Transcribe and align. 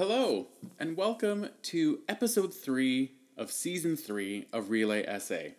Hello, 0.00 0.46
and 0.78 0.96
welcome 0.96 1.50
to 1.60 2.00
episode 2.08 2.54
three 2.54 3.12
of 3.36 3.52
season 3.52 3.98
three 3.98 4.46
of 4.50 4.70
Relay 4.70 5.04
Essay, 5.04 5.56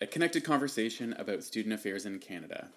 a 0.00 0.06
connected 0.06 0.44
conversation 0.44 1.12
about 1.18 1.44
student 1.44 1.74
affairs 1.74 2.06
in 2.06 2.18
Canada. 2.18 2.68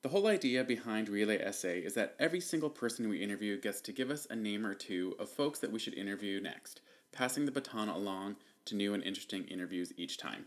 The 0.00 0.08
whole 0.08 0.26
idea 0.26 0.64
behind 0.64 1.10
Relay 1.10 1.36
Essay 1.42 1.80
is 1.80 1.92
that 1.92 2.14
every 2.18 2.40
single 2.40 2.70
person 2.70 3.10
we 3.10 3.22
interview 3.22 3.60
gets 3.60 3.82
to 3.82 3.92
give 3.92 4.10
us 4.10 4.26
a 4.30 4.34
name 4.34 4.64
or 4.64 4.72
two 4.72 5.14
of 5.18 5.28
folks 5.28 5.58
that 5.58 5.72
we 5.72 5.78
should 5.78 5.92
interview 5.92 6.40
next, 6.40 6.80
passing 7.12 7.44
the 7.44 7.52
baton 7.52 7.90
along 7.90 8.36
to 8.64 8.74
new 8.74 8.94
and 8.94 9.02
interesting 9.02 9.44
interviews 9.44 9.92
each 9.98 10.16
time. 10.16 10.46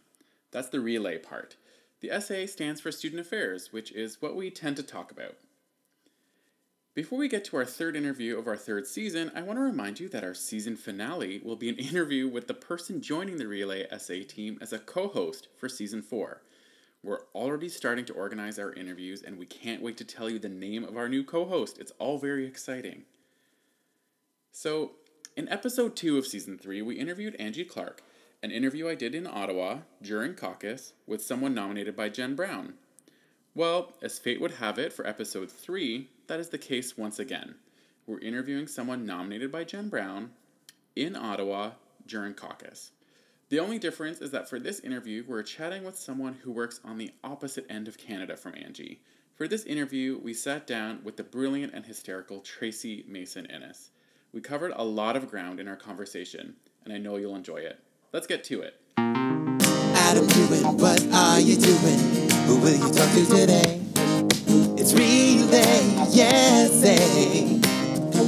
That's 0.49 0.69
the 0.69 0.79
relay 0.79 1.19
part. 1.19 1.55
The 1.99 2.09
essay 2.09 2.47
stands 2.47 2.81
for 2.81 2.91
student 2.91 3.21
affairs, 3.21 3.71
which 3.71 3.91
is 3.91 4.23
what 4.23 4.35
we 4.35 4.49
tend 4.49 4.75
to 4.77 4.83
talk 4.83 5.11
about. 5.11 5.35
Before 6.95 7.17
we 7.17 7.27
get 7.27 7.43
to 7.45 7.57
our 7.57 7.65
third 7.65 7.95
interview 7.95 8.37
of 8.37 8.45
our 8.45 8.55
third 8.55 8.85
season, 8.85 9.31
I 9.33 9.41
want 9.41 9.57
to 9.57 9.63
remind 9.63 9.99
you 9.99 10.07
that 10.09 10.23
our 10.23 10.35
season 10.35 10.75
finale 10.75 11.41
will 11.43 11.55
be 11.55 11.69
an 11.69 11.75
interview 11.79 12.27
with 12.27 12.47
the 12.47 12.53
person 12.53 13.01
joining 13.01 13.37
the 13.37 13.47
Relay 13.47 13.87
Essay 13.89 14.23
team 14.23 14.59
as 14.61 14.71
a 14.71 14.77
co 14.77 15.07
host 15.07 15.47
for 15.57 15.67
season 15.67 16.03
four. 16.03 16.43
We're 17.01 17.23
already 17.33 17.67
starting 17.67 18.05
to 18.05 18.13
organize 18.13 18.59
our 18.59 18.71
interviews, 18.73 19.23
and 19.23 19.39
we 19.39 19.47
can't 19.47 19.81
wait 19.81 19.97
to 19.97 20.05
tell 20.05 20.29
you 20.29 20.37
the 20.37 20.49
name 20.49 20.83
of 20.83 20.95
our 20.95 21.09
new 21.09 21.23
co 21.23 21.45
host. 21.45 21.79
It's 21.79 21.91
all 21.97 22.19
very 22.19 22.45
exciting. 22.45 23.05
So, 24.51 24.91
in 25.35 25.49
episode 25.49 25.95
two 25.95 26.19
of 26.19 26.27
season 26.27 26.59
three, 26.59 26.83
we 26.83 26.99
interviewed 26.99 27.35
Angie 27.39 27.65
Clark, 27.65 28.03
an 28.43 28.51
interview 28.51 28.87
I 28.87 28.93
did 28.93 29.15
in 29.15 29.25
Ottawa 29.25 29.79
during 29.99 30.35
caucus 30.35 30.93
with 31.07 31.23
someone 31.23 31.55
nominated 31.55 31.95
by 31.95 32.09
Jen 32.09 32.35
Brown. 32.35 32.75
Well, 33.55 33.93
as 34.03 34.19
fate 34.19 34.39
would 34.39 34.53
have 34.53 34.77
it 34.77 34.93
for 34.93 35.07
episode 35.07 35.49
three, 35.49 36.09
that 36.27 36.39
is 36.39 36.49
the 36.49 36.57
case 36.57 36.97
once 36.97 37.19
again. 37.19 37.55
We're 38.07 38.19
interviewing 38.19 38.67
someone 38.67 39.05
nominated 39.05 39.51
by 39.51 39.63
Jen 39.63 39.89
Brown 39.89 40.31
in 40.95 41.15
Ottawa 41.15 41.71
during 42.05 42.33
caucus. 42.33 42.91
The 43.49 43.59
only 43.59 43.77
difference 43.79 44.19
is 44.19 44.31
that 44.31 44.49
for 44.49 44.59
this 44.59 44.79
interview, 44.79 45.23
we're 45.27 45.43
chatting 45.43 45.83
with 45.83 45.97
someone 45.97 46.33
who 46.43 46.51
works 46.51 46.79
on 46.83 46.97
the 46.97 47.11
opposite 47.23 47.65
end 47.69 47.87
of 47.87 47.97
Canada 47.97 48.35
from 48.35 48.55
Angie. 48.55 49.01
For 49.35 49.47
this 49.47 49.65
interview, 49.65 50.19
we 50.21 50.33
sat 50.33 50.67
down 50.67 51.01
with 51.03 51.17
the 51.17 51.23
brilliant 51.23 51.73
and 51.73 51.85
hysterical 51.85 52.39
Tracy 52.39 53.05
Mason 53.07 53.45
Innes. 53.45 53.91
We 54.31 54.41
covered 54.41 54.73
a 54.75 54.83
lot 54.83 55.15
of 55.15 55.29
ground 55.29 55.59
in 55.59 55.67
our 55.67 55.75
conversation, 55.75 56.55
and 56.83 56.93
I 56.93 56.97
know 56.97 57.17
you'll 57.17 57.35
enjoy 57.35 57.57
it. 57.57 57.79
Let's 58.11 58.27
get 58.27 58.43
to 58.45 58.61
it. 58.61 58.79
Adam 58.97 60.27
what 60.77 61.03
are 61.13 61.39
you 61.39 61.57
doing? 61.57 62.29
Who 62.45 62.59
will 62.59 62.71
you 62.71 62.93
talk 62.93 63.11
to 63.13 63.25
today? 63.25 63.82
It's 64.85 64.93
Relay 64.95 65.61
Essay. 66.11 66.89
Eh? 66.89 67.57
Eh? 67.57 68.19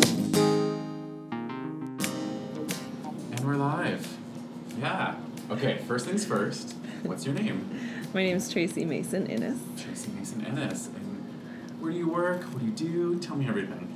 And 3.33 3.39
we're 3.41 3.57
live. 3.57 4.17
Yeah. 4.79 5.15
Okay, 5.51 5.79
first 5.79 6.05
things 6.05 6.23
first. 6.23 6.73
What's 7.03 7.25
your 7.25 7.35
name? 7.35 7.69
My 8.13 8.23
name 8.23 8.37
is 8.37 8.49
Tracy 8.49 8.85
Mason 8.85 9.27
Innes. 9.27 9.59
Tracy 9.77 10.09
Mason 10.11 10.45
Innes. 10.45 10.87
And 10.87 11.25
where 11.81 11.91
do 11.91 11.97
you 11.97 12.07
work? 12.07 12.43
What 12.43 12.59
do 12.59 12.65
you 12.67 12.71
do? 12.71 13.19
Tell 13.19 13.35
me 13.35 13.49
everything. 13.49 13.94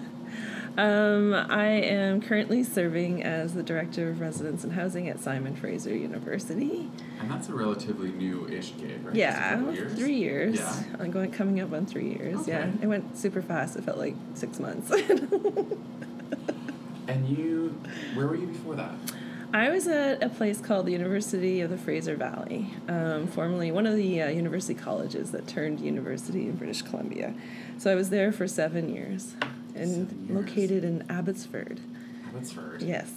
Um, 0.79 1.33
I 1.33 1.67
am 1.67 2.21
currently 2.21 2.63
serving 2.63 3.23
as 3.23 3.53
the 3.53 3.63
Director 3.63 4.09
of 4.09 4.21
Residence 4.21 4.63
and 4.63 4.71
Housing 4.71 5.09
at 5.09 5.19
Simon 5.19 5.55
Fraser 5.55 5.93
University. 5.93 6.89
And 7.19 7.29
that's 7.29 7.49
a 7.49 7.53
relatively 7.53 8.11
new-ish 8.11 8.71
gig, 8.77 9.05
right? 9.05 9.13
Yeah, 9.13 9.71
years? 9.71 9.93
three 9.93 10.15
years. 10.15 10.55
Yeah. 10.55 10.83
I'm 10.99 11.11
going 11.11 11.31
coming 11.31 11.59
up 11.59 11.73
on 11.73 11.85
three 11.85 12.09
years. 12.09 12.47
Yeah, 12.47 12.71
it 12.81 12.87
went 12.87 13.17
super 13.17 13.41
fast. 13.41 13.75
It 13.75 13.83
felt 13.83 13.97
like 13.97 14.15
six 14.35 14.59
months. 14.59 14.91
And 17.09 17.27
you, 17.27 17.75
where 18.13 18.27
were 18.27 18.35
you 18.35 18.45
before 18.45 18.75
that? 18.75 18.93
I 19.51 19.69
was 19.69 19.87
at 19.87 20.21
a 20.21 20.29
place 20.29 20.61
called 20.61 20.85
the 20.85 20.91
University 20.91 21.59
of 21.61 21.71
the 21.71 21.77
Fraser 21.77 22.15
Valley, 22.15 22.71
um, 22.87 23.25
formerly 23.25 23.71
one 23.71 23.87
of 23.87 23.95
the 23.95 24.21
uh, 24.21 24.29
university 24.29 24.75
colleges 24.75 25.31
that 25.31 25.47
turned 25.47 25.79
university 25.79 26.43
in 26.43 26.55
British 26.55 26.83
Columbia. 26.83 27.33
So 27.79 27.91
I 27.91 27.95
was 27.95 28.11
there 28.11 28.31
for 28.31 28.47
seven 28.47 28.93
years, 28.93 29.33
and 29.79 30.29
located 30.29 30.83
in 30.83 31.03
Abbotsford. 31.09 31.79
Abbotsford. 32.27 32.81
Yes. 32.81 33.11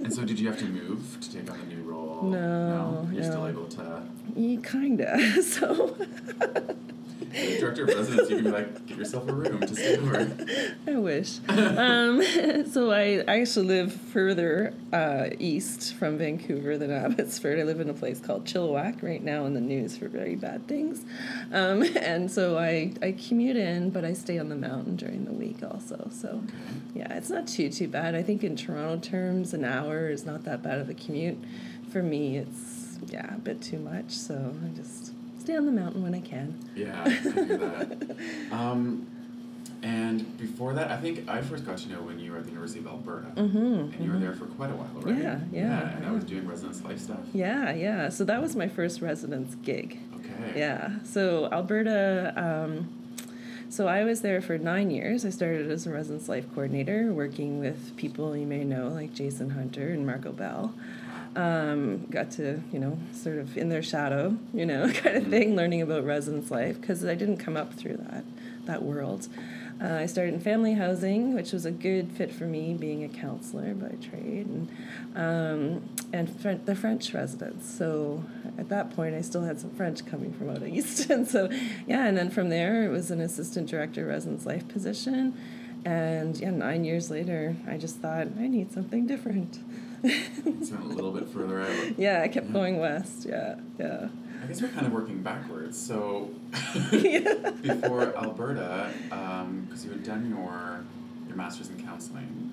And 0.00 0.12
so, 0.12 0.24
did 0.24 0.38
you 0.38 0.48
have 0.48 0.58
to 0.58 0.64
move 0.80 1.18
to 1.20 1.32
take 1.32 1.50
on 1.50 1.58
the 1.60 1.74
new 1.74 1.82
role? 1.82 2.22
No, 2.22 3.02
no. 3.02 3.08
You're 3.12 3.24
still 3.24 3.46
able 3.46 3.66
to. 3.68 4.02
Yeah, 4.36 4.60
kinda. 4.60 5.42
So 5.42 5.96
Director 7.34 7.82
of 7.84 7.88
residence, 7.88 8.30
you 8.30 8.36
can 8.36 8.44
be 8.44 8.50
like, 8.50 8.86
get 8.86 8.96
yourself 8.98 9.28
a 9.28 9.32
room 9.32 9.60
to 9.60 9.74
stay 9.74 9.96
over. 9.98 10.36
I 10.86 10.94
wish. 10.96 11.40
um, 11.48 12.22
so 12.70 12.90
I, 12.92 13.24
I 13.26 13.40
actually 13.40 13.66
live 13.66 13.92
further 13.92 14.72
uh, 14.92 15.30
east 15.38 15.94
from 15.94 16.18
Vancouver 16.18 16.78
than 16.78 16.90
Abbotsford. 16.92 17.58
I 17.58 17.64
live 17.64 17.80
in 17.80 17.88
a 17.90 17.94
place 17.94 18.20
called 18.20 18.44
Chilliwack 18.44 19.02
right 19.02 19.22
now 19.22 19.46
in 19.46 19.54
the 19.54 19.60
news 19.60 19.96
for 19.96 20.08
very 20.08 20.36
bad 20.36 20.66
things. 20.68 21.04
Um, 21.52 21.82
and 21.96 22.30
so 22.30 22.56
I, 22.58 22.92
I 23.02 23.12
commute 23.12 23.56
in, 23.56 23.90
but 23.90 24.04
I 24.04 24.12
stay 24.12 24.38
on 24.38 24.48
the 24.48 24.56
mountain 24.56 24.96
during 24.96 25.24
the 25.24 25.32
week 25.32 25.62
also. 25.62 26.08
So 26.12 26.28
Okay. 26.44 26.52
yeah, 26.94 27.16
it's 27.16 27.30
not 27.30 27.46
too 27.48 27.68
too 27.70 27.88
bad. 27.88 28.14
I 28.14 28.22
think 28.22 28.44
in 28.44 28.54
Toronto 28.56 28.98
terms, 29.08 29.54
an 29.54 29.64
hour 29.64 30.08
is 30.08 30.24
not 30.26 30.44
that 30.44 30.62
bad 30.62 30.78
of 30.78 30.88
a 30.88 30.94
commute. 30.94 31.38
For 31.90 32.02
me, 32.02 32.36
it's 32.38 32.98
yeah 33.08 33.34
a 33.34 33.38
bit 33.38 33.60
too 33.62 33.78
much. 33.78 34.10
So 34.10 34.54
I 34.64 34.76
just 34.76 35.12
stay 35.44 35.56
on 35.56 35.66
the 35.66 35.72
mountain 35.72 36.02
when 36.02 36.14
I 36.14 36.20
can. 36.20 36.58
Yeah, 36.74 37.02
I 37.04 37.10
hear 37.10 37.58
that. 37.58 38.16
Um, 38.52 39.06
and 39.82 40.38
before 40.38 40.72
that, 40.74 40.90
I 40.90 40.96
think 40.96 41.28
I 41.28 41.42
first 41.42 41.66
got 41.66 41.76
to 41.78 41.90
know 41.90 42.00
when 42.00 42.18
you 42.18 42.32
were 42.32 42.38
at 42.38 42.44
the 42.44 42.50
University 42.50 42.80
of 42.80 42.86
Alberta. 42.86 43.26
Mm-hmm. 43.36 43.58
And 43.58 44.00
you 44.00 44.10
were 44.10 44.18
there 44.18 44.32
for 44.32 44.46
quite 44.46 44.70
a 44.70 44.74
while, 44.74 44.88
right? 45.02 45.20
Yeah, 45.20 45.40
yeah, 45.52 45.96
and 45.96 46.06
I 46.06 46.10
was 46.10 46.24
doing 46.24 46.48
residence 46.48 46.82
life 46.82 46.98
stuff. 46.98 47.18
Yeah, 47.34 47.74
yeah. 47.74 48.08
So 48.08 48.24
that 48.24 48.40
was 48.40 48.56
my 48.56 48.68
first 48.68 49.02
residence 49.02 49.54
gig. 49.56 49.98
Okay. 50.16 50.58
Yeah. 50.58 50.90
So 51.04 51.50
Alberta. 51.52 52.32
Um, 52.36 52.88
so 53.68 53.88
I 53.88 54.04
was 54.04 54.20
there 54.20 54.40
for 54.40 54.56
nine 54.56 54.90
years. 54.90 55.26
I 55.26 55.30
started 55.30 55.70
as 55.70 55.86
a 55.86 55.90
residence 55.90 56.28
life 56.28 56.46
coordinator, 56.54 57.12
working 57.12 57.58
with 57.58 57.96
people 57.96 58.36
you 58.36 58.46
may 58.46 58.62
know 58.62 58.88
like 58.88 59.12
Jason 59.12 59.50
Hunter 59.50 59.88
and 59.88 60.06
Marco 60.06 60.32
Bell. 60.32 60.72
Um, 61.36 62.06
got 62.10 62.30
to 62.32 62.62
you 62.72 62.78
know 62.78 62.96
sort 63.12 63.38
of 63.38 63.56
in 63.56 63.68
their 63.68 63.82
shadow, 63.82 64.36
you 64.52 64.64
know, 64.64 64.92
kind 64.94 65.16
of 65.16 65.26
thing, 65.26 65.56
learning 65.56 65.82
about 65.82 66.04
residence 66.04 66.50
life 66.50 66.80
because 66.80 67.04
I 67.04 67.14
didn't 67.14 67.38
come 67.38 67.56
up 67.56 67.74
through 67.74 67.96
that 68.08 68.24
that 68.66 68.82
world. 68.82 69.28
Uh, 69.82 69.94
I 69.94 70.06
started 70.06 70.34
in 70.34 70.40
family 70.40 70.74
housing, 70.74 71.34
which 71.34 71.52
was 71.52 71.66
a 71.66 71.70
good 71.72 72.12
fit 72.12 72.32
for 72.32 72.44
me, 72.44 72.74
being 72.74 73.02
a 73.02 73.08
counselor 73.08 73.74
by 73.74 73.96
trade, 73.96 74.46
and 74.46 74.68
um, 75.16 75.82
and 76.12 76.30
Fren- 76.40 76.64
the 76.64 76.76
French 76.76 77.12
residence. 77.12 77.68
So 77.68 78.24
at 78.56 78.68
that 78.68 78.94
point, 78.94 79.16
I 79.16 79.20
still 79.20 79.42
had 79.42 79.60
some 79.60 79.70
French 79.70 80.06
coming 80.06 80.32
from 80.32 80.50
out 80.50 80.62
east, 80.66 81.10
and 81.10 81.26
so 81.26 81.50
yeah. 81.88 82.06
And 82.06 82.16
then 82.16 82.30
from 82.30 82.50
there, 82.50 82.84
it 82.84 82.90
was 82.90 83.10
an 83.10 83.20
assistant 83.20 83.68
director 83.68 84.06
residence 84.06 84.46
life 84.46 84.68
position, 84.68 85.36
and 85.84 86.38
yeah, 86.38 86.50
nine 86.50 86.84
years 86.84 87.10
later, 87.10 87.56
I 87.66 87.76
just 87.76 87.96
thought 87.96 88.28
I 88.38 88.46
need 88.46 88.72
something 88.72 89.08
different. 89.08 89.58
It's 90.04 90.70
a 90.70 90.74
little 90.76 91.10
bit 91.12 91.28
further 91.28 91.62
out. 91.62 91.98
yeah, 91.98 92.20
I 92.22 92.28
kept 92.28 92.46
Yeah. 92.46 92.52
going 92.52 92.78
west. 92.78 93.24
Yeah, 93.28 93.56
yeah. 93.78 94.08
I 94.42 94.46
guess 94.46 94.60
we're 94.60 94.68
kind 94.68 94.86
of 94.86 94.92
working 94.92 95.22
backwards. 95.22 95.78
So, 95.78 96.30
before 96.90 98.14
Alberta, 98.16 98.90
because 99.08 99.84
you 99.84 99.90
had 99.92 100.04
done 100.04 100.28
your 100.28 100.84
your 101.28 101.36
master's 101.36 101.70
in 101.70 101.82
counseling. 101.84 102.52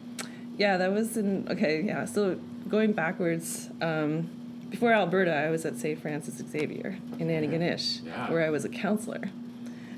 Yeah, 0.57 0.77
that 0.77 0.91
was 0.93 1.17
in 1.17 1.47
okay. 1.49 1.81
Yeah, 1.81 2.05
so 2.05 2.39
going 2.69 2.93
backwards, 2.93 3.69
um, 3.81 4.29
before 4.69 4.93
Alberta, 4.93 5.33
I 5.35 5.49
was 5.49 5.65
at 5.65 5.77
St. 5.77 6.01
Francis 6.01 6.35
Xavier 6.49 6.97
in 7.19 7.27
Antigonish, 7.27 8.05
Yeah. 8.05 8.31
where 8.31 8.45
I 8.45 8.49
was 8.49 8.63
a 8.63 8.69
counselor, 8.69 9.29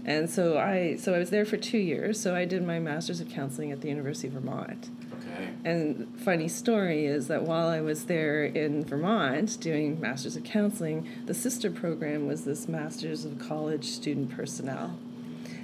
and 0.06 0.30
so 0.30 0.58
I 0.58 0.96
so 0.96 1.14
I 1.14 1.20
was 1.20 1.30
there 1.30 1.46
for 1.46 1.58
two 1.58 1.78
years. 1.78 2.20
So 2.20 2.34
I 2.36 2.46
did 2.46 2.66
my 2.66 2.80
master's 2.80 3.20
of 3.22 3.30
counseling 3.30 3.72
at 3.72 3.82
the 3.82 3.90
University 3.90 4.28
of 4.30 4.34
Vermont. 4.34 4.90
Okay. 5.34 5.50
And 5.66 6.14
funny 6.20 6.48
story 6.48 7.06
is 7.06 7.28
that 7.28 7.44
while 7.44 7.68
I 7.68 7.82
was 7.82 8.06
there 8.06 8.46
in 8.46 8.86
Vermont 8.86 9.60
doing 9.60 10.00
Masters 10.00 10.36
of 10.36 10.44
Counseling, 10.44 11.08
the 11.26 11.34
sister 11.34 11.72
program 11.72 12.28
was 12.28 12.46
this 12.46 12.68
Masters 12.68 13.26
of 13.26 13.40
College 13.40 13.86
Student 13.86 14.32
Personnel. 14.32 14.98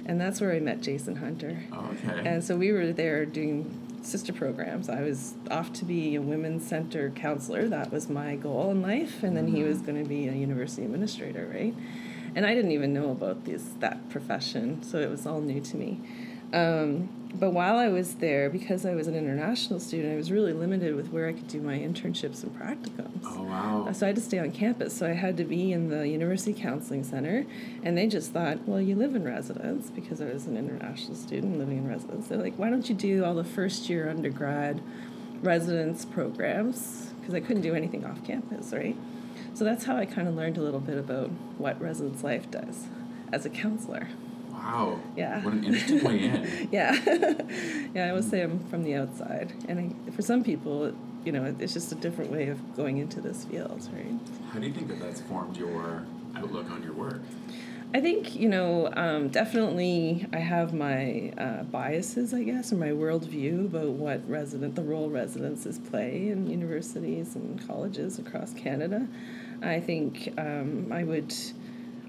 And 0.06 0.20
that's 0.20 0.40
where 0.40 0.52
I 0.52 0.60
met 0.60 0.80
Jason 0.80 1.16
Hunter. 1.16 1.62
Okay. 1.72 2.22
And 2.24 2.42
so 2.42 2.56
we 2.56 2.72
were 2.72 2.92
there 2.92 3.24
doing 3.24 3.88
sister 4.02 4.32
programs. 4.32 4.88
I 4.88 5.02
was 5.02 5.34
off 5.50 5.72
to 5.74 5.84
be 5.84 6.14
a 6.14 6.22
women's 6.22 6.66
center 6.66 7.10
counselor. 7.10 7.68
That 7.68 7.92
was 7.92 8.08
my 8.08 8.36
goal 8.36 8.70
in 8.70 8.82
life. 8.82 9.22
And 9.22 9.36
then 9.36 9.48
he 9.48 9.62
was 9.62 9.82
going 9.82 10.02
to 10.02 10.08
be 10.08 10.26
a 10.26 10.32
university 10.32 10.84
administrator, 10.84 11.50
right? 11.52 11.74
And 12.34 12.46
I 12.46 12.54
didn't 12.54 12.72
even 12.72 12.92
know 12.92 13.10
about 13.10 13.44
this 13.44 13.70
that 13.80 14.08
profession, 14.08 14.82
so 14.82 14.98
it 14.98 15.10
was 15.10 15.26
all 15.26 15.40
new 15.40 15.60
to 15.60 15.76
me. 15.76 16.00
Um, 16.52 17.08
but 17.34 17.52
while 17.52 17.76
I 17.76 17.88
was 17.88 18.14
there, 18.14 18.50
because 18.50 18.84
I 18.84 18.94
was 18.94 19.06
an 19.06 19.14
international 19.14 19.78
student, 19.78 20.12
I 20.12 20.16
was 20.16 20.32
really 20.32 20.52
limited 20.52 20.96
with 20.96 21.10
where 21.10 21.28
I 21.28 21.32
could 21.32 21.46
do 21.46 21.60
my 21.60 21.78
internships 21.78 22.42
and 22.42 22.58
practicums. 22.58 23.22
oh 23.24 23.42
wow. 23.44 23.92
So 23.92 24.06
I 24.06 24.08
had 24.08 24.16
to 24.16 24.22
stay 24.22 24.38
on 24.38 24.50
campus. 24.50 24.96
So 24.96 25.06
I 25.06 25.12
had 25.12 25.36
to 25.36 25.44
be 25.44 25.72
in 25.72 25.90
the 25.90 26.08
University 26.08 26.52
Counseling 26.52 27.04
Center. 27.04 27.46
And 27.82 27.96
they 27.96 28.08
just 28.08 28.32
thought, 28.32 28.66
well, 28.66 28.80
you 28.80 28.96
live 28.96 29.14
in 29.14 29.24
residence 29.24 29.90
because 29.90 30.20
I 30.20 30.26
was 30.26 30.46
an 30.46 30.56
international 30.56 31.14
student 31.14 31.58
living 31.58 31.78
in 31.78 31.88
residence. 31.88 32.28
They're 32.28 32.38
like, 32.38 32.56
why 32.56 32.68
don't 32.68 32.88
you 32.88 32.94
do 32.94 33.24
all 33.24 33.34
the 33.34 33.44
first 33.44 33.88
year 33.88 34.10
undergrad 34.10 34.82
residence 35.42 36.04
programs 36.04 37.10
because 37.20 37.34
I 37.34 37.40
couldn't 37.40 37.62
do 37.62 37.74
anything 37.74 38.04
off 38.04 38.24
campus, 38.24 38.72
right? 38.72 38.96
So 39.54 39.64
that's 39.64 39.84
how 39.84 39.96
I 39.96 40.06
kind 40.06 40.26
of 40.26 40.34
learned 40.34 40.58
a 40.58 40.62
little 40.62 40.80
bit 40.80 40.98
about 40.98 41.30
what 41.58 41.80
residence 41.80 42.24
life 42.24 42.50
does 42.50 42.86
as 43.32 43.46
a 43.46 43.50
counselor. 43.50 44.08
Wow. 44.60 45.00
Yeah. 45.16 45.42
What 45.42 45.54
an 45.54 45.64
interesting 45.64 46.04
way 46.04 46.24
in. 46.24 46.68
Yeah, 46.72 46.92
yeah. 47.94 48.08
I 48.08 48.12
would 48.12 48.24
say 48.24 48.42
I'm 48.42 48.58
from 48.68 48.84
the 48.84 48.94
outside, 48.94 49.52
and 49.68 49.80
I, 49.80 50.10
for 50.12 50.22
some 50.22 50.44
people, 50.44 50.92
you 51.24 51.32
know, 51.32 51.54
it's 51.58 51.72
just 51.72 51.90
a 51.92 51.94
different 51.94 52.30
way 52.30 52.48
of 52.48 52.76
going 52.76 52.98
into 52.98 53.20
this 53.20 53.44
field, 53.44 53.88
right? 53.92 54.18
How 54.52 54.58
do 54.58 54.66
you 54.66 54.72
think 54.72 54.88
that 54.88 55.00
that's 55.00 55.22
formed 55.22 55.56
your 55.56 56.04
outlook 56.36 56.70
on 56.70 56.82
your 56.82 56.92
work? 56.92 57.20
I 57.92 58.00
think 58.00 58.36
you 58.36 58.48
know 58.48 58.88
um, 58.94 59.30
definitely 59.30 60.26
I 60.32 60.38
have 60.38 60.72
my 60.72 61.32
uh, 61.36 61.64
biases, 61.64 62.32
I 62.32 62.44
guess, 62.44 62.72
or 62.72 62.76
my 62.76 62.90
worldview 62.90 63.66
about 63.66 63.90
what 63.90 64.28
resident 64.30 64.76
the 64.76 64.82
role 64.82 65.08
residences 65.08 65.78
play 65.78 66.28
in 66.28 66.48
universities 66.48 67.34
and 67.34 67.66
colleges 67.66 68.18
across 68.18 68.54
Canada. 68.54 69.08
I 69.62 69.80
think 69.80 70.32
um, 70.38 70.92
I 70.92 71.02
would, 71.02 71.34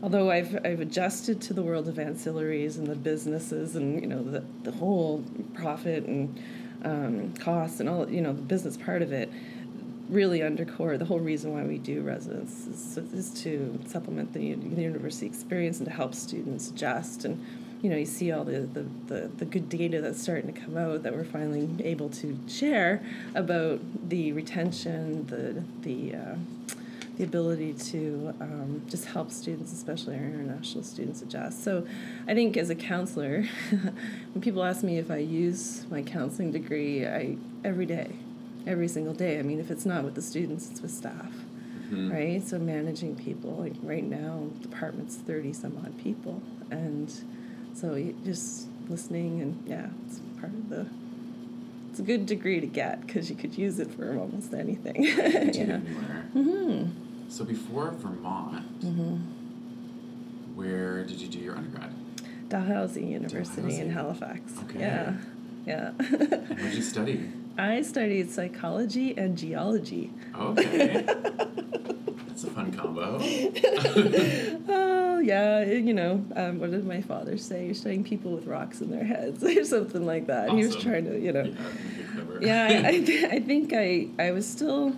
although 0.03 0.31
I've 0.31 0.55
I've 0.65 0.79
adjusted 0.79 1.41
to 1.41 1.53
the 1.53 1.61
world 1.61 1.87
of 1.87 1.95
ancillaries 1.95 2.77
and 2.77 2.87
the 2.87 2.95
businesses 2.95 3.75
and 3.75 4.01
you 4.01 4.07
know 4.07 4.23
the 4.23 4.43
the 4.63 4.71
whole 4.71 5.23
profit 5.53 6.05
and 6.05 6.41
um, 6.83 7.33
costs 7.35 7.79
and 7.79 7.87
all 7.87 8.09
you 8.09 8.21
know 8.21 8.33
the 8.33 8.41
business 8.41 8.77
part 8.77 9.01
of 9.01 9.11
it 9.11 9.31
really 10.11 10.43
undercore 10.43 10.97
the 10.97 11.05
whole 11.05 11.19
reason 11.19 11.53
why 11.53 11.63
we 11.63 11.77
do 11.77 12.01
residence 12.01 12.67
is, 12.67 12.97
is 13.13 13.41
to 13.43 13.79
supplement 13.87 14.33
the, 14.33 14.53
the 14.55 14.81
university 14.81 15.25
experience 15.25 15.77
and 15.77 15.87
to 15.87 15.93
help 15.93 16.13
students 16.13 16.69
adjust. 16.69 17.23
And 17.23 17.43
you 17.81 17.89
know 17.89 17.95
you 17.95 18.05
see 18.05 18.31
all 18.31 18.43
the, 18.43 18.59
the, 18.59 18.85
the, 19.07 19.27
the 19.37 19.45
good 19.45 19.69
data 19.69 20.01
that's 20.01 20.21
starting 20.21 20.53
to 20.53 20.59
come 20.59 20.77
out 20.77 21.03
that 21.03 21.15
we're 21.15 21.23
finally 21.23 21.69
able 21.83 22.09
to 22.09 22.37
share 22.47 23.01
about 23.33 23.79
the 24.09 24.33
retention 24.33 25.25
the 25.27 25.63
the 25.81 26.15
uh, 26.15 26.35
the 27.21 27.27
ability 27.27 27.73
to 27.73 28.33
um, 28.41 28.81
just 28.89 29.05
help 29.05 29.29
students, 29.31 29.71
especially 29.71 30.15
our 30.15 30.23
international 30.23 30.83
students, 30.83 31.21
adjust. 31.21 31.63
So, 31.63 31.85
I 32.27 32.33
think 32.33 32.57
as 32.57 32.69
a 32.71 32.75
counselor, 32.75 33.43
when 34.33 34.41
people 34.41 34.63
ask 34.63 34.83
me 34.83 34.97
if 34.97 35.11
I 35.11 35.17
use 35.17 35.85
my 35.91 36.01
counseling 36.01 36.51
degree, 36.51 37.05
I 37.05 37.37
every 37.63 37.85
day 37.85 38.15
every 38.67 38.87
single 38.87 39.13
day. 39.13 39.39
I 39.39 39.41
mean, 39.41 39.59
if 39.59 39.71
it's 39.71 39.85
not 39.87 40.03
with 40.03 40.13
the 40.15 40.21
students, 40.21 40.69
it's 40.69 40.81
with 40.81 40.91
staff, 40.91 41.31
Mm-hmm. 41.91 42.11
right? 42.11 42.41
So 42.47 42.57
managing 42.57 43.15
people, 43.17 43.51
like 43.51 43.73
right 43.83 44.03
now, 44.03 44.47
department's 44.61 45.17
thirty 45.17 45.51
some 45.51 45.77
odd 45.83 45.97
people, 46.01 46.41
and 46.71 47.11
so 47.73 48.13
just 48.23 48.67
listening 48.87 49.41
and 49.41 49.61
yeah, 49.67 49.87
it's 50.07 50.19
part 50.39 50.53
of 50.53 50.69
the. 50.69 50.85
It's 51.89 51.99
a 51.99 52.03
good 52.03 52.25
degree 52.25 52.61
to 52.61 52.67
get 52.67 53.05
because 53.05 53.29
you 53.29 53.35
could 53.35 53.57
use 53.57 53.77
it 53.79 53.91
for 53.93 54.17
almost 54.17 54.53
anything. 54.53 55.03
Yeah. 55.03 55.81
Mm-hmm. 56.33 56.87
So 57.31 57.45
before 57.45 57.91
Vermont, 57.91 58.65
Mm-hmm. 58.81 59.15
where 60.55 61.03
did 61.05 61.21
you 61.21 61.29
do 61.29 61.39
your 61.39 61.55
undergrad? 61.55 61.91
Dalhousie 62.49 63.05
University 63.05 63.77
in 63.79 63.89
Halifax. 63.89 64.51
Okay. 64.63 64.79
Yeah, 64.79 65.13
yeah. 65.65 65.91
What 65.91 66.57
did 66.57 66.73
you 66.73 66.81
study? 66.81 67.29
I 67.57 67.81
studied 67.83 68.29
psychology 68.31 69.17
and 69.17 69.37
geology. 69.37 70.11
Okay. 70.37 71.03
That's 72.27 72.43
a 72.43 72.47
fun 72.51 72.73
combo. 72.73 73.19
Oh 74.67 75.19
yeah, 75.23 75.63
you 75.63 75.93
know, 75.93 76.25
um, 76.35 76.59
what 76.59 76.71
did 76.71 76.83
my 76.85 77.01
father 77.01 77.37
say? 77.37 77.65
You're 77.65 77.75
studying 77.75 78.03
people 78.03 78.31
with 78.31 78.47
rocks 78.47 78.81
in 78.81 78.89
their 78.89 79.03
heads, 79.03 79.43
or 79.43 79.63
something 79.63 80.03
like 80.05 80.25
that. 80.27 80.49
He 80.49 80.65
was 80.65 80.75
trying 80.75 81.05
to, 81.05 81.19
you 81.19 81.31
know. 81.31 81.43
Yeah, 81.43 81.53
make 81.53 81.99
it 81.99 82.11
clever. 82.13 82.39
Yeah, 82.41 82.63
I, 82.83 82.87
I, 82.87 82.99
th- 83.01 83.23
I 83.25 83.39
think 83.39 83.71
I, 83.73 84.07
I 84.17 84.31
was 84.31 84.47
still, 84.49 84.95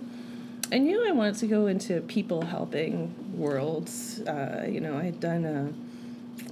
I 0.74 0.78
knew 0.78 1.06
I 1.06 1.12
wanted 1.12 1.36
to 1.36 1.46
go 1.46 1.68
into 1.68 2.00
people 2.00 2.44
helping 2.44 3.14
worlds. 3.38 4.18
Uh, 4.22 4.66
you 4.68 4.80
know, 4.80 4.98
I 4.98 5.04
had 5.04 5.20
done 5.20 5.44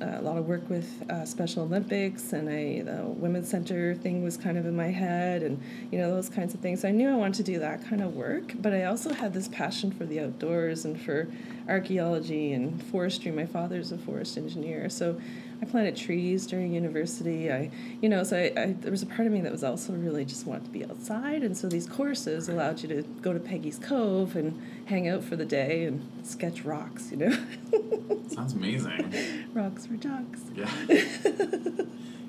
a, 0.01 0.21
a 0.21 0.23
lot 0.23 0.39
of 0.39 0.47
work 0.47 0.71
with 0.71 0.89
uh, 1.11 1.25
Special 1.25 1.65
Olympics, 1.65 2.33
and 2.33 2.49
I 2.49 2.83
the 2.83 3.03
Women's 3.05 3.49
Center 3.49 3.97
thing 3.97 4.23
was 4.23 4.37
kind 4.37 4.57
of 4.57 4.65
in 4.65 4.77
my 4.77 4.91
head, 4.91 5.43
and 5.43 5.61
you 5.91 5.99
know 5.99 6.15
those 6.15 6.29
kinds 6.29 6.55
of 6.55 6.61
things. 6.61 6.83
So 6.83 6.89
I 6.89 6.93
knew 6.93 7.11
I 7.11 7.17
wanted 7.17 7.45
to 7.45 7.53
do 7.53 7.59
that 7.59 7.85
kind 7.89 8.01
of 8.01 8.15
work, 8.15 8.53
but 8.61 8.73
I 8.73 8.85
also 8.85 9.13
had 9.13 9.35
this 9.35 9.49
passion 9.49 9.91
for 9.91 10.07
the 10.07 10.21
outdoors 10.21 10.85
and 10.85 11.01
for 11.01 11.27
archaeology 11.69 12.53
and 12.53 12.81
forestry. 12.81 13.33
My 13.33 13.47
father's 13.47 13.91
a 13.91 13.99
forest 13.99 14.39
engineer, 14.39 14.89
so 14.89 15.21
I 15.63 15.65
planted 15.65 15.97
trees 15.97 16.45
during 16.47 16.73
university. 16.75 17.51
I, 17.53 17.71
you 18.01 18.09
know, 18.09 18.25
so 18.25 18.37
I, 18.37 18.61
I 18.61 18.73
there 18.81 18.91
was 18.91 19.03
a 19.03 19.07
part 19.07 19.27
of 19.29 19.33
me 19.33 19.41
that 19.43 19.53
was 19.53 19.63
also 19.63 19.93
really 19.93 20.25
just 20.25 20.45
wanted 20.45 20.65
to 20.65 20.71
be 20.71 20.85
outside, 20.85 21.45
and 21.45 21.57
so 21.57 21.69
these 21.69 21.87
courses 21.87 22.49
allowed 22.49 22.83
you 22.83 22.89
to 22.89 23.03
go 23.23 23.33
to 23.33 23.39
Peggy's 23.39 23.79
Cove 23.79 24.35
and 24.35 24.61
hang 24.87 25.07
out 25.09 25.23
for 25.23 25.37
the 25.37 25.45
day 25.45 25.85
and 25.85 26.05
sketch 26.25 26.65
rocks. 26.65 27.13
You 27.13 27.17
know, 27.19 27.39
Sounds 28.29 28.55
amazing. 28.55 29.47
rocks 29.55 29.87
for 29.87 29.95
jocks. 29.95 30.41
Yeah. 30.55 30.69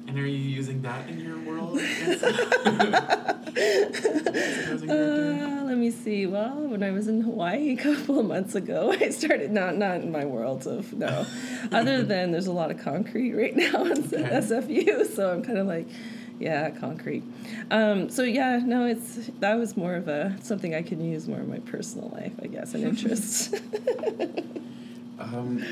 and 0.08 0.18
are 0.20 0.26
you 0.28 0.38
using 0.38 0.82
that 0.84 1.08
in 1.10 1.20
your 1.20 1.40
world? 1.40 1.80
Supposing 3.54 4.90
you're 4.90 5.06
doing- 5.16 5.42
Uh, 5.42 5.64
let 5.66 5.78
me 5.78 5.92
see. 5.92 6.26
Well, 6.26 6.56
when 6.68 6.84
I 6.84 6.92
was 6.92 7.08
in 7.08 7.22
Hawaii 7.22 7.74
a 7.74 7.78
couple 7.82 8.20
of 8.20 8.26
months 8.26 8.56
ago, 8.56 8.92
I 9.00 9.10
started 9.10 9.52
not 9.52 9.76
not 9.78 9.98
in 10.02 10.12
my 10.12 10.26
world 10.26 10.66
of 10.68 10.94
no. 10.94 11.26
Other 11.72 12.04
than 12.04 12.32
there's 12.32 12.48
a 12.48 12.52
lot 12.54 12.72
of 12.72 12.80
concrete 12.80 13.34
right 13.34 13.56
now 13.56 13.84
in 13.86 13.92
Okay. 14.04 14.24
SFU, 14.24 15.06
so 15.08 15.32
I'm 15.32 15.44
kind 15.44 15.58
of 15.58 15.68
like, 15.68 15.88
yeah, 16.40 16.70
concrete. 16.72 17.24
Um, 17.72 18.10
so 18.10 18.24
yeah, 18.24 18.58
no, 18.64 18.86
it's 18.86 19.30
that 19.40 19.56
was 19.58 19.76
more 19.78 19.96
of 19.96 20.08
a 20.08 20.36
something 20.42 20.74
I 20.76 20.82
can 20.82 21.04
use 21.04 21.28
more 21.28 21.40
in 21.40 21.50
my 21.50 21.60
personal 21.60 22.10
life, 22.10 22.34
I 22.42 22.48
guess, 22.48 22.74
and 22.74 22.84
interests. 22.84 23.54
Um, 25.20 25.64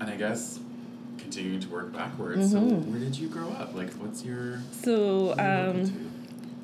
and 0.00 0.10
I 0.10 0.16
guess 0.16 0.60
continuing 1.20 1.60
to 1.60 1.68
work 1.68 1.92
backwards. 1.92 2.50
So 2.50 2.58
Mm-hmm. 2.60 2.90
where 2.90 3.00
did 3.00 3.16
you 3.18 3.28
grow 3.28 3.50
up? 3.50 3.74
Like, 3.74 3.92
what's 3.94 4.24
your? 4.24 4.60
so 4.82 5.26
what 5.26 5.40
are 5.40 5.42
you 5.72 5.72
local 5.72 5.80
um, 5.82 6.10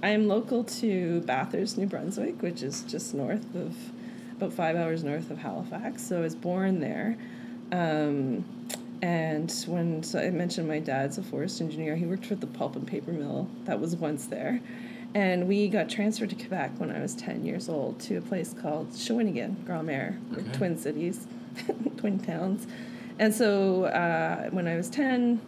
I'm 0.02 0.28
local 0.28 0.64
to 0.64 1.20
Bathurst, 1.22 1.78
New 1.78 1.86
Brunswick, 1.86 2.42
which 2.42 2.62
is 2.62 2.82
just 2.82 3.14
north 3.14 3.54
of, 3.54 3.74
about 4.36 4.52
five 4.52 4.76
hours 4.76 5.02
north 5.02 5.30
of 5.30 5.38
Halifax. 5.38 6.06
So 6.06 6.18
I 6.18 6.20
was 6.20 6.34
born 6.34 6.80
there. 6.80 7.16
Um, 7.72 8.44
and 9.02 9.50
when 9.66 10.02
so 10.02 10.18
I 10.18 10.30
mentioned 10.30 10.68
my 10.68 10.78
dad's 10.80 11.18
a 11.18 11.22
forest 11.22 11.60
engineer, 11.60 11.96
he 11.96 12.06
worked 12.06 12.26
for 12.26 12.34
the 12.34 12.46
pulp 12.46 12.76
and 12.76 12.86
paper 12.86 13.10
mill 13.12 13.48
that 13.64 13.80
was 13.80 13.96
once 13.96 14.26
there. 14.26 14.60
And 15.14 15.48
we 15.48 15.68
got 15.68 15.88
transferred 15.88 16.30
to 16.30 16.36
Quebec 16.36 16.72
when 16.78 16.90
I 16.90 17.00
was 17.00 17.14
10 17.14 17.44
years 17.44 17.68
old 17.68 17.98
to 18.00 18.16
a 18.16 18.20
place 18.20 18.54
called 18.60 18.90
Shawinigan, 18.90 19.64
Grand-Mère, 19.64 20.18
Okay. 20.36 20.52
twin 20.52 20.76
cities, 20.78 21.26
twin 21.96 22.18
towns. 22.18 22.66
And 23.18 23.35
so 23.35 23.85
uh, 23.85 24.50
when 24.50 24.68
I 24.68 24.76
was 24.76 24.90
10, 24.90 25.40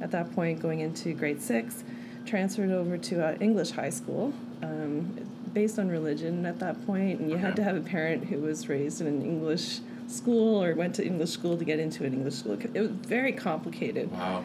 at 0.00 0.10
that 0.10 0.34
point 0.34 0.60
going 0.60 0.80
into 0.80 1.12
grade 1.14 1.40
six, 1.40 1.82
transferred 2.26 2.70
over 2.70 2.98
to 2.98 3.24
uh, 3.24 3.36
English 3.40 3.70
high 3.70 3.90
school, 3.90 4.32
um, 4.62 5.26
based 5.52 5.78
on 5.78 5.88
religion 5.88 6.44
at 6.44 6.58
that 6.58 6.84
point, 6.84 7.20
and 7.20 7.30
you 7.30 7.36
had 7.38 7.56
to 7.56 7.62
have 7.62 7.76
a 7.76 7.80
parent 7.80 8.26
who 8.26 8.40
was 8.40 8.68
raised 8.68 9.00
in 9.00 9.06
an 9.06 9.22
English 9.22 9.80
school 10.06 10.62
or 10.62 10.74
went 10.74 10.94
to 10.96 11.04
English 11.04 11.30
school 11.30 11.56
to 11.56 11.64
get 11.64 11.78
into 11.78 12.04
an 12.04 12.12
English 12.12 12.34
school. 12.34 12.58
It 12.74 12.78
was 12.78 12.90
very 12.90 13.32
complicated. 13.32 14.10
Wow. 14.12 14.44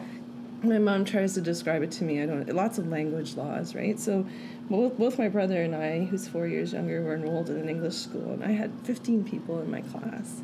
My 0.62 0.78
mom 0.78 1.04
tries 1.04 1.34
to 1.34 1.40
describe 1.40 1.82
it 1.82 1.90
to 1.92 2.04
me. 2.04 2.22
I 2.22 2.26
don't. 2.26 2.48
Lots 2.54 2.78
of 2.78 2.86
language 2.86 3.36
laws, 3.36 3.74
right? 3.74 3.98
So, 3.98 4.24
both, 4.70 4.96
both 4.96 5.18
my 5.18 5.28
brother 5.28 5.60
and 5.62 5.74
I, 5.74 6.04
who's 6.04 6.28
four 6.28 6.46
years 6.46 6.72
younger, 6.72 7.02
were 7.02 7.14
enrolled 7.14 7.50
in 7.50 7.58
an 7.58 7.68
English 7.68 7.96
school, 7.96 8.32
and 8.32 8.44
I 8.44 8.52
had 8.52 8.70
15 8.84 9.24
people 9.24 9.60
in 9.60 9.70
my 9.70 9.82
class. 9.82 10.40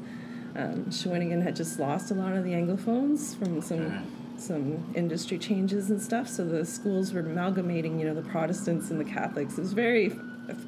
Um, 0.57 0.87
Shawinigan 0.87 1.43
had 1.43 1.55
just 1.57 1.79
lost 1.79 2.11
a 2.11 2.15
lot 2.15 2.35
of 2.35 2.45
the 2.45 2.53
Anglophones 2.53 3.37
from 3.39 3.61
some 3.61 4.07
some 4.37 4.85
industry 4.95 5.37
changes 5.37 5.91
and 5.91 6.01
stuff. 6.01 6.29
So 6.29 6.45
the 6.45 6.65
schools 6.65 7.13
were 7.13 7.21
amalgamating, 7.21 7.99
you 7.99 8.07
know, 8.07 8.15
the 8.15 8.23
Protestants 8.23 8.91
and 8.91 9.01
the 9.01 9.05
Catholics. 9.05 9.59
It 9.59 9.63
was 9.63 9.73
very, 9.73 10.05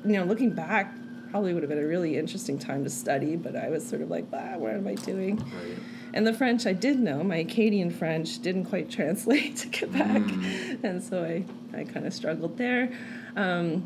you 0.05 0.17
know, 0.19 0.25
looking 0.25 0.51
back, 0.51 0.93
probably 1.31 1.55
would 1.55 1.63
have 1.63 1.71
been 1.71 1.79
a 1.79 1.87
really 1.87 2.17
interesting 2.19 2.59
time 2.59 2.83
to 2.83 2.91
study. 2.91 3.37
But 3.37 3.55
I 3.55 3.69
was 3.69 3.87
sort 3.89 4.03
of 4.03 4.11
like, 4.11 4.27
ah, 4.33 4.57
what 4.57 4.73
am 4.75 4.89
I 4.89 4.95
doing? 4.97 5.37
Right. 5.37 5.79
And 6.13 6.27
the 6.27 6.35
French 6.35 6.67
I 6.67 6.73
did 6.73 6.99
know, 6.99 7.23
my 7.23 7.37
Acadian 7.37 7.91
French 7.93 8.41
didn't 8.43 8.65
quite 8.65 8.91
translate 8.99 9.57
to 9.59 9.69
Quebec, 9.69 10.23
Mm. 10.23 10.83
and 10.85 11.03
so 11.03 11.23
I, 11.23 11.45
I 11.79 11.85
kind 11.85 12.05
of 12.07 12.13
struggled 12.13 12.59
there. 12.59 12.91
Um, 13.37 13.85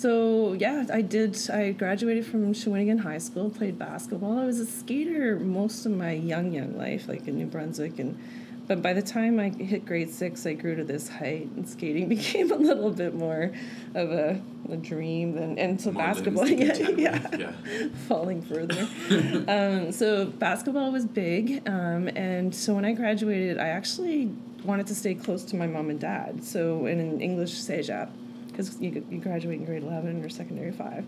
so 0.00 0.54
yeah, 0.54 0.86
I 0.90 1.02
did. 1.02 1.38
I 1.50 1.72
graduated 1.72 2.24
from 2.24 2.54
Shawinigan 2.54 3.00
High 3.00 3.18
School, 3.18 3.50
played 3.50 3.78
basketball. 3.78 4.38
I 4.38 4.46
was 4.46 4.58
a 4.58 4.64
skater 4.64 5.38
most 5.38 5.84
of 5.84 5.92
my 5.92 6.12
young 6.12 6.52
young 6.52 6.78
life, 6.78 7.06
like 7.06 7.28
in 7.28 7.36
New 7.36 7.44
Brunswick, 7.44 7.98
and 7.98 8.18
but 8.66 8.80
by 8.80 8.94
the 8.94 9.02
time 9.02 9.38
I 9.38 9.50
hit 9.50 9.84
grade 9.84 10.08
six, 10.08 10.46
I 10.46 10.54
grew 10.54 10.74
to 10.76 10.84
this 10.84 11.08
height, 11.08 11.50
and 11.54 11.68
skating 11.68 12.08
became 12.16 12.50
a 12.50 12.56
little 12.56 12.90
bit 12.90 13.14
more 13.14 13.52
of 13.94 14.10
a, 14.10 14.40
a 14.70 14.76
dream 14.78 15.34
than 15.34 15.58
and 15.58 15.78
so 15.78 15.92
More 15.92 16.02
basketball, 16.02 16.46
yeah, 16.48 16.78
yeah, 16.96 17.36
yeah. 17.36 17.88
falling 18.08 18.40
further. 18.40 18.88
um, 19.48 19.92
so 19.92 20.24
basketball 20.24 20.92
was 20.92 21.04
big, 21.04 21.68
um, 21.68 22.08
and 22.08 22.54
so 22.54 22.72
when 22.72 22.86
I 22.86 22.92
graduated, 22.92 23.58
I 23.58 23.68
actually 23.68 24.30
wanted 24.64 24.86
to 24.86 24.94
stay 24.94 25.14
close 25.14 25.44
to 25.44 25.56
my 25.56 25.66
mom 25.66 25.90
and 25.90 26.00
dad. 26.00 26.42
So 26.42 26.86
in 26.86 27.00
an 27.00 27.20
English 27.20 27.52
CEGEP, 27.54 28.08
because 28.68 28.80
you, 28.80 29.04
you 29.10 29.18
graduate 29.18 29.58
in 29.58 29.64
grade 29.64 29.82
11 29.82 30.24
or 30.24 30.28
secondary 30.28 30.72
5. 30.72 31.04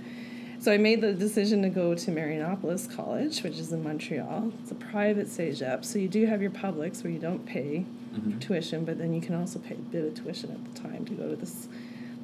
So 0.61 0.73
I 0.73 0.77
made 0.79 1.01
the 1.01 1.13
decision 1.13 1.63
to 1.63 1.69
go 1.69 1.95
to 1.95 2.11
Marianopolis 2.13 2.87
College, 2.95 3.43
which 3.43 3.59
is 3.59 3.73
in 3.73 3.83
Montreal. 3.83 4.53
It's 4.63 4.71
a 4.71 4.77
private 4.77 5.27
CEGEP, 5.27 5.85
so 5.85 5.99
you 5.99 6.09
do 6.09 6.25
have 6.27 6.41
your 6.41 6.53
publics 6.53 7.03
where 7.03 7.13
you 7.13 7.19
don't 7.19 7.45
pay 7.45 7.85
Mhm. 8.15 8.41
tuition, 8.41 8.85
but 8.85 8.99
then 8.99 9.13
you 9.15 9.21
can 9.21 9.35
also 9.35 9.59
pay 9.59 9.75
a 9.75 9.79
bit 9.79 10.05
of 10.05 10.15
tuition 10.15 10.51
at 10.53 10.75
the 10.75 10.81
time 10.81 11.05
to 11.07 11.15
go 11.15 11.29
to 11.31 11.37
this 11.37 11.69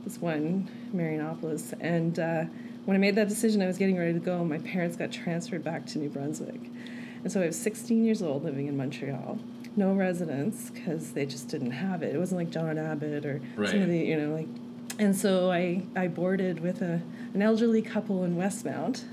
this 0.05 0.21
one 0.23 0.69
Marianopolis. 0.95 1.75
And 1.81 2.19
uh, 2.19 2.45
when 2.85 2.95
I 2.97 3.01
made 3.01 3.17
that 3.17 3.29
decision, 3.29 3.61
I 3.61 3.67
was 3.67 3.77
getting 3.77 3.97
ready 3.99 4.13
to 4.15 4.21
go. 4.21 4.45
My 4.45 4.59
parents 4.59 4.97
got 4.97 5.11
transferred 5.11 5.65
back 5.65 5.85
to 5.87 5.99
New 5.99 6.09
Brunswick, 6.09 6.61
and 7.25 7.33
so 7.33 7.43
I 7.43 7.47
was 7.47 7.57
16 7.59 8.05
years 8.05 8.23
old, 8.23 8.45
living 8.45 8.69
in 8.69 8.77
Montreal. 8.77 9.39
No 9.77 9.93
residence 9.95 10.71
because 10.71 11.13
they 11.13 11.27
just 11.27 11.49
didn't 11.49 11.73
have 11.73 12.03
it. 12.03 12.15
It 12.15 12.19
wasn't 12.19 12.39
like 12.41 12.51
John 12.51 12.79
Abbott 12.79 13.25
or 13.27 13.41
some 13.67 13.83
of 13.83 13.89
the 13.89 13.99
you 13.99 14.17
know 14.21 14.35
like. 14.35 14.49
And 14.99 15.17
so 15.17 15.50
I 15.50 15.83
I 15.97 16.09
boarded 16.09 16.61
with 16.61 16.83
a 16.83 17.00
an 17.35 17.43
elderly 17.43 17.83
couple 17.83 18.25
in 18.25 18.37
Westmount. 18.37 19.05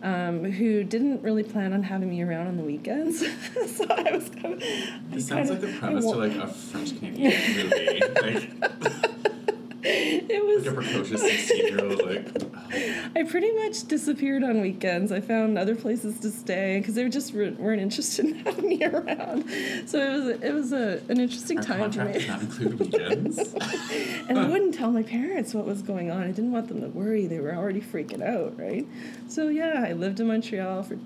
Um, 0.00 0.44
who 0.44 0.84
didn't 0.84 1.22
really 1.22 1.42
plan 1.42 1.72
on 1.72 1.82
having 1.82 2.08
me 2.08 2.22
around 2.22 2.46
on 2.46 2.56
the 2.56 2.62
weekends, 2.62 3.18
so 3.66 3.84
I 3.90 4.12
was 4.12 4.28
kind 4.28 4.54
of. 4.54 4.62
This 5.10 5.26
sounds 5.26 5.50
like 5.50 5.60
the 5.60 5.72
premise 5.76 6.04
to 6.04 6.10
like 6.12 6.36
a 6.36 6.46
French 6.46 6.96
Canadian 7.00 7.32
movie. 7.56 8.52
Like, 8.80 9.07
it 10.28 10.44
was 10.44 10.66
like 10.66 10.74
a 10.74 10.76
precocious 10.76 11.22
16 11.22 11.66
year 11.66 11.84
old, 11.84 12.02
like, 12.02 12.28
oh, 12.74 13.10
I 13.16 13.22
pretty 13.22 13.50
much 13.52 13.88
disappeared 13.88 14.44
on 14.44 14.60
weekends. 14.60 15.10
I 15.10 15.22
found 15.22 15.56
other 15.56 15.74
places 15.74 16.20
to 16.20 16.30
stay 16.30 16.78
because 16.78 16.94
they 16.94 17.08
just 17.08 17.32
weren't 17.32 17.58
weren't 17.58 17.80
interested 17.80 18.26
in 18.26 18.34
having 18.44 18.68
me 18.68 18.84
around. 18.84 19.48
So 19.86 19.98
it 19.98 20.12
was 20.12 20.42
it 20.42 20.52
was 20.52 20.72
a, 20.72 21.00
an 21.08 21.20
interesting 21.20 21.58
our 21.58 21.64
time 21.64 21.92
for 21.92 22.04
me. 22.04 22.12
does 22.12 22.28
not 22.28 22.42
include 22.42 22.80
weekends. 22.80 23.38
and 24.28 24.38
I 24.38 24.46
wouldn't 24.46 24.74
tell 24.74 24.90
my 24.90 25.02
parents 25.02 25.54
what 25.54 25.64
was 25.64 25.80
going 25.80 26.10
on. 26.10 26.22
I 26.22 26.32
didn't 26.32 26.52
want 26.52 26.68
them 26.68 26.82
to 26.82 26.88
worry. 26.88 27.26
They 27.26 27.40
were 27.40 27.54
already 27.54 27.80
freaking 27.80 28.22
out, 28.22 28.58
right? 28.58 28.86
So 29.28 29.48
yeah, 29.48 29.84
I 29.86 29.94
lived 29.94 30.20
in 30.20 30.28
Montreal 30.28 30.82
for. 30.82 30.98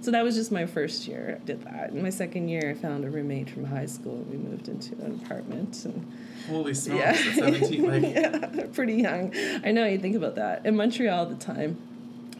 So 0.00 0.10
that 0.10 0.24
was 0.24 0.34
just 0.34 0.50
my 0.50 0.66
first 0.66 1.06
year. 1.06 1.38
I 1.40 1.44
did 1.46 1.62
that. 1.62 1.90
In 1.90 2.02
my 2.02 2.10
second 2.10 2.48
year, 2.48 2.70
I 2.70 2.74
found 2.74 3.04
a 3.04 3.10
roommate 3.10 3.48
from 3.48 3.64
high 3.64 3.86
school. 3.86 4.16
We 4.28 4.36
moved 4.36 4.66
into 4.68 4.94
an 5.04 5.20
apartment 5.24 5.84
and. 5.84 6.12
Holy 6.48 6.74
smokes, 6.74 6.98
Yeah. 7.00 7.34
17, 7.34 7.82
like, 8.02 8.02
yeah, 8.14 8.66
pretty 8.72 8.94
young. 8.94 9.32
I 9.64 9.70
know 9.72 9.86
you 9.86 9.98
think 9.98 10.16
about 10.16 10.34
that. 10.36 10.66
In 10.66 10.76
Montreal 10.76 11.22
at 11.30 11.38
the 11.38 11.44
time, 11.44 11.78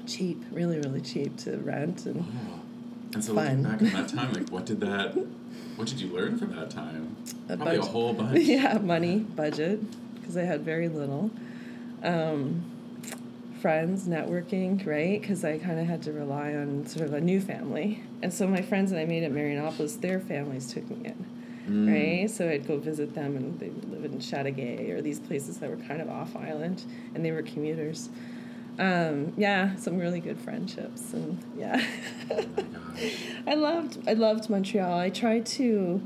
cheap, 0.07 0.43
really, 0.53 0.79
really 0.79 1.01
cheap 1.01 1.37
to 1.39 1.57
rent 1.59 2.07
and 2.07 2.25
oh. 2.25 2.61
And 3.15 3.25
so 3.25 3.33
Fun. 3.35 3.63
looking 3.63 3.89
back 3.89 3.95
at 3.97 4.09
that 4.09 4.17
time, 4.17 4.33
like, 4.33 4.49
what 4.51 4.67
did 4.67 4.81
that, 4.81 5.15
what 5.77 5.87
did 5.89 6.01
you 6.01 6.09
learn 6.13 6.37
from 6.37 6.55
that 6.57 6.69
time? 6.71 7.17
A 7.49 7.57
Probably 7.57 7.77
a 7.77 7.83
whole 7.83 8.13
bunch. 8.21 8.41
yeah, 8.41 8.79
money, 8.79 9.21
budget, 9.21 9.81
because 10.21 10.37
I 10.37 10.43
had 10.43 10.63
very 10.63 10.89
little. 10.89 11.31
Um, 12.03 12.65
friends, 13.61 14.07
networking, 14.07 14.85
right? 14.87 15.21
Because 15.21 15.45
I 15.45 15.59
kind 15.59 15.79
of 15.81 15.87
had 15.87 16.03
to 16.03 16.13
rely 16.13 16.55
on 16.55 16.87
sort 16.87 17.07
of 17.07 17.15
a 17.15 17.21
new 17.21 17.41
family. 17.41 18.03
And 18.21 18.33
so 18.35 18.47
my 18.47 18.61
friends 18.61 18.91
that 18.91 19.01
I 19.01 19.07
made 19.07 19.23
at 19.23 19.33
Marianopolis, 19.33 20.01
their 20.01 20.21
families 20.21 20.71
took 20.73 20.91
me 20.91 20.99
in. 21.07 21.25
Mm. 21.69 21.91
right? 22.21 22.31
So 22.31 22.49
I'd 22.49 22.67
go 22.67 22.79
visit 22.79 23.15
them, 23.15 23.37
and 23.37 23.59
they 23.59 23.69
would 23.69 23.91
live 23.91 24.05
in 24.05 24.19
Chateauguay 24.19 24.91
or 24.91 25.01
these 25.01 25.19
places 25.19 25.59
that 25.59 25.71
were 25.71 25.77
kind 25.77 26.03
of 26.03 26.11
off 26.11 26.37
island, 26.37 26.85
and 27.15 27.25
they 27.25 27.33
were 27.33 27.43
commuters. 27.43 28.11
Um, 28.79 29.33
yeah, 29.37 29.77
some 29.77 29.99
really 29.99 30.21
good 30.21 30.39
friendships, 30.39 31.13
and 31.13 31.39
yeah, 31.57 31.83
Oh. 32.31 32.45
I 33.47 33.55
loved 33.55 33.99
I 34.09 34.13
loved 34.15 34.51
Montreal. 34.51 34.99
I 34.99 35.11
tried 35.11 35.47
to 35.47 36.01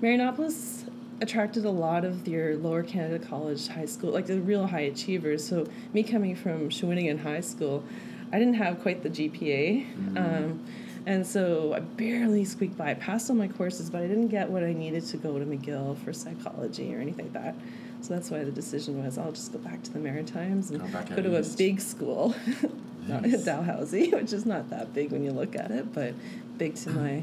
Marianopolis 0.00 0.84
attracted 1.20 1.64
a 1.64 1.70
lot 1.70 2.04
of 2.04 2.26
your 2.26 2.56
lower 2.56 2.82
Canada 2.82 3.24
college 3.24 3.68
high 3.68 3.84
school, 3.86 4.10
like 4.10 4.26
the 4.26 4.40
real 4.40 4.66
high 4.66 4.80
achievers. 4.80 5.46
So 5.46 5.66
me 5.92 6.02
coming 6.02 6.34
from 6.34 6.70
Shawinigan 6.70 7.20
High 7.22 7.40
School, 7.40 7.84
I 8.32 8.38
didn't 8.38 8.54
have 8.54 8.80
quite 8.80 9.02
the 9.02 9.10
GPA. 9.10 10.16
Um, 10.18 10.64
and 11.06 11.26
so 11.26 11.74
I 11.74 11.80
barely 11.80 12.44
squeaked 12.44 12.76
by. 12.76 12.90
I 12.90 12.94
passed 12.94 13.28
all 13.30 13.36
my 13.36 13.48
courses, 13.48 13.90
but 13.90 14.02
I 14.02 14.06
didn't 14.06 14.28
get 14.28 14.48
what 14.50 14.62
I 14.62 14.72
needed 14.72 15.04
to 15.06 15.16
go 15.16 15.38
to 15.38 15.44
McGill 15.44 15.96
for 15.98 16.12
psychology 16.12 16.94
or 16.94 16.98
anything 17.00 17.26
like 17.26 17.34
that. 17.34 17.54
So 18.00 18.14
that's 18.14 18.30
why 18.30 18.44
the 18.44 18.50
decision 18.50 19.02
was 19.04 19.16
I'll 19.18 19.32
just 19.32 19.52
go 19.52 19.58
back 19.58 19.82
to 19.84 19.92
the 19.92 19.98
Maritimes 19.98 20.70
and 20.70 20.80
Go 21.16 21.22
to 21.22 21.36
a 21.36 21.40
east. 21.40 21.56
big 21.58 21.80
school, 21.80 22.34
not 23.08 23.22
Nice. 23.22 23.44
Dalhousie, 23.44 24.10
which 24.12 24.32
is 24.32 24.44
not 24.46 24.70
that 24.70 24.92
big 24.94 25.10
when 25.10 25.24
you 25.24 25.30
look 25.30 25.56
at 25.56 25.70
it, 25.70 25.92
but 25.94 26.14
big 26.58 26.74
to 26.76 26.90
my 26.90 27.22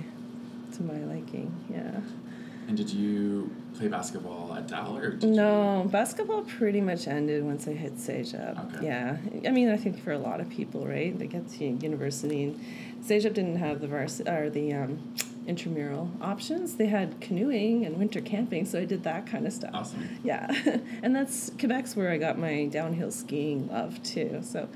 to 0.76 0.84
my 0.84 0.98
liking. 1.14 1.54
Yeah. 1.70 2.00
And 2.72 2.78
did 2.78 2.90
you 2.90 3.54
play 3.74 3.90
basketball 3.90 4.54
at 4.56 4.70
Dal 4.70 4.96
or 4.96 5.10
did 5.10 5.30
No, 5.30 5.86
basketball 5.92 6.44
pretty 6.44 6.80
much 6.80 7.06
ended 7.06 7.44
once 7.44 7.68
I 7.68 7.74
hit 7.74 7.98
CEGEP. 7.98 8.76
Okay. 8.78 8.86
Yeah, 8.86 9.18
I 9.46 9.52
mean, 9.52 9.70
I 9.70 9.76
think 9.76 10.02
for 10.02 10.14
a 10.14 10.18
lot 10.18 10.40
of 10.40 10.50
people, 10.50 10.88
right? 10.88 11.18
They 11.20 11.28
get 11.28 11.50
to 11.50 11.66
university, 11.66 12.44
and 12.44 12.66
CEGEP 13.04 13.34
didn't 13.34 13.58
have 13.58 13.82
the 13.82 13.90
vars 13.90 14.22
or 14.22 14.50
the 14.50 14.72
um, 14.72 15.14
intramural 15.46 16.12
options. 16.22 16.76
They 16.76 16.86
had 16.86 17.20
canoeing 17.20 17.86
and 17.86 17.98
winter 17.98 18.22
camping, 18.22 18.64
so 18.64 18.80
I 18.80 18.86
did 18.86 19.04
that 19.04 19.28
kind 19.28 19.46
of 19.46 19.52
stuff. 19.52 19.72
Awesome. 19.74 20.08
Yeah, 20.24 20.48
and 21.04 21.14
that's 21.14 21.50
Quebec's 21.50 21.98
where 21.98 22.10
I 22.10 22.18
got 22.18 22.40
my 22.40 22.68
downhill 22.68 23.12
skiing 23.12 23.68
love 23.68 24.02
too. 24.02 24.40
So, 24.44 24.70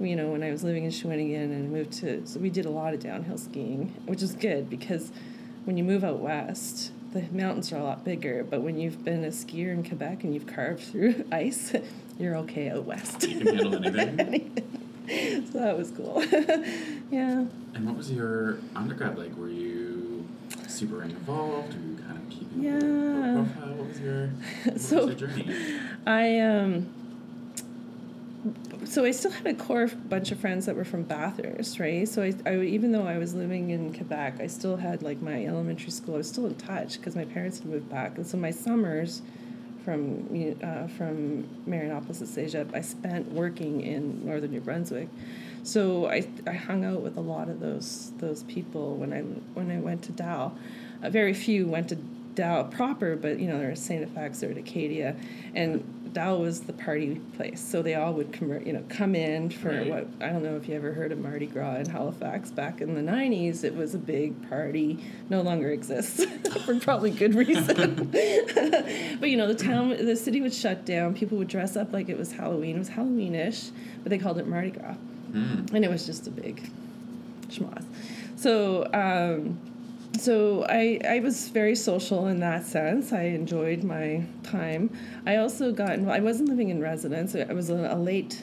you 0.00 0.16
know, 0.16 0.28
when 0.28 0.42
I 0.42 0.50
was 0.50 0.64
living 0.64 0.84
in 0.84 0.90
Shawinigan 0.90 1.52
and 1.52 1.70
moved 1.70 1.92
to, 2.00 2.26
so 2.26 2.40
we 2.40 2.48
did 2.48 2.64
a 2.64 2.70
lot 2.70 2.94
of 2.94 3.00
downhill 3.00 3.36
skiing, 3.36 3.92
which 4.06 4.22
is 4.22 4.32
good 4.32 4.70
because 4.70 5.12
when 5.66 5.76
you 5.76 5.84
move 5.84 6.04
out 6.04 6.20
west, 6.20 6.92
the 7.14 7.22
mountains 7.32 7.72
are 7.72 7.76
a 7.78 7.82
lot 7.84 8.04
bigger. 8.04 8.44
But 8.44 8.60
when 8.62 8.78
you've 8.78 9.04
been 9.04 9.24
a 9.24 9.28
skier 9.28 9.72
in 9.72 9.82
Quebec 9.84 10.24
and 10.24 10.34
you've 10.34 10.46
carved 10.46 10.82
through 10.82 11.24
ice, 11.32 11.72
you're 12.18 12.36
okay 12.36 12.68
out 12.68 12.84
west. 12.84 13.22
You 13.22 13.40
can 13.40 13.56
handle 13.56 13.98
anything. 13.98 14.52
so 15.52 15.58
that 15.58 15.76
was 15.78 15.90
cool. 15.92 16.22
yeah. 17.10 17.44
And 17.74 17.86
what 17.86 17.96
was 17.96 18.10
your 18.10 18.58
undergrad 18.76 19.16
like? 19.18 19.34
Were 19.36 19.48
you 19.48 20.26
super 20.68 21.02
involved? 21.02 21.74
Were 21.74 21.80
you 21.80 21.96
kind 22.06 22.18
of 22.18 22.30
keeping 22.30 22.62
Yeah. 22.62 22.78
profile? 22.78 23.74
What 23.76 23.88
was 23.88 24.00
your, 24.00 24.26
what 24.64 24.80
So- 24.80 25.06
was 25.06 25.20
your 25.20 25.28
journey? 25.28 25.78
I 26.06 26.40
um 26.40 26.86
so 28.94 29.04
I 29.04 29.10
still 29.10 29.32
had 29.32 29.44
a 29.48 29.54
core 29.54 29.88
bunch 29.88 30.30
of 30.30 30.38
friends 30.38 30.66
that 30.66 30.76
were 30.76 30.84
from 30.84 31.02
Bathurst, 31.02 31.80
right? 31.80 32.08
So 32.08 32.22
I, 32.22 32.32
I 32.46 32.60
even 32.60 32.92
though 32.92 33.08
I 33.08 33.18
was 33.18 33.34
living 33.34 33.70
in 33.70 33.92
Quebec, 33.92 34.36
I 34.38 34.46
still 34.46 34.76
had 34.76 35.02
like 35.02 35.20
my 35.20 35.44
elementary 35.44 35.90
school. 35.90 36.14
I 36.14 36.18
was 36.18 36.28
still 36.28 36.46
in 36.46 36.54
touch 36.54 36.98
because 36.98 37.16
my 37.16 37.24
parents 37.24 37.58
had 37.58 37.66
moved 37.66 37.90
back, 37.90 38.16
and 38.16 38.24
so 38.24 38.36
my 38.36 38.52
summers 38.52 39.20
from 39.84 40.28
uh, 40.62 40.86
from 40.86 41.42
Marianopolis 41.66 42.22
at 42.22 42.28
CEGEP, 42.28 42.72
I 42.72 42.82
spent 42.82 43.32
working 43.32 43.80
in 43.80 44.24
northern 44.24 44.52
New 44.52 44.60
Brunswick. 44.60 45.08
So 45.64 46.06
I, 46.06 46.28
I 46.46 46.52
hung 46.52 46.84
out 46.84 47.00
with 47.00 47.16
a 47.16 47.20
lot 47.20 47.48
of 47.48 47.58
those 47.58 48.12
those 48.18 48.44
people 48.44 48.94
when 48.94 49.12
I 49.12 49.22
when 49.54 49.72
I 49.72 49.80
went 49.80 50.04
to 50.04 50.12
Dal. 50.12 50.56
Uh, 51.02 51.10
very 51.10 51.34
few 51.34 51.66
went 51.66 51.88
to 51.88 51.98
Dal 52.34 52.64
proper, 52.64 53.16
but 53.16 53.38
you 53.38 53.46
know 53.48 53.58
there 53.58 53.68
there's 53.68 53.80
Saint 53.80 54.12
FX 54.14 54.42
or 54.42 54.58
Acadia, 54.58 55.16
and 55.54 56.12
Dal 56.12 56.38
was 56.40 56.60
the 56.60 56.72
party 56.72 57.16
place. 57.36 57.60
So 57.60 57.82
they 57.82 57.94
all 57.94 58.12
would 58.14 58.32
come 58.32 58.50
you 58.66 58.72
know 58.72 58.84
come 58.88 59.14
in 59.14 59.50
for 59.50 59.68
Right. 59.70 59.88
what 59.88 60.06
I 60.20 60.30
don't 60.30 60.42
know 60.42 60.56
if 60.56 60.68
you 60.68 60.74
ever 60.74 60.92
heard 60.92 61.12
of 61.12 61.18
Mardi 61.18 61.46
Gras 61.46 61.76
in 61.76 61.86
Halifax 61.88 62.50
back 62.50 62.80
in 62.80 62.94
the 62.94 63.00
'90s. 63.00 63.62
It 63.64 63.74
was 63.74 63.94
a 63.94 63.98
big 63.98 64.48
party, 64.48 64.98
no 65.30 65.42
longer 65.42 65.70
exists 65.70 66.24
for 66.64 66.78
probably 66.80 67.10
good 67.10 67.34
reason. 67.34 68.10
but 69.20 69.30
you 69.30 69.36
know 69.36 69.46
the 69.46 69.54
town, 69.54 69.90
the 69.90 70.16
city 70.16 70.40
would 70.40 70.54
shut 70.54 70.84
down. 70.84 71.14
People 71.14 71.38
would 71.38 71.48
dress 71.48 71.76
up 71.76 71.92
like 71.92 72.08
it 72.08 72.18
was 72.18 72.32
Halloween. 72.32 72.76
It 72.76 72.80
was 72.80 72.90
Halloweenish, 72.90 73.70
but 74.02 74.10
they 74.10 74.18
called 74.18 74.38
it 74.38 74.46
Mardi 74.46 74.70
Gras 74.70 74.94
Mm. 75.32 75.72
and 75.74 75.84
it 75.84 75.90
was 75.90 76.06
just 76.06 76.28
a 76.28 76.30
big 76.30 76.70
schmoz. 77.48 77.84
So, 78.36 78.84
um, 78.94 79.58
so 80.18 80.64
I 80.68 81.00
I 81.08 81.20
was 81.20 81.48
very 81.48 81.74
social 81.74 82.26
in 82.26 82.40
that 82.40 82.64
sense. 82.66 83.12
I 83.12 83.22
enjoyed 83.22 83.84
my 83.84 84.24
time. 84.42 84.90
I 85.26 85.36
also 85.36 85.72
got 85.72 85.92
involved. 85.92 86.18
I 86.18 86.22
wasn't 86.22 86.48
living 86.48 86.70
in 86.70 86.80
residence. 86.80 87.34
I 87.34 87.52
was 87.52 87.70
a, 87.70 87.88
a 87.92 87.98
late 87.98 88.42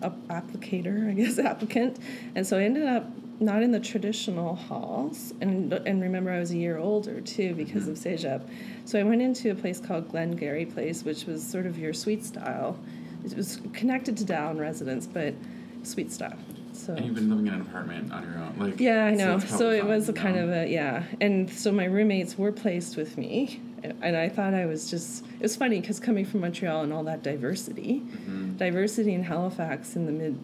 applicator, 0.00 1.08
I 1.08 1.12
guess, 1.12 1.38
applicant, 1.52 1.98
and 2.34 2.46
so 2.46 2.58
I 2.58 2.62
ended 2.62 2.86
up 2.86 3.06
not 3.40 3.62
in 3.62 3.70
the 3.70 3.80
traditional 3.80 4.54
halls. 4.54 5.32
And 5.40 5.72
and 5.72 6.02
remember, 6.02 6.30
I 6.30 6.38
was 6.38 6.50
a 6.50 6.56
year 6.56 6.78
older 6.78 7.20
too 7.20 7.54
because 7.54 7.82
mm-hmm. 7.82 7.92
of 7.92 7.98
CEGEP. 7.98 8.48
So 8.84 8.98
I 8.98 9.02
went 9.02 9.22
into 9.22 9.50
a 9.50 9.54
place 9.54 9.80
called 9.80 10.08
Glengarry 10.10 10.66
Place, 10.66 11.04
which 11.04 11.26
was 11.26 11.46
sort 11.46 11.66
of 11.66 11.78
your 11.78 11.92
suite 11.92 12.24
style. 12.24 12.78
It 13.24 13.36
was 13.36 13.60
connected 13.72 14.16
to 14.18 14.24
Dal 14.24 14.54
residence, 14.54 15.06
but 15.06 15.34
suite 15.82 16.12
style. 16.12 16.38
So 16.86 16.94
And 16.94 17.04
you've 17.06 17.14
been 17.14 17.28
living 17.28 17.46
in 17.46 17.54
an 17.54 17.60
apartment 17.60 18.10
on 18.12 18.22
your 18.24 18.38
own, 18.38 18.54
like 18.58 18.80
yeah, 18.80 19.04
I 19.04 19.10
know. 19.14 19.38
that's 19.38 19.56
So, 19.58 19.70
it 19.70 19.84
was 19.84 20.08
a 20.08 20.12
kind 20.12 20.38
of 20.38 20.48
a 20.50 20.66
yeah, 20.68 21.02
and 21.20 21.50
so 21.50 21.70
my 21.72 21.84
roommates 21.84 22.38
were 22.38 22.52
placed 22.52 22.96
with 22.96 23.18
me, 23.18 23.60
and 24.02 24.16
I 24.16 24.28
thought 24.28 24.54
I 24.54 24.66
was 24.66 24.90
just. 24.90 25.24
It 25.36 25.42
was 25.42 25.56
funny 25.56 25.80
because 25.80 26.00
coming 26.00 26.24
from 26.24 26.40
Montreal 26.40 26.82
and 26.82 26.92
all 26.92 27.04
that 27.04 27.22
diversity, 27.22 28.00
Mm-hmm. 28.00 28.56
diversity 28.56 29.12
in 29.14 29.22
Halifax 29.24 29.94
in 29.96 30.06
the 30.06 30.12
mid, 30.12 30.38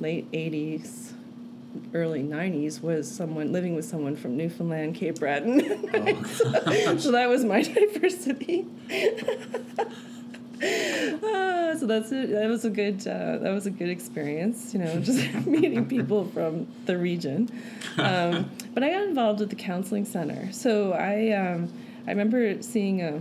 late 0.00 0.30
'80s, 0.32 1.12
early 1.94 2.22
'90s 2.22 2.82
was 2.82 3.10
someone 3.10 3.50
living 3.52 3.74
with 3.74 3.84
someone 3.86 4.16
from 4.16 4.36
Newfoundland, 4.36 4.94
Cape 4.96 5.18
Breton. 5.18 5.62
Oh, 5.94 6.24
so 6.98 7.10
that 7.12 7.28
was 7.28 7.44
my 7.44 7.62
diversity. 7.80 8.66
That's 11.90 12.12
it. 12.12 12.30
That 12.30 12.48
was 12.48 12.64
a 12.64 12.70
good. 12.70 13.06
Uh, 13.06 13.38
that 13.38 13.52
was 13.52 13.66
a 13.66 13.70
good 13.70 13.88
experience. 13.90 14.72
You 14.72 14.80
know, 14.80 15.00
just 15.00 15.34
meeting 15.46 15.86
people 15.86 16.24
from 16.26 16.66
the 16.86 16.96
region. 16.96 17.50
Um, 17.98 18.50
but 18.74 18.82
I 18.82 18.90
got 18.90 19.02
involved 19.02 19.40
with 19.40 19.50
the 19.50 19.56
counseling 19.56 20.04
center. 20.04 20.50
So 20.52 20.92
I, 20.92 21.30
um, 21.32 21.72
I 22.06 22.10
remember 22.10 22.62
seeing 22.62 23.02
a 23.02 23.20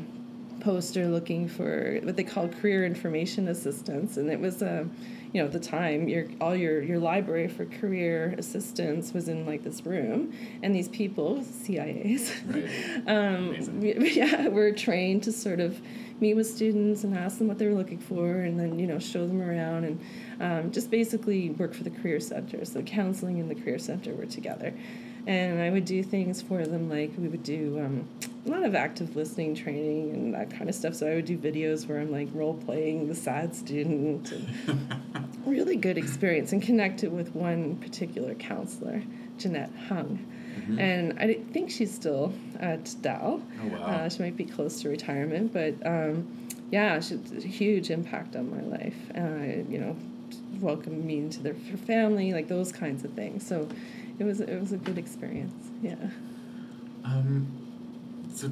poster 0.61 1.07
looking 1.07 1.47
for 1.47 1.99
what 2.03 2.15
they 2.17 2.23
called 2.23 2.51
career 2.61 2.85
information 2.85 3.47
assistance, 3.47 4.17
and 4.17 4.29
it 4.29 4.39
was 4.39 4.61
a. 4.61 4.87
you 5.31 5.39
know, 5.41 5.45
at 5.45 5.53
the 5.53 5.59
time, 5.59 6.07
your 6.09 6.25
all 6.41 6.55
your 6.55 6.81
your 6.81 6.99
library 6.99 7.47
for 7.47 7.65
career 7.65 8.33
assistance 8.37 9.13
was 9.13 9.27
in 9.29 9.45
like 9.45 9.63
this 9.63 9.85
room, 9.85 10.33
and 10.63 10.73
these 10.75 10.89
people, 10.89 11.43
CIAs, 11.63 12.31
Right. 12.49 13.07
um, 13.15 13.45
yeah, 14.19 14.47
we're 14.47 14.73
trained 14.73 15.21
to 15.23 15.31
sort 15.31 15.59
of 15.59 15.79
meet 16.19 16.33
with 16.35 16.47
students 16.47 17.03
and 17.03 17.17
ask 17.17 17.37
them 17.37 17.47
what 17.47 17.57
they 17.57 17.67
were 17.67 17.73
looking 17.73 17.99
for, 17.99 18.31
and 18.41 18.59
then 18.59 18.79
you 18.79 18.87
know 18.87 18.99
show 18.99 19.25
them 19.27 19.41
around 19.41 19.83
and 19.85 19.99
um, 20.39 20.71
just 20.71 20.89
basically 20.89 21.51
work 21.51 21.73
for 21.73 21.83
the 21.83 21.89
career 21.89 22.19
center. 22.19 22.63
So 22.65 22.81
counseling 22.81 23.39
and 23.39 23.49
the 23.49 23.55
career 23.55 23.79
center 23.79 24.13
were 24.13 24.25
together, 24.25 24.73
and 25.27 25.61
I 25.61 25.69
would 25.69 25.85
do 25.85 26.03
things 26.03 26.41
for 26.41 26.65
them 26.65 26.89
like 26.89 27.11
we 27.17 27.27
would 27.27 27.43
do 27.43 27.79
um, 27.79 28.07
a 28.45 28.49
lot 28.49 28.63
of 28.63 28.75
active 28.75 29.15
listening 29.15 29.55
training 29.55 30.11
and 30.11 30.33
that 30.33 30.49
kind 30.49 30.69
of 30.69 30.75
stuff. 30.75 30.95
So 30.95 31.07
I 31.07 31.15
would 31.15 31.25
do 31.25 31.37
videos 31.37 31.87
where 31.87 31.99
I'm 31.99 32.11
like 32.11 32.27
role 32.33 32.55
playing 32.55 33.07
the 33.07 33.15
sad 33.15 33.55
student. 33.55 34.31
And, 34.31 35.25
really 35.45 35.75
good 35.75 35.97
experience 35.97 36.51
and 36.51 36.61
connected 36.61 37.11
with 37.11 37.33
one 37.35 37.75
particular 37.77 38.33
counselor, 38.35 39.01
Jeanette 39.37 39.71
Hung. 39.87 40.25
And 40.79 41.19
I 41.19 41.33
think 41.51 41.69
she's 41.71 41.93
still 41.93 42.33
at 42.59 42.93
Dal. 43.01 43.41
Oh, 43.61 43.67
wow. 43.67 43.77
Uh, 43.77 44.09
she 44.09 44.21
might 44.21 44.37
be 44.37 44.45
close 44.45 44.81
to 44.81 44.89
retirement, 44.89 45.51
but 45.53 45.73
um, 45.85 46.27
yeah, 46.71 46.99
she 46.99 47.15
had 47.15 47.31
a 47.37 47.47
huge 47.47 47.89
impact 47.89 48.35
on 48.35 48.49
my 48.49 48.61
life. 48.77 48.97
Uh, 49.15 49.63
you 49.69 49.79
know, 49.79 49.95
welcomed 50.59 51.03
me 51.03 51.17
into 51.19 51.41
their 51.41 51.55
her 51.71 51.77
family, 51.77 52.33
like 52.33 52.47
those 52.47 52.71
kinds 52.71 53.03
of 53.03 53.13
things. 53.13 53.45
So 53.45 53.67
it 54.19 54.23
was 54.23 54.39
it 54.41 54.59
was 54.59 54.71
a 54.71 54.77
good 54.77 54.97
experience. 54.97 55.69
Yeah. 55.81 55.95
Um, 57.03 57.47
so 58.33 58.51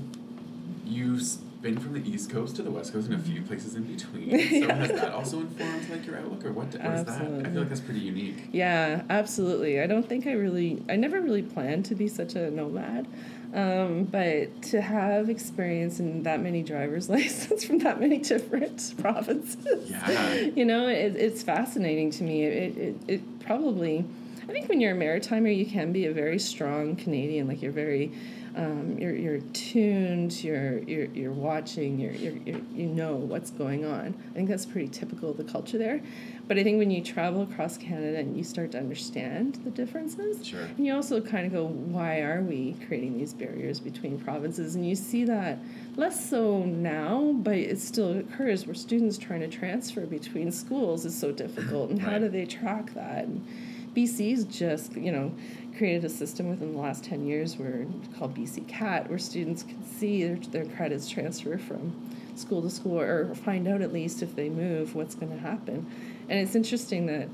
you've 0.86 1.38
been 1.68 1.80
from 1.80 1.94
the 1.94 2.10
East 2.10 2.30
Coast 2.30 2.56
to 2.56 2.64
the 2.64 2.72
West 2.72 2.94
Coast 2.94 3.10
and 3.10 3.16
a 3.16 3.24
few 3.24 3.42
places 3.42 3.76
in 3.76 3.84
between. 3.84 4.30
So 4.68 4.74
has 4.74 4.90
that 4.90 5.12
also 5.14 5.42
informed 5.42 5.90
like 5.90 6.06
your 6.06 6.18
outlook, 6.18 6.46
or 6.46 6.52
what? 6.54 6.68
What 6.68 6.76
is 6.76 7.06
that? 7.06 7.22
I 7.22 7.50
feel 7.50 7.60
like 7.60 7.70
that's 7.70 7.82
pretty 7.82 8.00
unique. 8.00 8.36
Yeah, 8.52 9.04
absolutely. 9.10 9.82
I 9.82 9.88
don't 9.88 10.08
think 10.08 10.28
I 10.28 10.32
really, 10.32 10.82
I 10.90 10.96
never 10.96 11.20
really 11.22 11.42
planned 11.42 11.86
to 11.86 11.96
be 11.96 12.08
such 12.08 12.36
a 12.36 12.50
nomad. 12.50 13.08
Um, 13.54 14.04
but 14.06 14.62
to 14.74 14.82
have 14.82 15.30
experience 15.30 16.00
in 16.00 16.24
that 16.24 16.42
many 16.42 16.64
driver's 16.64 17.10
license 17.18 17.64
from 17.64 17.80
that 17.80 18.00
many 18.00 18.20
different 18.20 18.94
provinces, 19.02 19.90
Yeah. 19.90 20.32
you 20.34 20.66
know, 20.66 20.88
it, 20.88 21.16
it's 21.16 21.44
fascinating 21.44 22.12
to 22.12 22.24
me. 22.24 22.44
It, 22.44 22.78
it, 22.78 22.96
it 23.08 23.40
probably, 23.40 24.06
I 24.48 24.52
think 24.52 24.68
when 24.70 24.80
you're 24.82 24.96
a 24.96 24.98
maritimer, 24.98 25.56
you 25.56 25.66
can 25.66 25.92
be 25.92 26.06
a 26.06 26.14
very 26.14 26.40
strong 26.40 26.96
Canadian. 26.96 27.48
Like 27.48 27.62
you're 27.62 27.72
very, 27.72 28.12
um, 28.58 28.98
you're, 28.98 29.16
you're 29.16 29.40
tuned, 29.54 30.44
you're, 30.44 30.80
you're, 30.80 31.06
you're 31.14 31.32
watching, 31.32 32.00
you're, 32.00 32.14
you're, 32.14 32.34
you're, 32.38 32.62
you 32.74 32.88
know 32.88 33.16
what's 33.16 33.52
going 33.52 33.86
on. 33.86 34.16
I 34.32 34.34
think 34.34 34.50
that's 34.50 34.66
pretty 34.66 34.88
typical 34.88 35.30
of 35.30 35.38
the 35.38 35.44
culture 35.44 35.78
there. 35.78 36.02
But 36.48 36.58
I 36.58 36.64
think 36.64 36.80
when 36.80 36.90
you 36.90 37.04
travel 37.04 37.44
across 37.44 37.78
Canada 37.78 38.18
and 38.18 38.36
you 38.36 38.44
start 38.44 38.72
to 38.72 38.80
understand 38.80 39.56
the 39.64 39.70
differences, 39.70 40.46
Sure. 40.46 40.62
and 40.62 40.86
you 40.86 40.96
also 40.96 41.22
kind 41.22 41.46
of 41.46 41.52
go, 41.54 41.68
why 41.68 42.22
are 42.22 42.42
we 42.42 42.76
creating 42.88 43.18
these 43.18 43.34
barriers 43.34 43.80
between 43.80 44.18
provinces? 44.20 44.74
And 44.76 44.88
you 44.88 44.96
see 44.96 45.24
that 45.26 45.60
less 45.96 46.28
so 46.28 46.64
now, 46.64 47.34
but 47.38 47.56
it 47.58 47.80
still 47.80 48.18
occurs 48.18 48.66
where 48.66 48.74
students 48.76 49.20
trying 49.20 49.42
to 49.42 49.48
transfer 49.48 50.06
between 50.08 50.52
schools 50.52 51.06
is 51.06 51.18
so 51.18 51.32
difficult. 51.32 51.92
And 51.92 52.02
how 52.02 52.18
do 52.18 52.28
they 52.28 52.46
track 52.46 52.94
that? 52.96 53.26
And 53.26 53.46
BC's 53.94 54.46
just, 54.46 54.96
you 54.96 55.12
know, 55.12 55.32
created 55.78 56.04
a 56.04 56.10
system 56.10 56.50
within 56.50 56.74
the 56.74 56.80
last 56.80 57.04
10 57.04 57.26
years 57.26 57.58
where 57.58 57.86
called 58.18 58.36
BC 58.36 58.68
CAT, 58.68 59.10
where 59.10 59.20
students 59.20 59.64
can 59.64 59.84
see 59.86 60.24
their, 60.24 60.36
their 60.36 60.66
credits 60.76 61.10
transfer 61.10 61.58
from 61.58 61.94
school 62.36 62.62
to 62.62 62.70
school 62.70 63.00
or 63.00 63.34
find 63.36 63.68
out 63.68 63.82
at 63.82 63.94
least 63.94 64.22
if 64.22 64.36
they 64.36 64.50
move 64.50 64.96
what's 64.96 65.16
going 65.16 65.32
to 65.32 65.38
happen. 65.38 65.86
And 66.30 66.40
it's 66.40 66.56
interesting 66.56 67.06
that, 67.08 67.30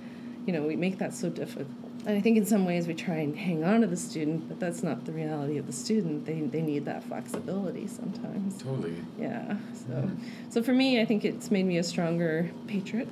you 0.45 0.53
know, 0.53 0.63
we 0.63 0.75
make 0.75 0.97
that 0.99 1.13
so 1.13 1.29
difficult. 1.29 1.67
And 2.05 2.17
I 2.17 2.21
think 2.21 2.37
in 2.37 2.45
some 2.45 2.65
ways 2.65 2.85
we 2.85 2.93
try 2.93 3.15
and 3.15 3.35
hang 3.37 3.63
on 3.63 3.81
to 3.81 3.87
the 3.87 3.95
student, 3.95 4.49
but 4.49 4.59
that's 4.59 4.83
not 4.83 5.05
the 5.05 5.13
reality 5.13 5.57
of 5.57 5.67
the 5.67 5.73
student. 5.73 6.25
They, 6.25 6.41
they 6.41 6.61
need 6.61 6.83
that 6.85 7.03
flexibility 7.03 7.87
sometimes. 7.87 8.61
Totally. 8.61 8.95
Yeah. 9.17 9.55
So, 9.87 10.11
so 10.49 10.63
for 10.63 10.73
me, 10.73 10.99
I 10.99 11.05
think 11.05 11.23
it's 11.23 11.49
made 11.49 11.65
me 11.65 11.77
a 11.77 11.83
stronger 11.83 12.51
patriot. 12.67 13.07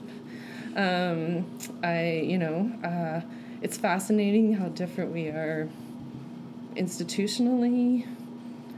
Um, 0.75 1.45
I, 1.83 2.21
you 2.25 2.37
know, 2.37 2.71
uh, 2.83 3.21
it's 3.61 3.77
fascinating 3.77 4.53
how 4.53 4.67
different 4.69 5.11
we 5.11 5.27
are 5.27 5.69
institutionally, 6.75 8.05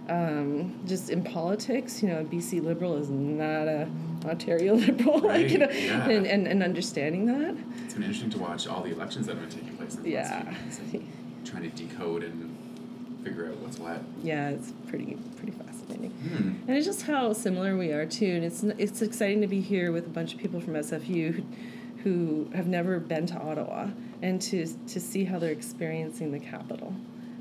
um, 0.09 0.73
just 0.85 1.09
in 1.09 1.23
politics. 1.23 2.01
You 2.01 2.09
know, 2.09 2.19
a 2.19 2.23
BC 2.23 2.63
Liberal 2.63 2.97
is 2.97 3.09
not 3.09 3.67
a 3.67 3.87
Ontario 4.25 4.75
Liberal, 4.87 5.19
like, 5.19 5.49
you 5.49 5.57
know, 5.59 5.69
yeah. 5.69 6.07
and, 6.09 6.25
and, 6.25 6.47
and 6.47 6.63
understanding 6.63 7.25
that. 7.27 7.55
It's 7.83 7.93
been 7.93 8.03
interesting 8.03 8.29
to 8.31 8.39
watch 8.39 8.67
all 8.67 8.81
the 8.81 8.91
elections 8.91 9.27
that 9.27 9.37
have 9.37 9.49
been 9.49 9.59
taking 9.59 9.75
place 9.77 9.95
in 9.95 10.03
the 10.03 10.15
last 10.15 10.29
Yeah. 10.31 10.41
few 10.43 10.51
months 10.61 10.79
and 10.79 11.07
trying 11.45 11.63
to 11.63 11.69
decode 11.69 12.23
and 12.23 12.57
figure 13.23 13.47
out 13.47 13.57
what's 13.57 13.79
what. 13.79 14.01
Yeah, 14.21 14.49
it's 14.49 14.71
pretty 14.87 15.17
pretty 15.37 15.51
fascinating. 15.51 16.11
Hmm. 16.11 16.53
And 16.67 16.77
it's 16.77 16.85
just 16.85 17.03
how 17.03 17.33
similar 17.33 17.77
we 17.77 17.91
are 17.91 18.05
too, 18.05 18.25
and 18.35 18.43
it's 18.43 18.63
it's 18.63 19.01
exciting 19.01 19.41
to 19.41 19.47
be 19.47 19.61
here 19.61 19.91
with 19.91 20.05
a 20.05 20.09
bunch 20.09 20.33
of 20.33 20.39
people 20.39 20.59
from 20.61 20.73
SFU 20.73 21.33
who, 21.35 21.43
who 22.03 22.49
have 22.53 22.67
never 22.67 22.99
been 22.99 23.25
to 23.27 23.35
Ottawa 23.35 23.87
and 24.21 24.41
to 24.41 24.67
to 24.87 24.99
see 24.99 25.23
how 25.23 25.39
they're 25.39 25.51
experiencing 25.51 26.31
the 26.31 26.39
capital, 26.39 26.93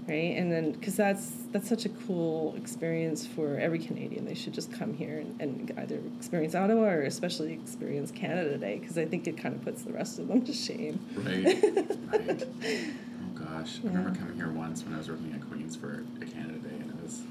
right? 0.09 0.37
And 0.37 0.53
then 0.53 0.73
because 0.73 0.97
that's 0.97 1.33
that's 1.51 1.69
such 1.69 1.85
a 1.85 1.89
cool 1.89 2.55
experience 2.57 3.27
for 3.27 3.59
every 3.59 3.79
Canadian. 3.79 4.25
They 4.25 4.35
should 4.35 4.55
just 4.55 4.73
come 4.73 4.95
here 4.95 5.19
and, 5.19 5.41
and 5.41 5.73
either 5.79 6.01
experience 6.17 6.55
Ottawa 6.55 6.83
or 6.83 7.03
especially 7.03 7.53
experience 7.53 8.11
Canada 8.11 8.57
Day 8.57 8.79
because 8.79 8.99
I 8.99 9.05
think 9.05 9.27
it 9.27 9.37
kind 9.37 9.55
of 9.55 9.63
puts 9.63 9.83
the 9.83 9.93
rest 9.93 10.19
of 10.19 10.29
them 10.29 10.43
to 10.45 10.53
shame. 10.53 11.01
Right. 11.17 11.45
right. 12.13 12.47
Oh 12.55 13.45
gosh, 13.45 13.81
I 13.85 13.89
remember 13.89 14.19
coming 14.19 14.37
here 14.37 14.51
once 14.51 14.85
when 14.85 14.95
I 14.95 14.99
was 14.99 15.09
working 15.09 15.33
at 15.35 15.49
Queens 15.51 15.75
for 15.77 16.05
a 16.21 16.25
Canada 16.25 16.59
Day, 16.59 16.77
and 16.77 16.91
it 16.91 17.03
was 17.03 17.23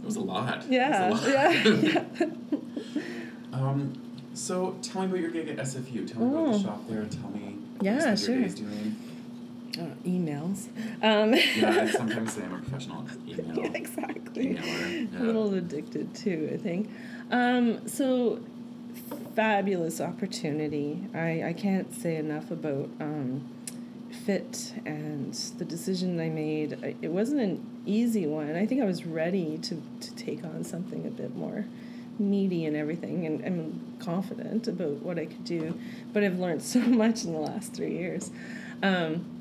it 0.00 0.04
was 0.04 0.16
a 0.16 0.20
lot. 0.20 0.64
It 0.70 0.88
was 0.88 1.24
a 1.24 1.28
lot. 1.28 1.28
yeah, 1.28 1.52
yeah. 1.64 2.04
Um, 3.52 3.94
so 4.36 4.76
tell 4.82 5.02
me 5.02 5.08
about 5.08 5.20
your 5.20 5.30
gig 5.30 5.48
at 5.48 5.56
SFU. 5.58 6.06
Tell 6.10 6.20
me 6.22 6.30
about 6.32 6.52
the 6.52 6.58
Oh. 6.58 6.62
shop 6.62 6.88
there. 6.88 7.04
Tell 7.06 7.30
me 7.30 7.56
Yeah, 7.80 7.98
what 7.98 8.10
you 8.10 8.16
spend 8.16 8.38
your 8.40 8.48
days 8.48 8.54
doing. 8.60 8.96
Uh, 9.78 9.94
emails. 10.06 10.68
Um, 11.02 11.34
Yeah, 11.34 11.82
I 11.82 11.90
sometimes 11.90 12.32
say 12.34 12.42
I'm 12.44 12.54
a 12.54 12.58
professional 12.58 13.04
email 13.28 13.56
yeah, 13.58 13.70
exactly. 13.74 14.54
emailer. 14.54 15.12
Yeah. 15.12 15.20
A 15.20 15.22
little 15.22 15.52
addicted 15.54 16.14
too, 16.14 16.50
I 16.52 16.56
think. 16.56 16.88
Um, 17.30 17.86
so 17.88 18.40
fabulous 19.34 20.00
opportunity. 20.00 21.06
I, 21.14 21.44
I 21.48 21.52
can't 21.52 21.94
say 21.94 22.16
enough 22.16 22.50
about 22.50 22.88
um, 23.00 23.46
fit 24.24 24.72
and 24.86 25.34
the 25.58 25.64
decision 25.64 26.18
I 26.20 26.28
made. 26.30 26.78
I, 26.82 26.94
it 27.02 27.10
wasn't 27.10 27.40
an 27.40 27.66
easy 27.84 28.26
one. 28.26 28.54
I 28.56 28.64
think 28.66 28.80
I 28.80 28.86
was 28.86 29.04
ready 29.04 29.58
to, 29.58 29.82
to 30.00 30.14
take 30.14 30.44
on 30.44 30.64
something 30.64 31.06
a 31.06 31.10
bit 31.10 31.36
more 31.36 31.66
meaty 32.18 32.64
and 32.64 32.76
everything 32.76 33.26
and 33.26 33.44
I'm 33.44 33.98
confident 33.98 34.68
about 34.68 35.02
what 35.02 35.18
I 35.18 35.26
could 35.26 35.44
do. 35.44 35.78
But 36.12 36.24
I've 36.24 36.38
learned 36.38 36.62
so 36.74 36.80
much 36.80 37.24
in 37.24 37.32
the 37.32 37.38
last 37.38 37.74
three 37.74 37.96
years. 37.96 38.30
Um, 38.82 39.35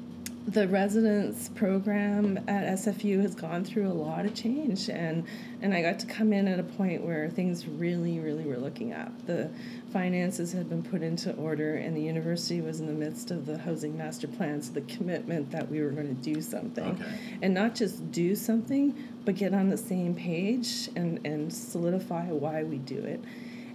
the 0.47 0.67
residence 0.67 1.49
program 1.49 2.37
at 2.47 2.77
SFU 2.77 3.19
has 3.21 3.33
gone 3.33 3.65
through 3.65 3.87
a 3.87 3.93
lot 3.93 4.25
of 4.25 4.35
change 4.35 4.89
and 4.89 5.25
and 5.61 5.73
I 5.73 5.81
got 5.81 5.97
to 5.99 6.05
come 6.05 6.31
in 6.33 6.47
at 6.47 6.59
a 6.59 6.63
point 6.63 7.03
where 7.03 7.29
things 7.31 7.65
really 7.67 8.19
really 8.19 8.43
were 8.43 8.57
looking 8.57 8.93
up. 8.93 9.11
The 9.25 9.49
finances 9.91 10.51
had 10.51 10.69
been 10.69 10.83
put 10.83 11.01
into 11.01 11.33
order 11.33 11.75
and 11.77 11.97
the 11.97 12.01
university 12.01 12.61
was 12.61 12.79
in 12.79 12.85
the 12.85 12.93
midst 12.93 13.31
of 13.31 13.47
the 13.47 13.57
housing 13.57 13.97
master 13.97 14.27
plan 14.27 14.61
so 14.61 14.73
the 14.73 14.81
commitment 14.81 15.49
that 15.51 15.69
we 15.71 15.81
were 15.81 15.89
going 15.89 16.15
to 16.15 16.33
do 16.33 16.41
something 16.41 16.91
Okay. 17.01 17.39
and 17.41 17.53
not 17.53 17.73
just 17.73 18.11
do 18.11 18.35
something 18.35 18.93
but 19.25 19.35
get 19.35 19.53
on 19.53 19.69
the 19.69 19.77
same 19.77 20.13
page 20.13 20.89
and 20.95 21.25
and 21.25 21.51
solidify 21.51 22.25
why 22.27 22.63
we 22.63 22.77
do 22.77 22.99
it. 22.99 23.23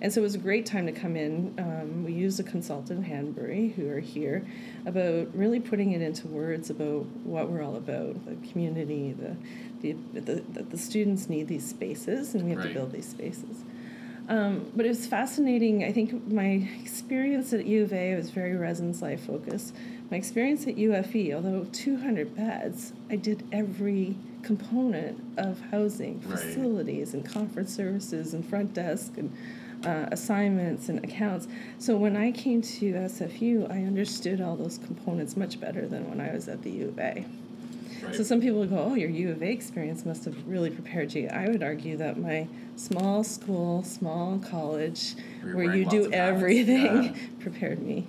And 0.02 0.12
so 0.12 0.20
it 0.20 0.22
was 0.22 0.34
a 0.34 0.38
great 0.38 0.64
time 0.64 0.86
to 0.86 0.92
come 0.92 1.14
in. 1.14 1.54
Um, 1.58 2.04
we 2.04 2.12
used 2.12 2.40
a 2.40 2.42
consultant, 2.42 3.04
Hanbury, 3.06 3.74
who 3.74 3.88
are 3.90 4.00
here, 4.00 4.46
about 4.86 5.28
really 5.34 5.60
putting 5.60 5.92
it 5.92 6.00
into 6.00 6.26
words 6.26 6.70
about 6.70 7.04
what 7.24 7.50
we're 7.50 7.62
all 7.62 7.76
about 7.76 8.24
the 8.24 8.34
community, 8.50 9.12
the, 9.12 9.36
the, 9.82 10.20
the, 10.20 10.34
the, 10.52 10.62
the 10.62 10.78
students 10.78 11.28
need 11.28 11.48
these 11.48 11.68
spaces, 11.68 12.34
and 12.34 12.44
we 12.44 12.50
have 12.50 12.60
Right. 12.60 12.68
to 12.68 12.74
build 12.74 12.92
these 12.92 13.08
spaces. 13.08 13.62
Um, 14.28 14.70
but 14.76 14.86
it 14.86 14.90
was 14.90 15.06
fascinating. 15.06 15.82
I 15.84 15.92
think 15.92 16.30
my 16.30 16.68
experience 16.80 17.52
at 17.52 17.66
U 17.66 17.82
of 17.82 17.92
A 17.92 18.14
was 18.14 18.30
very 18.30 18.54
residence 18.54 19.02
life 19.02 19.26
focused. 19.26 19.74
My 20.10 20.16
experience 20.16 20.66
at 20.66 20.76
UFV, 20.76 21.34
although 21.34 21.66
200 21.72 22.36
beds, 22.36 22.92
I 23.10 23.16
did 23.16 23.42
every 23.52 24.16
component 24.42 25.20
of 25.36 25.60
housing, 25.72 26.22
Right. 26.26 26.38
facilities 26.38 27.12
and 27.12 27.24
conference 27.24 27.74
services 27.74 28.32
and 28.32 28.46
front 28.46 28.72
desk 28.72 29.18
and 29.18 29.36
uh, 29.84 30.06
assignments 30.12 30.88
and 30.88 31.02
accounts. 31.04 31.48
So 31.78 31.96
when 31.96 32.16
I 32.16 32.32
came 32.32 32.62
to 32.62 32.92
SFU, 32.92 33.70
I 33.70 33.84
understood 33.84 34.40
all 34.40 34.56
those 34.56 34.78
components 34.78 35.36
much 35.36 35.60
better 35.60 35.86
than 35.86 36.08
when 36.08 36.20
I 36.20 36.32
was 36.32 36.48
at 36.48 36.62
the 36.62 36.70
U 36.70 36.88
of 36.88 36.98
A. 36.98 37.24
Right. 38.02 38.14
So 38.14 38.22
some 38.22 38.40
people 38.40 38.60
would 38.60 38.70
go, 38.70 38.78
"Oh, 38.78 38.94
your 38.94 39.10
U 39.10 39.30
of 39.30 39.42
A 39.42 39.50
experience 39.50 40.06
must 40.06 40.24
have 40.24 40.46
really 40.46 40.70
prepared 40.70 41.14
you." 41.14 41.28
I 41.28 41.48
would 41.48 41.62
argue 41.62 41.96
that 41.98 42.18
my 42.18 42.46
small 42.76 43.22
school, 43.22 43.82
small 43.82 44.38
college, 44.38 45.14
Where 45.42 45.48
you're 45.48 45.56
where 45.56 45.76
you 45.76 45.84
do 45.84 46.12
everything, 46.12 47.02
yeah. 47.04 47.12
prepared 47.40 47.82
me. 47.82 48.06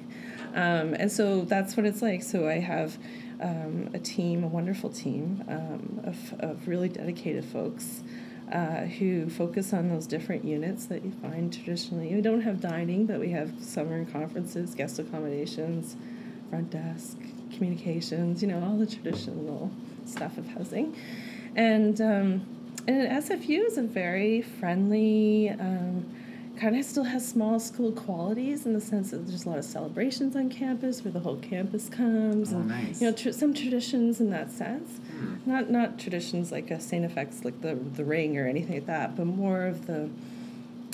Um, 0.53 0.93
and 0.93 1.11
so 1.11 1.41
that's 1.41 1.75
what 1.75 1.85
it's 1.85 2.01
like. 2.01 2.23
So 2.23 2.47
I 2.47 2.59
have 2.59 2.97
um, 3.41 3.89
a 3.93 3.99
team, 3.99 4.43
a 4.43 4.47
wonderful 4.47 4.89
team 4.89 5.43
um, 5.47 6.01
of, 6.03 6.39
of 6.39 6.67
really 6.67 6.89
dedicated 6.89 7.43
folks 7.45 8.01
uh, 8.51 8.81
who 8.81 9.29
focus 9.29 9.73
on 9.73 9.89
those 9.89 10.05
different 10.05 10.43
units 10.43 10.85
that 10.87 11.03
you 11.03 11.11
find 11.21 11.53
traditionally. 11.53 12.13
We 12.13 12.21
don't 12.21 12.41
have 12.41 12.59
dining, 12.59 13.05
but 13.05 13.19
we 13.19 13.29
have 13.31 13.51
summer 13.63 14.03
conferences, 14.05 14.75
guest 14.75 14.99
accommodations, 14.99 15.95
front 16.49 16.69
desk, 16.69 17.17
communications, 17.53 18.41
you 18.41 18.49
know, 18.49 18.61
all 18.63 18.77
the 18.77 18.85
traditional 18.85 19.71
stuff 20.05 20.37
of 20.37 20.47
housing. 20.47 20.95
And, 21.55 21.99
um, 22.01 22.45
and 22.87 23.23
SFU 23.23 23.65
is 23.65 23.77
a 23.77 23.83
very 23.83 24.41
friendly, 24.41 25.49
um, 25.49 26.05
kind 26.59 26.75
of 26.75 26.85
still 26.85 27.05
has 27.05 27.27
small 27.27 27.59
school 27.59 27.91
qualities 27.91 28.65
in 28.65 28.73
the 28.73 28.81
sense 28.81 29.11
that 29.11 29.25
there's 29.27 29.45
a 29.45 29.49
lot 29.49 29.57
of 29.57 29.65
celebrations 29.65 30.35
on 30.35 30.49
campus 30.49 31.03
where 31.03 31.11
the 31.11 31.19
whole 31.19 31.37
campus 31.37 31.89
comes 31.89 32.53
Oh, 32.53 32.57
and 32.57 32.67
nice. 32.67 33.01
you 33.01 33.07
know 33.09 33.13
tr- 33.15 33.31
some 33.31 33.53
traditions 33.53 34.19
in 34.19 34.29
that 34.31 34.51
sense 34.51 34.99
Hmm. 35.19 35.35
not 35.49 35.69
not 35.69 35.99
traditions 35.99 36.51
like 36.51 36.69
a 36.71 36.79
Saint 36.79 37.05
FX 37.13 37.43
like 37.45 37.61
the 37.61 37.75
the 37.75 38.03
ring 38.05 38.37
or 38.37 38.47
anything 38.47 38.75
like 38.75 38.85
that 38.87 39.15
but 39.15 39.25
more 39.25 39.65
of 39.65 39.87
the 39.87 40.09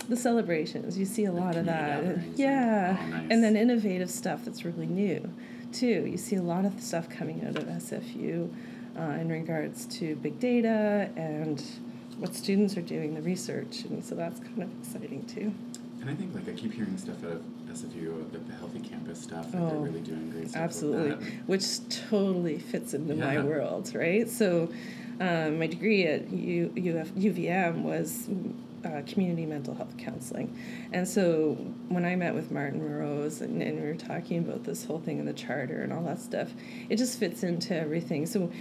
the 0.09 0.15
celebrations 0.15 0.97
you 0.97 1.05
see 1.05 1.25
a 1.25 1.31
lot 1.31 1.55
of 1.55 1.65
that 1.65 2.03
and- 2.03 2.37
yeah 2.37 2.97
oh, 2.99 3.07
nice. 3.07 3.27
and 3.31 3.43
then 3.43 3.55
innovative 3.57 4.09
stuff 4.09 4.45
that's 4.45 4.63
really 4.63 4.85
new 4.85 5.29
too 5.73 6.05
you 6.05 6.17
see 6.17 6.35
a 6.37 6.41
lot 6.41 6.63
of 6.65 6.79
stuff 6.79 7.09
coming 7.09 7.43
out 7.45 7.57
of 7.57 7.63
SFU 7.65 8.49
uh, 8.97 9.01
in 9.19 9.29
regards 9.29 9.85
to 9.85 10.15
big 10.17 10.39
data 10.39 11.09
and 11.17 11.61
what 12.19 12.35
students 12.35 12.75
are 12.77 12.81
doing 12.81 13.13
the 13.13 13.21
research 13.21 13.83
and 13.85 14.03
so 14.03 14.15
that's 14.15 14.39
kind 14.39 14.63
of 14.63 14.69
exciting 14.81 15.23
too 15.25 15.51
And 16.01 16.09
I 16.09 16.13
think 16.15 16.33
like 16.35 16.47
I 16.47 16.53
keep 16.53 16.73
hearing 16.73 16.97
stuff 16.97 17.23
out 17.23 17.31
of 17.31 17.41
SFU, 17.71 18.31
like 18.33 18.47
the 18.47 18.53
healthy 18.55 18.79
campus 18.79 19.21
stuff. 19.21 19.45
Like 19.45 19.51
they're 19.53 19.61
Oh, 19.61 19.79
really 19.89 20.01
doing 20.01 20.29
great 20.31 20.49
stuff. 20.49 20.61
Absolutely, 20.63 21.09
that. 21.15 21.47
which 21.47 21.65
totally 22.09 22.57
fits 22.59 22.93
into 22.93 23.13
my 23.15 23.39
world, 23.43 23.91
right? 23.93 24.27
So, 24.29 24.69
um, 25.19 25.59
my 25.59 25.67
degree 25.67 26.05
at 26.05 26.29
U, 26.31 26.71
UF, 26.77 27.09
UVM 27.15 27.81
was 27.83 28.27
uh, 28.85 29.01
community 29.05 29.45
mental 29.45 29.73
health 29.73 29.95
counseling. 29.97 30.57
And 30.93 31.07
so, 31.07 31.53
when 31.89 32.05
I 32.05 32.15
met 32.15 32.33
with 32.33 32.51
Martin 32.51 32.79
Morose 32.79 33.41
and, 33.41 33.61
and 33.61 33.81
we 33.81 33.87
were 33.87 33.95
talking 33.95 34.39
about 34.39 34.63
this 34.63 34.85
whole 34.85 34.99
thing 34.99 35.19
in 35.19 35.25
the 35.25 35.33
charter 35.33 35.81
and 35.81 35.91
all 35.91 36.03
that 36.03 36.19
stuff, 36.19 36.49
it 36.89 36.97
just 36.97 37.19
fits 37.19 37.43
into 37.43 37.75
everything. 37.75 38.25
So, 38.25 38.51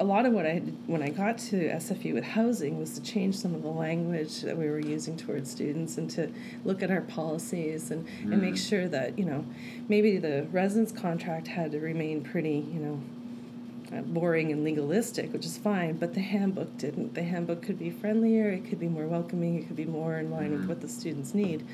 a 0.00 0.04
lot 0.04 0.26
of 0.26 0.32
what 0.32 0.46
I 0.46 0.54
did 0.54 0.76
when 0.86 1.02
I 1.02 1.10
got 1.10 1.38
to 1.38 1.56
SFU 1.56 2.14
with 2.14 2.24
housing 2.24 2.78
was 2.78 2.94
to 2.94 3.02
change 3.02 3.36
some 3.36 3.54
of 3.54 3.62
the 3.62 3.68
language 3.68 4.42
that 4.42 4.56
we 4.56 4.68
were 4.68 4.80
using 4.80 5.16
towards 5.16 5.50
students 5.50 5.98
and 5.98 6.10
to 6.10 6.30
look 6.64 6.82
at 6.82 6.90
our 6.90 7.02
policies 7.02 7.90
and, 7.90 8.06
and 8.22 8.40
make 8.40 8.56
sure 8.56 8.88
that, 8.88 9.18
you 9.18 9.24
know, 9.24 9.44
maybe 9.88 10.18
the 10.18 10.46
residence 10.52 10.92
contract 10.92 11.46
had 11.48 11.72
to 11.72 11.80
remain 11.80 12.22
pretty, 12.22 12.66
you 12.72 12.80
know, 12.80 13.00
Uh, 13.90 14.02
boring 14.02 14.52
and 14.52 14.64
legalistic, 14.64 15.32
which 15.32 15.46
is 15.46 15.56
fine, 15.56 15.96
but 15.96 16.12
the 16.12 16.20
handbook 16.20 16.76
didn't. 16.76 17.14
The 17.14 17.22
handbook 17.22 17.62
could 17.62 17.78
be 17.78 17.88
friendlier, 17.88 18.50
it 18.50 18.68
could 18.68 18.78
be 18.78 18.88
more 18.88 19.06
welcoming, 19.06 19.58
it 19.58 19.66
could 19.66 19.76
be 19.76 19.86
more 19.86 20.18
in 20.18 20.30
line 20.30 20.50
with 20.50 20.60
mm-hmm. 20.60 20.68
what 20.68 20.82
the 20.82 20.88
students 20.88 21.32
need. 21.32 21.66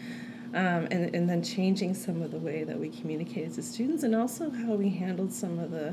Um, 0.55 0.87
and, 0.92 1.12
and 1.12 1.29
then 1.29 1.42
changing 1.42 1.94
some 1.94 2.22
of 2.22 2.31
the 2.31 2.38
way 2.38 2.62
that 2.62 2.79
we 2.79 2.88
communicated 2.88 3.55
to 3.55 3.62
students 3.64 4.05
and 4.05 4.14
also 4.14 4.48
how 4.48 4.74
we 4.74 4.90
handled 4.90 5.33
some 5.33 5.59
of 5.59 5.72
the, 5.72 5.92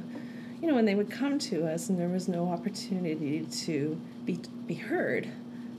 you 0.62 0.68
know, 0.68 0.76
when 0.76 0.86
they 0.86 0.94
would 0.94 1.10
come 1.10 1.40
to 1.40 1.68
us 1.68 1.90
and 1.90 2.00
there 2.00 2.10
was 2.10 2.28
no 2.28 2.50
opportunity 2.50 3.44
to 3.46 4.00
be, 4.24 4.40
be 4.68 4.76
heard 4.76 5.28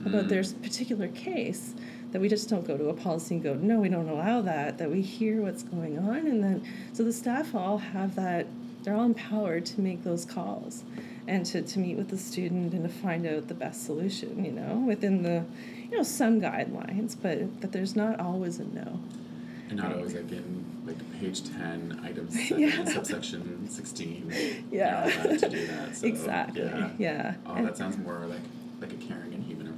about 0.05 0.25
mm. 0.25 0.29
their 0.29 0.43
particular 0.61 1.07
case 1.07 1.73
that 2.11 2.19
we 2.19 2.27
just 2.27 2.49
don't 2.49 2.67
go 2.67 2.77
to 2.77 2.89
a 2.89 2.93
policy 2.93 3.35
and 3.35 3.43
go 3.43 3.55
no 3.55 3.79
we 3.79 3.89
don't 3.89 4.07
allow 4.09 4.41
that 4.41 4.77
that 4.77 4.91
we 4.91 5.01
hear 5.01 5.41
what's 5.41 5.63
going 5.63 5.97
on 5.97 6.27
and 6.27 6.43
then 6.43 6.63
so 6.91 7.03
the 7.03 7.11
staff 7.11 7.55
all 7.55 7.79
have 7.79 8.15
that 8.15 8.45
they're 8.83 8.93
all 8.95 9.05
empowered 9.05 9.65
to 9.65 9.81
make 9.81 10.03
those 10.03 10.25
calls 10.25 10.83
and 11.27 11.45
to, 11.45 11.61
to 11.61 11.79
meet 11.79 11.95
with 11.97 12.09
the 12.09 12.17
student 12.17 12.73
and 12.73 12.83
to 12.83 12.89
find 12.89 13.25
out 13.25 13.47
the 13.47 13.53
best 13.53 13.85
solution 13.85 14.43
you 14.43 14.51
know 14.51 14.83
within 14.87 15.23
the 15.23 15.43
you 15.89 15.97
know 15.97 16.03
some 16.03 16.41
guidelines 16.41 17.15
but 17.21 17.61
that 17.61 17.71
there's 17.71 17.95
not 17.95 18.19
always 18.19 18.59
a 18.59 18.65
no 18.65 18.99
And 19.69 19.77
not 19.79 19.93
always 19.95 20.13
like 20.13 20.31
in 20.31 20.65
like 20.85 20.97
page 21.19 21.43
ten, 21.49 21.99
item 22.03 22.29
seven, 22.47 22.59
Yeah. 22.59 22.83
subsection 22.83 23.69
sixteen. 23.69 24.29
Yeah. 24.69 25.07
You're 25.07 25.21
allowed 25.27 25.39
to 25.39 25.49
do 25.49 25.67
that. 25.67 25.95
So, 25.95 26.07
exactly 26.13 26.61
Yeah. 26.63 26.89
yeah 26.99 27.33
Oh, 27.45 27.53
And- 27.53 27.67
that 27.67 27.77
sounds 27.77 27.97
more 27.97 28.25
like 28.27 28.41
like 28.81 28.91
a 28.91 28.97
caring 28.97 29.32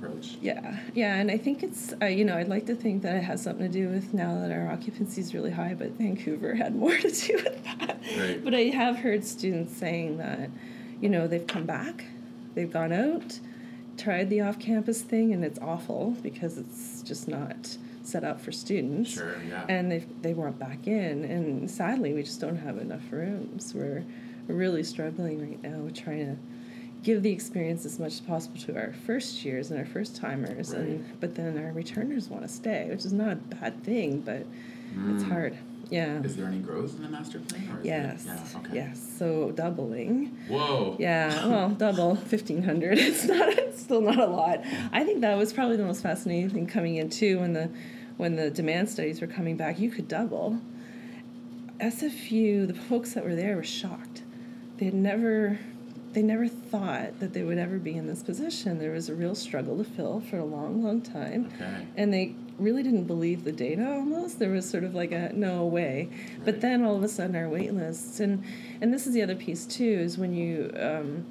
approach. 0.05 0.37
Yeah, 0.41 0.79
yeah, 0.93 1.15
and 1.15 1.29
I 1.31 1.37
think 1.37 1.63
it's 1.63 1.93
uh, 2.01 2.05
you 2.05 2.25
know 2.25 2.37
I'd 2.37 2.47
like 2.47 2.65
to 2.67 2.75
think 2.75 3.01
that 3.03 3.15
it 3.15 3.23
has 3.23 3.41
something 3.41 3.71
to 3.71 3.71
do 3.71 3.89
with 3.89 4.13
now 4.13 4.39
that 4.39 4.51
our 4.51 4.69
occupancy 4.69 5.21
is 5.21 5.33
really 5.33 5.51
high, 5.51 5.73
but 5.73 5.91
Vancouver 5.91 6.55
had 6.55 6.75
more 6.75 6.95
to 6.95 7.11
do 7.11 7.35
with 7.35 7.63
that. 7.63 7.99
Right. 8.17 8.43
But 8.43 8.53
I 8.55 8.63
have 8.65 8.97
heard 8.97 9.25
students 9.25 9.75
saying 9.75 10.17
that, 10.17 10.49
you 11.01 11.09
know, 11.09 11.27
they've 11.27 11.47
come 11.47 11.65
back, 11.65 12.05
they've 12.53 12.71
gone 12.71 12.93
out, 12.93 13.39
tried 13.97 14.29
the 14.29 14.41
off-campus 14.41 15.01
thing, 15.01 15.33
and 15.33 15.43
it's 15.43 15.59
awful 15.59 16.15
because 16.21 16.57
it's 16.57 17.01
just 17.01 17.27
not 17.27 17.77
set 18.03 18.23
up 18.23 18.39
for 18.39 18.51
students. 18.51 19.11
Sure, 19.11 19.35
yeah. 19.49 19.65
And 19.67 19.91
they 19.91 20.05
they 20.21 20.33
want 20.33 20.59
back 20.59 20.87
in, 20.87 21.25
and 21.25 21.69
sadly 21.69 22.13
we 22.13 22.23
just 22.23 22.39
don't 22.39 22.57
have 22.57 22.77
enough 22.77 23.11
rooms. 23.11 23.73
We're 23.73 24.03
we're 24.47 24.55
really 24.55 24.83
struggling 24.83 25.41
right 25.41 25.63
now. 25.63 25.79
We're 25.79 25.89
trying 25.89 26.25
to 26.27 26.37
give 27.05 27.21
the 27.23 27.31
experience 27.31 27.85
as 27.85 27.99
much 27.99 28.13
as 28.13 28.19
possible 28.19 28.59
to 28.59 28.75
our 28.75 28.91
first 29.05 29.45
years 29.45 29.69
and 29.71 29.79
our 29.79 29.85
first 29.85 30.15
timers 30.15 30.71
and 30.71 31.05
but 31.21 31.35
then 31.35 31.55
our 31.63 31.71
returners 31.71 32.27
want 32.29 32.41
to 32.43 32.49
stay 32.49 32.87
which 32.89 33.05
is 33.05 33.13
not 33.13 33.31
a 33.33 33.35
bad 33.35 33.73
thing 33.83 34.19
but 34.21 34.41
it's 35.11 35.23
Mm. 35.23 35.29
hard 35.29 35.57
yeah 35.91 36.21
Is 36.23 36.35
there 36.37 36.47
any 36.47 36.59
growth 36.59 36.95
in 36.95 37.03
the 37.03 37.09
master 37.09 37.39
plan? 37.39 37.79
Yes 37.83 38.23
yeah. 38.25 38.59
Okay. 38.59 38.75
yes 38.75 39.15
so 39.19 39.51
doubling 39.51 40.35
Whoa. 40.47 40.95
yeah 40.99 41.47
well 41.47 41.69
double 41.87 42.15
1500 42.15 42.97
it's 43.07 43.25
not 43.25 43.49
it's 43.49 43.81
still 43.81 44.01
not 44.01 44.17
a 44.19 44.25
lot 44.25 44.61
i 44.93 45.03
think 45.03 45.21
that 45.21 45.35
was 45.37 45.53
probably 45.53 45.77
the 45.77 45.83
most 45.91 46.01
fascinating 46.01 46.49
thing 46.49 46.65
coming 46.65 46.95
in 46.95 47.09
too 47.09 47.39
when 47.39 47.53
the 47.53 47.69
when 48.17 48.35
the 48.35 48.49
demand 48.49 48.89
studies 48.89 49.21
were 49.21 49.27
coming 49.27 49.55
back 49.57 49.77
you 49.79 49.89
could 49.91 50.07
double 50.07 50.59
sfu 51.79 52.65
the 52.67 52.73
folks 52.73 53.13
that 53.13 53.23
were 53.25 53.35
there 53.35 53.55
were 53.55 53.63
shocked 53.63 54.23
they 54.77 54.85
had 54.85 54.93
never 54.93 55.59
they 56.15 56.21
never 56.21 56.47
thought 56.47 57.19
that 57.19 57.33
they 57.33 57.43
would 57.43 57.57
ever 57.57 57.77
be 57.77 57.93
in 57.93 58.07
this 58.07 58.23
position. 58.23 58.79
There 58.79 58.93
was 58.93 59.09
a 59.09 59.13
real 59.13 59.35
struggle 59.35 59.77
to 59.77 59.83
fill 59.83 60.21
for 60.21 60.37
a 60.37 60.45
long 60.45 60.81
long 60.81 61.01
time. 61.01 61.51
Okay. 61.55 61.87
and 61.97 62.13
they 62.13 62.35
really 62.57 62.83
didn't 62.83 63.03
believe 63.03 63.43
the 63.43 63.51
data 63.51 63.85
almost. 63.85 64.39
There 64.39 64.51
was 64.51 64.67
sort 64.67 64.85
of 64.85 64.95
like 64.95 65.11
a 65.11 65.33
no 65.33 65.65
way. 65.65 66.09
But 66.45 66.61
then 66.61 66.85
all 66.85 66.95
of 66.95 67.03
a 67.03 67.09
sudden 67.09 67.35
our 67.35 67.49
wait 67.49 67.73
lists 67.73 68.21
and 68.21 68.43
and 68.81 68.93
this 68.93 69.05
is 69.05 69.13
the 69.13 69.21
other 69.21 69.35
piece 69.35 69.65
too 69.65 69.83
is 69.83 70.17
when 70.17 70.33
you 70.33 70.71
um, 70.79 71.25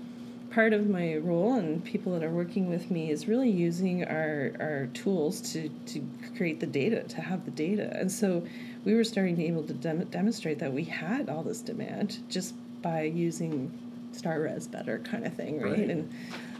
part 0.50 0.74
of 0.74 0.86
my 0.86 1.16
role 1.16 1.54
and 1.54 1.82
people 1.82 2.12
that 2.12 2.22
are 2.22 2.30
working 2.30 2.68
with 2.68 2.90
me 2.90 3.10
is 3.10 3.26
really 3.26 3.50
using 3.50 4.04
our, 4.04 4.52
our 4.60 4.88
tools 4.92 5.40
to, 5.52 5.68
to 5.86 6.06
create 6.36 6.60
the 6.60 6.66
data 6.66 7.02
to 7.04 7.20
have 7.22 7.44
the 7.46 7.50
data. 7.50 7.90
And 7.98 8.12
so 8.12 8.46
we 8.84 8.94
were 8.94 9.02
starting 9.02 9.34
to 9.34 9.42
be 9.42 9.48
able 9.48 9.64
to 9.64 9.72
dem- 9.72 10.04
demonstrate 10.04 10.60
that 10.60 10.72
we 10.72 10.84
had 10.84 11.28
all 11.28 11.42
this 11.42 11.60
demand 11.60 12.18
just 12.28 12.54
by 12.82 13.02
using 13.02 13.72
StarRez 14.14 14.70
better 14.70 14.98
kind 15.00 15.26
of 15.26 15.34
thing 15.34 15.60
right, 15.60 15.72
Right. 15.78 15.90
and 15.90 16.12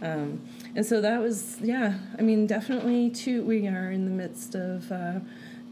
um, 0.03 0.40
and 0.77 0.85
so 0.85 1.01
that 1.01 1.21
was 1.21 1.59
yeah 1.62 1.99
i 2.19 2.23
mean 2.23 2.47
definitely 2.47 3.11
two. 3.11 3.43
we 3.45 3.67
are 3.69 3.90
in 3.90 4.05
the 4.05 4.11
midst 4.11 4.55
of 4.55 4.90
uh, 4.93 5.21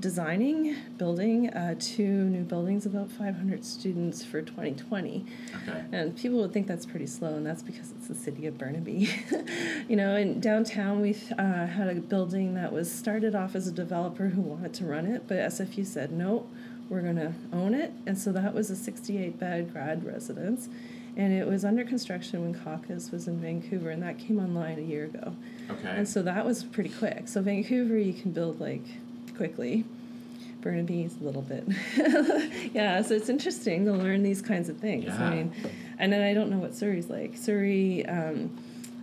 designing 0.00 0.74
building 0.98 1.48
uh, 1.50 1.74
two 1.78 2.02
new 2.02 2.42
buildings 2.42 2.86
about 2.86 3.08
500 3.10 3.64
students 3.64 4.24
for 4.24 4.42
2020 4.42 5.24
Okay. 5.62 5.84
and 5.92 6.16
people 6.16 6.38
would 6.40 6.52
think 6.52 6.66
that's 6.66 6.84
pretty 6.86 7.06
slow, 7.06 7.34
and 7.34 7.46
that's 7.46 7.62
because 7.62 7.92
it's 7.92 8.08
the 8.08 8.14
city 8.14 8.46
of 8.46 8.58
Burnaby. 8.58 9.08
you 9.88 9.94
know, 9.94 10.16
in 10.16 10.40
downtown, 10.40 11.00
we've 11.00 11.32
uh, 11.38 11.66
had 11.66 11.86
a 11.88 11.94
building 11.94 12.54
that 12.54 12.72
was 12.72 12.90
started 12.90 13.34
off 13.36 13.54
as 13.54 13.68
a 13.68 13.72
developer 13.72 14.26
who 14.28 14.40
wanted 14.40 14.74
to 14.74 14.84
run 14.86 15.06
it, 15.06 15.28
but 15.28 15.36
SFU 15.36 15.86
said, 15.86 16.10
no, 16.10 16.48
we're 16.88 17.02
going 17.02 17.16
to 17.16 17.32
own 17.52 17.72
it. 17.74 17.92
And 18.06 18.18
so 18.18 18.32
that 18.32 18.54
was 18.54 18.70
a 18.70 18.76
68 18.76 19.38
bed 19.38 19.72
grad 19.72 20.04
residence. 20.04 20.68
And 21.16 21.32
it 21.32 21.46
was 21.46 21.64
under 21.64 21.84
construction 21.84 22.40
when 22.40 22.54
Caucus 22.54 23.10
was 23.10 23.28
in 23.28 23.38
Vancouver, 23.38 23.90
and 23.90 24.02
that 24.02 24.18
came 24.18 24.38
online 24.38 24.78
a 24.78 24.82
year 24.82 25.04
ago. 25.04 25.34
Okay. 25.70 25.88
And 25.88 26.08
so 26.08 26.22
that 26.22 26.46
was 26.46 26.64
pretty 26.64 26.88
quick. 26.88 27.28
So 27.28 27.42
Vancouver, 27.42 27.98
you 27.98 28.14
can 28.14 28.32
build 28.32 28.60
like 28.60 28.84
quickly. 29.36 29.84
Burnaby's 30.62 31.16
a 31.20 31.24
little 31.24 31.42
bit. 31.42 31.64
yeah, 32.72 33.02
so 33.02 33.14
it's 33.14 33.28
interesting 33.28 33.84
to 33.84 33.92
learn 33.92 34.22
these 34.22 34.40
kinds 34.40 34.68
of 34.68 34.78
things. 34.78 35.06
Yeah. 35.06 35.22
I 35.22 35.34
mean, 35.34 35.52
and 35.98 36.12
then 36.12 36.22
I 36.22 36.32
don't 36.32 36.50
know 36.50 36.58
what 36.58 36.74
Surrey's 36.74 37.10
like. 37.10 37.36
Surrey, 37.36 38.06
um, 38.06 38.56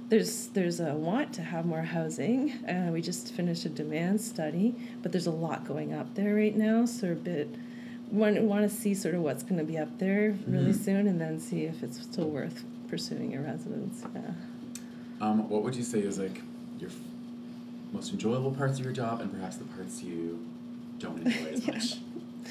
there's 0.08 0.48
there's 0.48 0.80
a 0.80 0.94
want 0.94 1.34
to 1.34 1.44
have 1.44 1.66
more 1.66 1.82
housing. 1.84 2.52
Uh, 2.66 2.90
we 2.92 3.02
just 3.02 3.34
finished 3.34 3.66
a 3.66 3.70
demand 3.70 4.20
study, 4.22 4.74
but 5.04 5.12
there's 5.12 5.28
a 5.28 5.32
lot 5.32 5.68
going 5.68 5.94
up 5.94 6.16
there 6.16 6.34
right 6.34 6.56
now. 6.56 6.86
So 6.86 7.12
a 7.12 7.16
bit 7.16 7.54
want 8.12 8.42
want 8.42 8.70
to 8.70 8.76
see 8.76 8.94
sort 8.94 9.16
of 9.16 9.22
what's 9.22 9.44
going 9.44 9.58
to 9.58 9.64
be 9.64 9.78
up 9.78 9.98
there 10.00 10.36
really 10.48 10.72
Mhm. 10.74 10.84
soon, 10.86 11.08
and 11.08 11.20
then 11.22 11.40
see 11.40 11.64
if 11.64 11.84
it's 11.84 12.02
still 12.02 12.30
worth 12.30 12.64
pursuing 12.88 13.36
a 13.36 13.42
residence. 13.42 14.04
Yeah. 14.16 14.32
Um, 15.22 15.48
what 15.50 15.64
would 15.64 15.76
you 15.76 15.84
say 15.84 16.00
is 16.00 16.18
like 16.18 16.42
your 16.80 16.90
f- 16.90 16.96
most 17.94 18.12
enjoyable 18.12 18.52
parts 18.52 18.80
of 18.80 18.86
your 18.86 18.94
job, 18.94 19.22
and 19.22 19.32
perhaps 19.32 19.58
the 19.58 19.66
parts 19.66 20.02
you 20.04 20.40
don't 21.00 21.26
enjoy 21.26 21.50
as 21.52 21.68
Yeah. 21.68 21.74
much? 21.74 21.96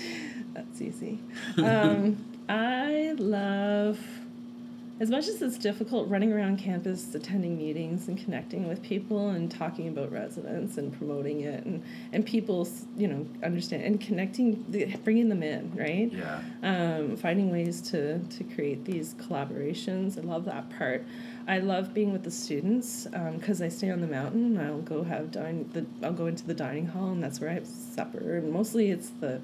That's 0.54 0.80
easy. 0.82 1.18
Um, 1.56 2.16
I 2.48 3.14
love, 3.18 3.98
as 5.00 5.10
much 5.10 5.28
as 5.28 5.40
it's 5.42 5.58
difficult, 5.58 6.08
running 6.08 6.32
around 6.32 6.58
campus, 6.58 7.14
attending 7.14 7.56
meetings, 7.56 8.08
and 8.08 8.18
connecting 8.18 8.66
with 8.66 8.82
people, 8.82 9.30
and 9.30 9.50
talking 9.50 9.88
about 9.88 10.10
residents 10.10 10.76
and 10.76 10.96
promoting 10.96 11.42
it, 11.42 11.64
and 11.64 11.84
and 12.12 12.26
people, 12.26 12.68
you 12.96 13.06
know, 13.06 13.26
understand 13.44 13.82
and 13.82 14.00
connecting, 14.00 14.64
the, 14.68 14.86
bringing 15.04 15.28
them 15.28 15.42
in, 15.42 15.72
right? 15.76 16.12
Yeah. 16.12 16.42
um, 16.62 17.16
finding 17.16 17.50
ways 17.50 17.80
to, 17.90 18.18
to 18.18 18.44
create 18.44 18.84
these 18.84 19.14
collaborations. 19.14 20.18
I 20.18 20.22
love 20.22 20.44
that 20.46 20.76
part. 20.76 21.06
I 21.46 21.58
love 21.60 21.94
being 21.94 22.12
with 22.12 22.24
the 22.24 22.30
students 22.30 23.06
because 23.34 23.62
I 23.62 23.68
stay 23.68 23.90
on 23.90 24.00
the 24.00 24.06
mountain. 24.06 24.58
I'll 24.58 24.82
go 24.82 25.02
have 25.04 25.30
dine. 25.30 25.70
The, 25.72 25.86
I'll 26.04 26.12
go 26.12 26.26
into 26.26 26.46
the 26.46 26.54
dining 26.54 26.86
hall, 26.86 27.10
and 27.10 27.22
that's 27.22 27.40
where 27.40 27.50
I 27.50 27.54
have 27.54 27.66
supper. 27.66 28.36
And 28.36 28.52
mostly 28.52 28.90
it's 28.90 29.10
the 29.20 29.40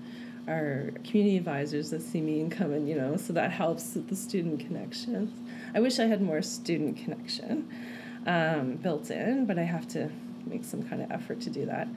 our 0.48 0.90
community 1.04 1.37
advisors 1.37 1.90
that 1.90 2.02
see 2.02 2.20
me 2.20 2.40
and 2.40 2.50
come 2.50 2.72
and 2.72 2.88
you 2.88 2.94
know, 2.94 3.16
so 3.16 3.33
that 3.33 3.50
helps 3.50 3.94
with 3.94 4.09
the 4.09 4.16
student 4.16 4.61
connections. 4.61 5.33
I 5.74 5.80
wish 5.80 5.98
I 5.98 6.04
had 6.04 6.20
more 6.20 6.42
student 6.42 6.96
connection 6.96 7.68
um, 8.26 8.76
built 8.76 9.11
in, 9.11 9.46
but 9.46 9.59
I 9.59 9.62
have 9.62 9.88
to 9.88 10.11
make 10.46 10.64
some 10.64 10.83
kind 10.83 11.02
of 11.02 11.11
effort 11.11 11.40
to 11.42 11.50
do 11.50 11.66
that. 11.66 11.88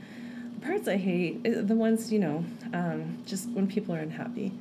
The 0.55 0.65
parts 0.65 0.88
I 0.88 0.97
hate, 0.97 1.43
the 1.43 1.75
ones, 1.75 2.12
you 2.12 2.19
know, 2.19 2.43
um, 2.73 3.17
just 3.25 3.49
when 3.49 3.67
people 3.67 3.93
are 3.93 3.99
unhappy, 3.99 4.51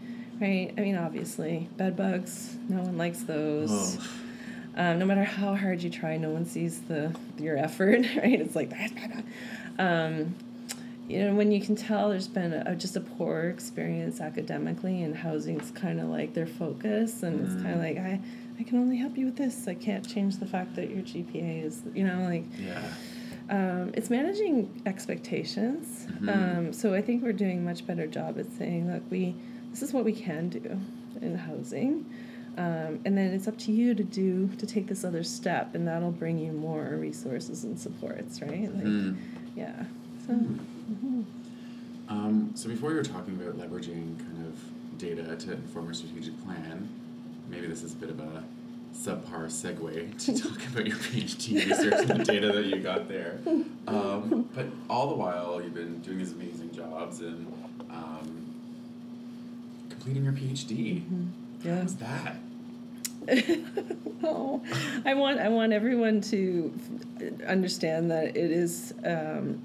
right? 0.40 0.72
I 0.76 0.80
mean, 0.80 0.96
obviously, 0.96 1.68
bed 1.76 1.96
bugs, 1.96 2.56
no 2.68 2.82
one 2.82 2.98
likes 2.98 3.22
those. 3.22 3.98
Oh. 3.98 4.08
Um, 4.78 4.98
no 4.98 5.06
matter 5.06 5.24
how 5.24 5.54
hard 5.54 5.82
you 5.82 5.88
try, 5.88 6.18
no 6.18 6.28
one 6.28 6.44
sees 6.44 6.82
the 6.82 7.14
your 7.38 7.56
effort, 7.56 8.00
right? 8.16 8.40
It's 8.40 8.54
like, 8.54 8.72
um, 9.78 10.34
you 11.08 11.20
know, 11.24 11.34
when 11.34 11.52
you 11.52 11.60
can 11.60 11.76
tell 11.76 12.10
there's 12.10 12.26
been 12.28 12.52
a, 12.52 12.74
just 12.74 12.96
a 12.96 13.00
poor 13.00 13.44
experience 13.48 14.20
academically, 14.20 15.02
and 15.02 15.14
housing's 15.16 15.70
kind 15.70 16.00
of 16.00 16.08
like 16.08 16.34
their 16.34 16.46
focus, 16.46 17.22
and 17.22 17.40
it's 17.46 17.62
kind 17.62 17.74
of 17.74 17.80
like, 17.80 17.96
I, 17.98 18.20
I 18.58 18.62
can 18.64 18.78
only 18.78 18.96
help 18.96 19.16
you 19.16 19.26
with 19.26 19.36
this. 19.36 19.68
I 19.68 19.74
can't 19.74 20.06
change 20.08 20.38
the 20.38 20.46
fact 20.46 20.74
that 20.76 20.90
your 20.90 21.02
GPA 21.02 21.64
is, 21.64 21.82
you 21.94 22.04
know, 22.04 22.22
like, 22.24 22.44
Yeah. 22.58 22.82
um, 23.50 23.92
it's 23.94 24.10
managing 24.10 24.82
expectations. 24.86 26.06
Mhm. 26.20 26.28
Um, 26.58 26.72
so 26.72 26.94
I 26.94 27.02
think 27.02 27.22
we're 27.22 27.32
doing 27.32 27.58
a 27.58 27.62
much 27.62 27.86
better 27.86 28.06
job 28.06 28.38
at 28.38 28.50
saying, 28.52 28.90
look, 28.92 29.02
we 29.10 29.34
this 29.70 29.82
is 29.82 29.92
what 29.92 30.04
we 30.06 30.12
can 30.12 30.48
do 30.48 30.80
in 31.20 31.36
housing, 31.36 32.06
um, 32.56 32.98
and 33.04 33.16
then 33.18 33.32
it's 33.34 33.46
up 33.46 33.58
to 33.58 33.72
you 33.72 33.94
to 33.94 34.02
do 34.02 34.48
to 34.56 34.66
take 34.66 34.86
this 34.86 35.04
other 35.04 35.22
step, 35.22 35.74
and 35.74 35.86
that'll 35.86 36.10
bring 36.12 36.38
you 36.38 36.50
more 36.52 36.96
resources 36.98 37.62
and 37.64 37.78
supports, 37.78 38.40
right? 38.40 38.74
Like, 38.74 38.84
Mhm. 38.84 39.16
yeah. 39.54 39.84
So. 40.26 40.34
Hmm. 40.86 41.22
Um, 42.08 42.52
so 42.54 42.68
before 42.68 42.90
you 42.90 42.96
were 42.96 43.02
talking 43.02 43.34
about 43.34 43.58
leveraging 43.58 44.18
kind 44.18 44.46
of 44.46 44.98
data 44.98 45.36
to 45.36 45.52
inform 45.52 45.90
a 45.90 45.94
strategic 45.94 46.42
plan, 46.44 46.88
maybe 47.48 47.66
this 47.66 47.82
is 47.82 47.92
a 47.92 47.96
bit 47.96 48.10
of 48.10 48.20
a 48.20 48.44
subpar 48.94 49.46
segue 49.46 50.24
to 50.24 50.42
talk 50.48 50.66
about 50.68 50.86
your 50.86 50.96
PhD 50.96 51.68
research 51.68 52.08
and 52.08 52.20
the 52.20 52.24
data 52.24 52.52
that 52.52 52.64
you 52.66 52.80
got 52.80 53.08
there. 53.08 53.40
Um, 53.86 54.48
but 54.54 54.66
all 54.88 55.08
the 55.08 55.16
while, 55.16 55.60
you've 55.62 55.74
been 55.74 56.00
doing 56.00 56.18
these 56.18 56.32
amazing 56.32 56.72
jobs 56.72 57.20
and 57.20 57.52
um, 57.90 58.54
completing 59.90 60.24
your 60.24 60.32
PhD. 60.32 61.02
Yeah. 61.62 61.80
How's 61.80 61.96
that? 61.96 62.36
oh, 64.22 64.62
I 65.04 65.14
want 65.14 65.40
I 65.40 65.48
want 65.48 65.72
everyone 65.72 66.20
to 66.22 66.72
f- 67.20 67.40
understand 67.48 68.10
that 68.12 68.36
it 68.36 68.50
is. 68.52 68.94
Um, 69.04 69.60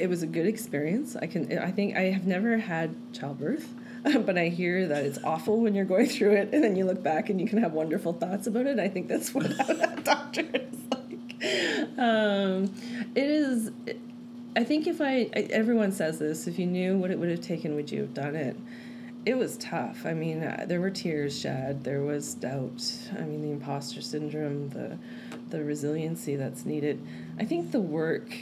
it 0.00 0.08
was 0.08 0.22
a 0.22 0.26
good 0.26 0.46
experience. 0.46 1.14
I 1.14 1.26
can. 1.26 1.58
I 1.58 1.70
think 1.70 1.96
I 1.96 2.10
have 2.10 2.26
never 2.26 2.56
had 2.56 2.94
childbirth, 3.12 3.68
but 4.02 4.38
I 4.38 4.48
hear 4.48 4.88
that 4.88 5.04
it's 5.04 5.18
awful 5.22 5.60
when 5.60 5.74
you're 5.74 5.84
going 5.84 6.06
through 6.06 6.32
it, 6.32 6.50
and 6.52 6.64
then 6.64 6.74
you 6.74 6.84
look 6.84 7.02
back 7.02 7.28
and 7.28 7.40
you 7.40 7.46
can 7.46 7.58
have 7.58 7.72
wonderful 7.72 8.14
thoughts 8.14 8.46
about 8.46 8.66
it. 8.66 8.78
I 8.78 8.88
think 8.88 9.08
that's 9.08 9.34
what 9.34 9.46
a 9.68 10.00
doctor 10.02 10.46
is 10.54 10.78
like. 10.90 11.98
Um, 11.98 12.74
it 13.14 13.30
is. 13.30 13.70
I 14.56 14.64
think 14.64 14.86
if 14.86 15.00
I, 15.00 15.30
I 15.36 15.48
everyone 15.50 15.92
says 15.92 16.18
this, 16.18 16.46
if 16.46 16.58
you 16.58 16.66
knew 16.66 16.96
what 16.96 17.10
it 17.10 17.18
would 17.18 17.30
have 17.30 17.42
taken, 17.42 17.74
would 17.74 17.92
you 17.92 18.00
have 18.00 18.14
done 18.14 18.34
it? 18.34 18.56
It 19.26 19.36
was 19.36 19.58
tough. 19.58 20.06
I 20.06 20.14
mean, 20.14 20.42
uh, 20.42 20.64
there 20.66 20.80
were 20.80 20.90
tears 20.90 21.38
shed. 21.38 21.84
There 21.84 22.00
was 22.00 22.32
doubt. 22.34 22.82
I 23.18 23.20
mean, 23.20 23.42
the 23.42 23.50
imposter 23.50 24.00
syndrome, 24.00 24.70
the 24.70 24.96
the 25.50 25.62
resiliency 25.62 26.36
that's 26.36 26.64
needed. 26.64 27.04
I 27.38 27.44
think 27.44 27.72
the 27.72 27.80
work 27.80 28.34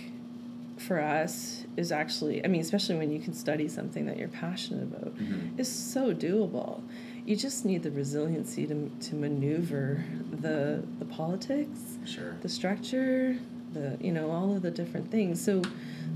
for 0.88 0.98
us 1.00 1.64
is 1.76 1.92
actually. 1.92 2.42
I 2.44 2.48
mean, 2.48 2.62
especially 2.62 2.96
when 2.96 3.12
you 3.12 3.20
can 3.20 3.34
study 3.34 3.68
something 3.68 4.06
that 4.06 4.16
you're 4.16 4.28
passionate 4.46 4.84
about, 4.84 5.14
Mhm. 5.16 5.58
is 5.60 5.68
so 5.68 6.14
doable. 6.14 6.80
You 7.26 7.36
just 7.36 7.64
need 7.66 7.82
the 7.82 7.90
resiliency 7.90 8.66
to 8.66 8.90
to 9.08 9.14
maneuver 9.14 10.02
the 10.46 10.82
the 10.98 11.04
politics 11.04 11.98
Sure. 12.06 12.36
the 12.40 12.48
structure, 12.48 13.36
the 13.74 13.96
you 14.00 14.12
know 14.12 14.30
all 14.30 14.56
of 14.56 14.62
the 14.62 14.70
different 14.70 15.10
things. 15.10 15.40
So 15.40 15.60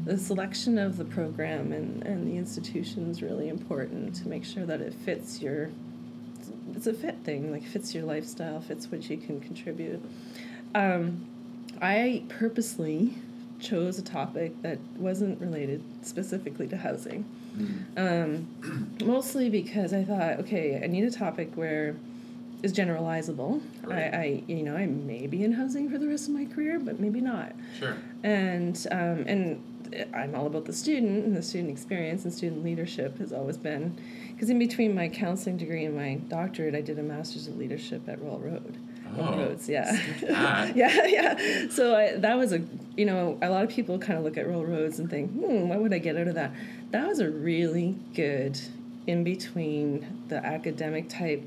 the 0.06 0.16
selection 0.18 0.78
of 0.78 0.96
the 0.96 1.04
program 1.04 1.70
and, 1.72 2.02
and 2.02 2.26
the 2.26 2.37
institution 2.37 3.08
is 3.11 3.22
really 3.22 3.48
important 3.48 4.14
to 4.16 4.26
make 4.28 4.44
sure 4.44 4.64
that 4.66 4.80
it 4.80 4.94
fits 4.94 5.40
your 5.42 5.68
it's 6.74 6.87
a 6.88 6.94
fit 6.94 7.16
thing 7.22 7.52
like 7.52 7.62
fits 7.62 7.94
your 7.94 8.04
lifestyle 8.04 8.61
fits 8.61 8.90
what 8.90 9.08
you 9.11 9.16
can 9.16 9.38
contribute 9.40 10.00
um, 10.74 11.20
i 11.80 12.22
purposely 12.28 13.14
chose 13.62 13.98
a 13.98 14.03
topic 14.03 14.61
that 14.62 14.79
wasn't 14.98 15.40
related 15.40 15.83
specifically 16.03 16.66
to 16.68 16.77
housing 16.77 17.25
Mm. 17.53 17.85
um, 17.98 18.96
mostly 19.05 19.51
because 19.51 19.92
I 19.92 20.05
thought, 20.05 20.40
okay, 20.40 20.81
I 20.83 20.87
need 20.87 21.05
a 21.05 21.11
topic 21.11 21.51
where 21.55 21.94
is 22.62 22.72
generalizable. 22.72 23.61
Right. 23.83 24.14
I, 24.14 24.16
I, 24.16 24.42
you 24.46 24.62
know, 24.62 24.75
I 24.75 24.87
may 24.87 25.27
be 25.27 25.44
in 25.44 25.53
housing 25.53 25.90
for 25.90 25.98
the 25.98 26.09
rest 26.09 26.29
of 26.29 26.35
my 26.35 26.46
career, 26.46 26.81
but 26.81 26.98
maybe 26.98 27.20
not. 27.20 27.53
Sure. 27.79 27.94
And 28.22 28.75
um, 28.90 29.25
and 29.27 29.62
I'm 30.14 30.35
all 30.35 30.46
about 30.46 30.64
the 30.64 30.72
student 30.72 31.27
and 31.27 31.37
the 31.37 31.42
student 31.42 31.68
experience 31.70 32.25
and 32.25 32.33
student 32.33 32.64
leadership 32.64 33.18
has 33.18 33.35
always 33.35 33.59
been, 33.59 33.98
because 34.33 34.48
in 34.48 34.59
between 34.59 34.94
my 34.94 35.09
counseling 35.11 35.59
degree 35.59 35.85
and 35.85 35.94
my 35.94 36.14
doctorate, 36.29 36.75
I 36.75 36.81
did 36.81 36.98
a 36.98 37.03
master's 37.03 37.48
of 37.48 37.59
leadership 37.59 38.09
at 38.09 38.18
Royal 38.22 38.38
Road. 38.38 38.79
Royal 39.14 39.35
Oh, 39.35 39.38
Roads, 39.40 39.68
yeah. 39.68 39.92
yeah, 40.75 41.05
yeah. 41.07 41.68
So 41.68 41.94
I, 41.94 42.16
that 42.16 42.38
was 42.38 42.55
a, 42.55 42.62
you 42.96 43.07
know, 43.07 43.38
a 43.42 43.48
lot 43.48 43.64
of 43.64 43.70
people 43.70 43.98
kind 43.98 44.18
of 44.18 44.24
look 44.24 44.37
at 44.37 44.46
Royal 44.46 44.66
Roads 44.66 44.98
and 44.98 45.09
think, 45.09 45.31
hmm, 45.33 45.68
what 45.68 45.81
would 45.81 45.94
I 45.94 45.98
get 45.98 46.16
out 46.16 46.28
of 46.28 46.35
that? 46.35 46.52
That 46.90 47.07
was 47.07 47.20
a 47.20 47.31
really 47.31 47.96
good 48.14 48.61
in 49.07 49.24
between 49.24 50.24
the 50.28 50.44
academic 50.44 51.09
type 51.09 51.42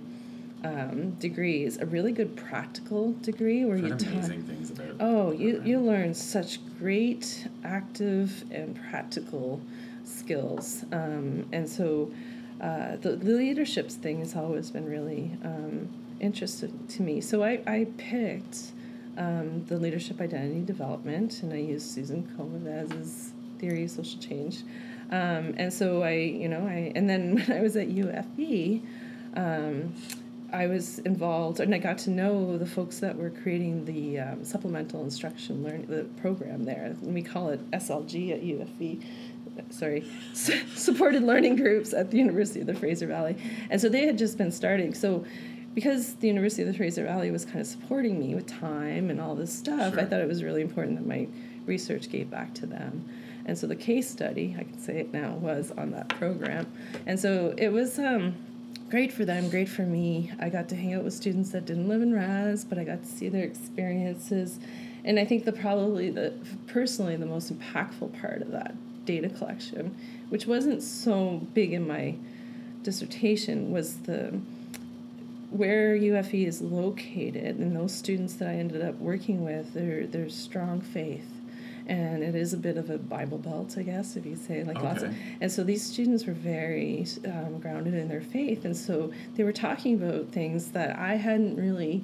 um, 0.63 1.11
degrees, 1.11 1.77
a 1.77 1.85
really 1.85 2.11
good 2.11 2.35
practical 2.35 3.13
degree 3.21 3.65
where 3.65 3.77
you 3.77 3.89
taught. 3.89 4.01
amazing 4.01 4.43
things 4.43 4.71
about. 4.71 4.95
Oh, 4.99 5.31
you, 5.31 5.61
you 5.63 5.79
learn 5.79 6.13
such 6.13 6.59
great 6.79 7.47
active 7.63 8.43
and 8.51 8.77
practical 8.89 9.61
skills. 10.03 10.83
Um, 10.91 11.45
and 11.51 11.69
so 11.69 12.11
uh, 12.59 12.95
the, 12.97 13.15
the 13.15 13.31
leaderships 13.31 13.95
thing 13.95 14.19
has 14.19 14.35
always 14.35 14.71
been 14.71 14.89
really 14.89 15.31
um, 15.43 15.89
interesting 16.19 16.87
to 16.89 17.01
me. 17.03 17.21
So 17.21 17.43
I, 17.43 17.61
I 17.67 17.87
picked 17.97 18.71
um, 19.17 19.65
the 19.65 19.77
leadership 19.77 20.21
identity 20.21 20.61
development 20.61 21.43
and 21.43 21.53
I 21.53 21.57
used 21.57 21.89
Susan 21.91 22.23
Komives's 22.37 23.31
theory 23.59 23.85
of 23.85 23.91
social 23.91 24.19
change. 24.19 24.63
Um, 25.11 25.53
and 25.57 25.71
so 25.71 26.03
I, 26.03 26.13
you 26.13 26.49
know, 26.49 26.65
I, 26.67 26.91
and 26.95 27.09
then 27.09 27.35
when 27.47 27.51
I 27.51 27.61
was 27.61 27.75
at 27.75 27.89
UFV, 27.89 28.81
um, 29.35 29.93
I 30.53 30.67
was 30.67 30.99
involved, 30.99 31.59
and 31.59 31.73
I 31.75 31.79
got 31.79 31.97
to 31.99 32.09
know 32.09 32.57
the 32.57 32.65
folks 32.65 32.99
that 32.99 33.17
were 33.17 33.29
creating 33.29 33.85
the 33.85 34.19
um, 34.19 34.45
supplemental 34.45 35.03
instruction 35.03 35.63
learning 35.63 35.87
the 35.87 36.03
program 36.21 36.63
there. 36.63 36.85
And 36.85 37.13
we 37.13 37.21
call 37.21 37.49
it 37.49 37.71
SLG 37.71 38.31
at 38.31 38.41
UFV. 38.41 39.03
Sorry, 39.69 40.05
supported 40.33 41.23
learning 41.23 41.55
groups 41.55 41.93
at 41.93 42.11
the 42.11 42.17
University 42.17 42.61
of 42.61 42.67
the 42.67 42.75
Fraser 42.75 43.07
Valley, 43.07 43.37
and 43.69 43.79
so 43.79 43.89
they 43.89 44.05
had 44.05 44.17
just 44.17 44.37
been 44.37 44.51
starting. 44.51 44.93
So, 44.93 45.25
because 45.75 46.15
the 46.15 46.27
University 46.27 46.61
of 46.61 46.69
the 46.69 46.73
Fraser 46.73 47.03
Valley 47.03 47.29
was 47.31 47.43
kind 47.43 47.59
of 47.59 47.67
supporting 47.67 48.17
me 48.17 48.33
with 48.33 48.47
time 48.47 49.09
and 49.09 49.19
all 49.19 49.35
this 49.35 49.53
stuff, 49.53 49.97
I 49.97 50.05
thought 50.05 50.21
it 50.21 50.27
was 50.27 50.41
really 50.41 50.61
important 50.61 50.95
that 50.97 51.05
my 51.05 51.27
research 51.65 52.09
gave 52.09 52.31
back 52.31 52.53
to 52.55 52.65
them. 52.65 53.07
And 53.45 53.57
so 53.57 53.67
the 53.67 53.75
case 53.75 54.09
study, 54.09 54.55
I 54.57 54.63
can 54.63 54.79
say 54.79 54.99
it 54.99 55.13
now, 55.13 55.33
was 55.33 55.71
on 55.77 55.91
that 55.91 56.07
program. 56.09 56.71
And 57.05 57.19
so 57.19 57.53
it 57.57 57.69
was 57.69 57.99
um, 57.99 58.35
great 58.89 59.11
for 59.11 59.25
them, 59.25 59.49
great 59.49 59.67
for 59.67 59.83
me. 59.83 60.31
I 60.39 60.49
got 60.49 60.69
to 60.69 60.75
hang 60.75 60.93
out 60.93 61.03
with 61.03 61.13
students 61.13 61.51
that 61.51 61.65
didn't 61.65 61.89
live 61.89 62.01
in 62.01 62.13
Raz, 62.13 62.63
but 62.63 62.79
I 62.79 62.85
got 62.85 63.03
to 63.03 63.09
see 63.09 63.27
their 63.27 63.43
experiences. 63.43 64.59
And 65.03 65.19
I 65.19 65.25
think 65.25 65.43
the 65.43 65.51
probably 65.51 66.09
the 66.09 66.33
personally 66.67 67.17
the 67.17 67.25
most 67.25 67.53
impactful 67.53 68.19
part 68.19 68.41
of 68.41 68.51
that 68.51 68.75
data 69.05 69.29
collection, 69.29 69.95
which 70.29 70.47
wasn't 70.47 70.81
so 70.81 71.45
big 71.53 71.73
in 71.73 71.85
my 71.85 72.15
dissertation, 72.81 73.71
was 73.71 73.97
the 73.99 74.39
where 75.57 75.95
UFV 75.95 76.47
is 76.47 76.61
located 76.61 77.57
and 77.57 77.75
those 77.75 77.93
students 77.93 78.35
that 78.35 78.49
I 78.49 78.53
ended 78.53 78.81
up 78.83 78.95
working 78.99 79.43
with, 79.43 79.73
their 79.73 80.05
their 80.07 80.29
strong 80.29 80.81
faith. 80.81 81.31
And 81.87 82.23
it 82.23 82.33
is 82.33 82.51
a 82.51 82.57
bit 82.57 82.77
of 82.77 82.89
a 82.89 82.97
Bible 82.97 83.37
belt, 83.37 83.75
I 83.77 83.83
guess, 83.83 84.15
if 84.15 84.25
you 84.25 84.35
say 84.35 84.63
like 84.63 84.81
lots 84.81 85.03
of. 85.03 85.15
And 85.39 85.51
so 85.51 85.63
these 85.63 85.83
students 85.83 86.25
were 86.25 86.33
very 86.33 87.05
um, 87.25 87.59
grounded 87.59 87.93
in 87.93 88.07
their 88.07 88.21
faith, 88.21 88.65
and 88.65 88.75
so 88.75 89.11
they 89.35 89.43
were 89.43 89.53
talking 89.53 89.93
about 89.93 90.29
things 90.29 90.71
that 90.71 90.97
I 90.97 91.15
hadn't 91.15 91.57
really. 91.57 92.03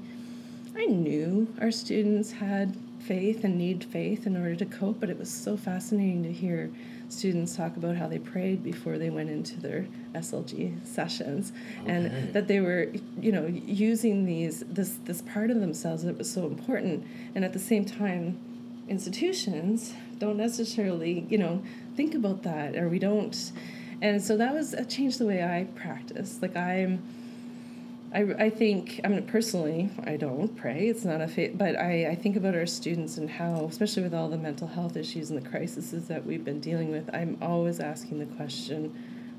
I 0.75 0.85
knew 0.85 1.53
our 1.59 1.71
students 1.71 2.31
had 2.31 2.77
faith 2.99 3.43
and 3.43 3.57
need 3.57 3.83
faith 3.83 4.25
in 4.25 4.37
order 4.37 4.55
to 4.55 4.65
cope, 4.65 4.99
but 4.99 5.09
it 5.09 5.17
was 5.17 5.29
so 5.29 5.57
fascinating 5.57 6.23
to 6.23 6.31
hear 6.31 6.71
students 7.11 7.55
talk 7.55 7.75
about 7.77 7.95
how 7.97 8.07
they 8.07 8.19
prayed 8.19 8.63
before 8.63 8.97
they 8.97 9.09
went 9.09 9.29
into 9.29 9.59
their 9.59 9.85
SLG 10.15 10.85
sessions, 10.85 11.51
Okay. 11.81 11.91
and 11.91 12.33
that 12.33 12.47
they 12.47 12.59
were, 12.59 12.87
you 13.19 13.31
know, 13.31 13.45
using 13.47 14.25
these 14.25 14.63
this 14.69 14.97
this 15.05 15.21
part 15.21 15.51
of 15.51 15.59
themselves 15.59 16.03
that 16.03 16.17
was 16.17 16.31
so 16.31 16.45
important, 16.47 17.05
and 17.35 17.43
at 17.43 17.53
the 17.53 17.59
same 17.59 17.85
time, 17.85 18.37
institutions 18.87 19.93
don't 20.19 20.37
necessarily, 20.37 21.25
you 21.29 21.37
know, 21.37 21.61
think 21.95 22.13
about 22.13 22.43
that, 22.43 22.75
or 22.75 22.87
we 22.89 22.99
don't, 22.99 23.51
and 24.01 24.21
so 24.23 24.37
that 24.37 24.53
was 24.53 24.71
that 24.71 24.89
changed 24.89 25.17
the 25.19 25.25
way 25.25 25.43
I 25.43 25.65
practice. 25.75 26.39
Like 26.41 26.55
I'm. 26.55 27.01
I, 28.13 28.21
I 28.45 28.49
think 28.49 28.99
I 29.03 29.07
mean 29.07 29.25
personally 29.25 29.89
I 30.05 30.17
don't 30.17 30.55
pray 30.55 30.87
it's 30.89 31.05
not 31.05 31.21
a 31.21 31.27
faith 31.27 31.53
but 31.55 31.77
I, 31.79 32.07
I 32.09 32.15
think 32.15 32.35
about 32.35 32.55
our 32.55 32.65
students 32.65 33.17
and 33.17 33.29
how 33.29 33.65
especially 33.69 34.03
with 34.03 34.13
all 34.13 34.27
the 34.29 34.37
mental 34.37 34.67
health 34.67 34.97
issues 34.97 35.29
and 35.31 35.41
the 35.41 35.47
crises 35.49 35.91
that 36.07 36.25
we've 36.25 36.43
been 36.43 36.59
dealing 36.59 36.91
with 36.91 37.09
I'm 37.13 37.37
always 37.41 37.79
asking 37.79 38.19
the 38.19 38.25
question 38.35 38.93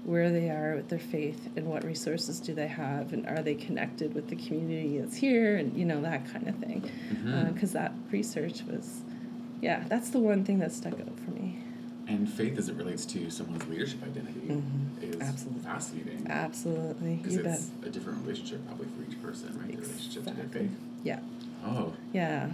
where 0.05 0.31
they 0.33 0.49
are 0.51 0.75
with 0.75 0.89
their 0.89 0.99
faith 0.99 1.49
and 1.57 1.67
what 1.67 1.85
resources 1.85 2.41
do 2.41 2.55
they 2.55 2.67
have 2.67 3.13
and 3.13 3.27
are 3.27 3.43
they 3.43 3.55
connected 3.55 4.15
with 4.15 4.29
the 4.29 4.37
community 4.37 4.99
that's 4.99 5.17
here 5.17 5.57
and 5.59 5.77
you 5.77 5.85
know 5.85 6.01
that 6.01 6.31
kind 6.33 6.49
of 6.49 6.57
thing 6.57 6.81
because 7.55 7.73
that 7.73 7.93
research 8.11 8.63
was 8.65 9.03
yeah 9.61 9.85
that's 9.89 10.11
the 10.11 10.19
one 10.19 10.45
thing 10.45 10.59
that 10.59 10.73
stuck 10.73 10.95
out 10.95 11.19
for 11.25 11.31
me 11.33 11.59
And 12.09 12.29
faith 12.29 12.59
as 12.59 12.69
it 12.69 12.75
relates 12.77 13.05
to 13.07 13.31
someone's 13.31 13.67
leadership 13.69 14.03
identity 14.03 14.41
is 14.49 14.51
Mm-hmm. 14.57 15.23
Absolutely. 15.23 15.63
fascinating. 15.63 16.12
Absolutely 16.33 17.16
Because 17.16 17.37
you 17.37 17.42
bet 17.42 17.55
it's 17.55 17.71
a 17.87 17.90
different 17.90 18.23
relationship 18.23 18.66
probably 18.66 18.87
for 18.87 19.11
each 19.11 19.21
person, 19.23 19.49
right? 19.61 19.68
Their 19.73 19.81
relationship 19.87 20.25
to 20.27 20.31
their 20.35 20.49
faith. 20.49 20.71
yeah 21.05 21.21
Oh. 21.64 21.92
yeah 22.12 22.51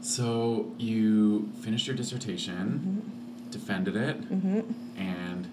So 0.00 0.72
you 0.78 1.50
finished 1.60 1.86
your 1.86 1.96
dissertation, 1.96 3.02
Mm-hmm. 3.04 3.50
defended 3.50 3.96
it, 3.96 4.16
and 4.96 5.48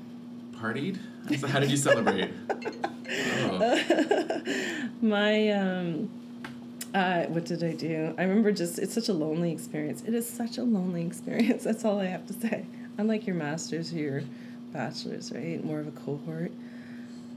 partied? 0.53 0.99
So 1.39 1.47
how 1.47 1.59
did 1.59 1.71
you 1.71 1.77
celebrate? 1.77 2.29
oh. 3.09 4.41
My 5.01 5.49
um 5.51 6.09
uh 6.93 7.23
what 7.25 7.45
did 7.45 7.63
I 7.63 7.73
do? 7.73 8.13
I 8.17 8.23
remember 8.23 8.51
just 8.51 8.79
it's 8.79 8.93
such 8.93 9.09
a 9.09 9.13
lonely 9.13 9.51
experience. 9.51 10.03
It 10.07 10.13
is 10.13 10.27
such 10.29 10.57
a 10.57 10.63
lonely 10.63 11.05
experience. 11.05 11.63
That's 11.67 11.83
all 11.83 11.99
I 11.99 12.05
have 12.05 12.25
to 12.27 12.33
say. 12.33 12.65
Unlike 12.97 13.27
your 13.27 13.35
masters 13.35 13.91
or 13.93 13.97
your 13.97 14.21
bachelors, 14.71 15.31
right? 15.33 15.63
More 15.63 15.79
of 15.79 15.87
a 15.87 15.91
cohort. 15.91 16.51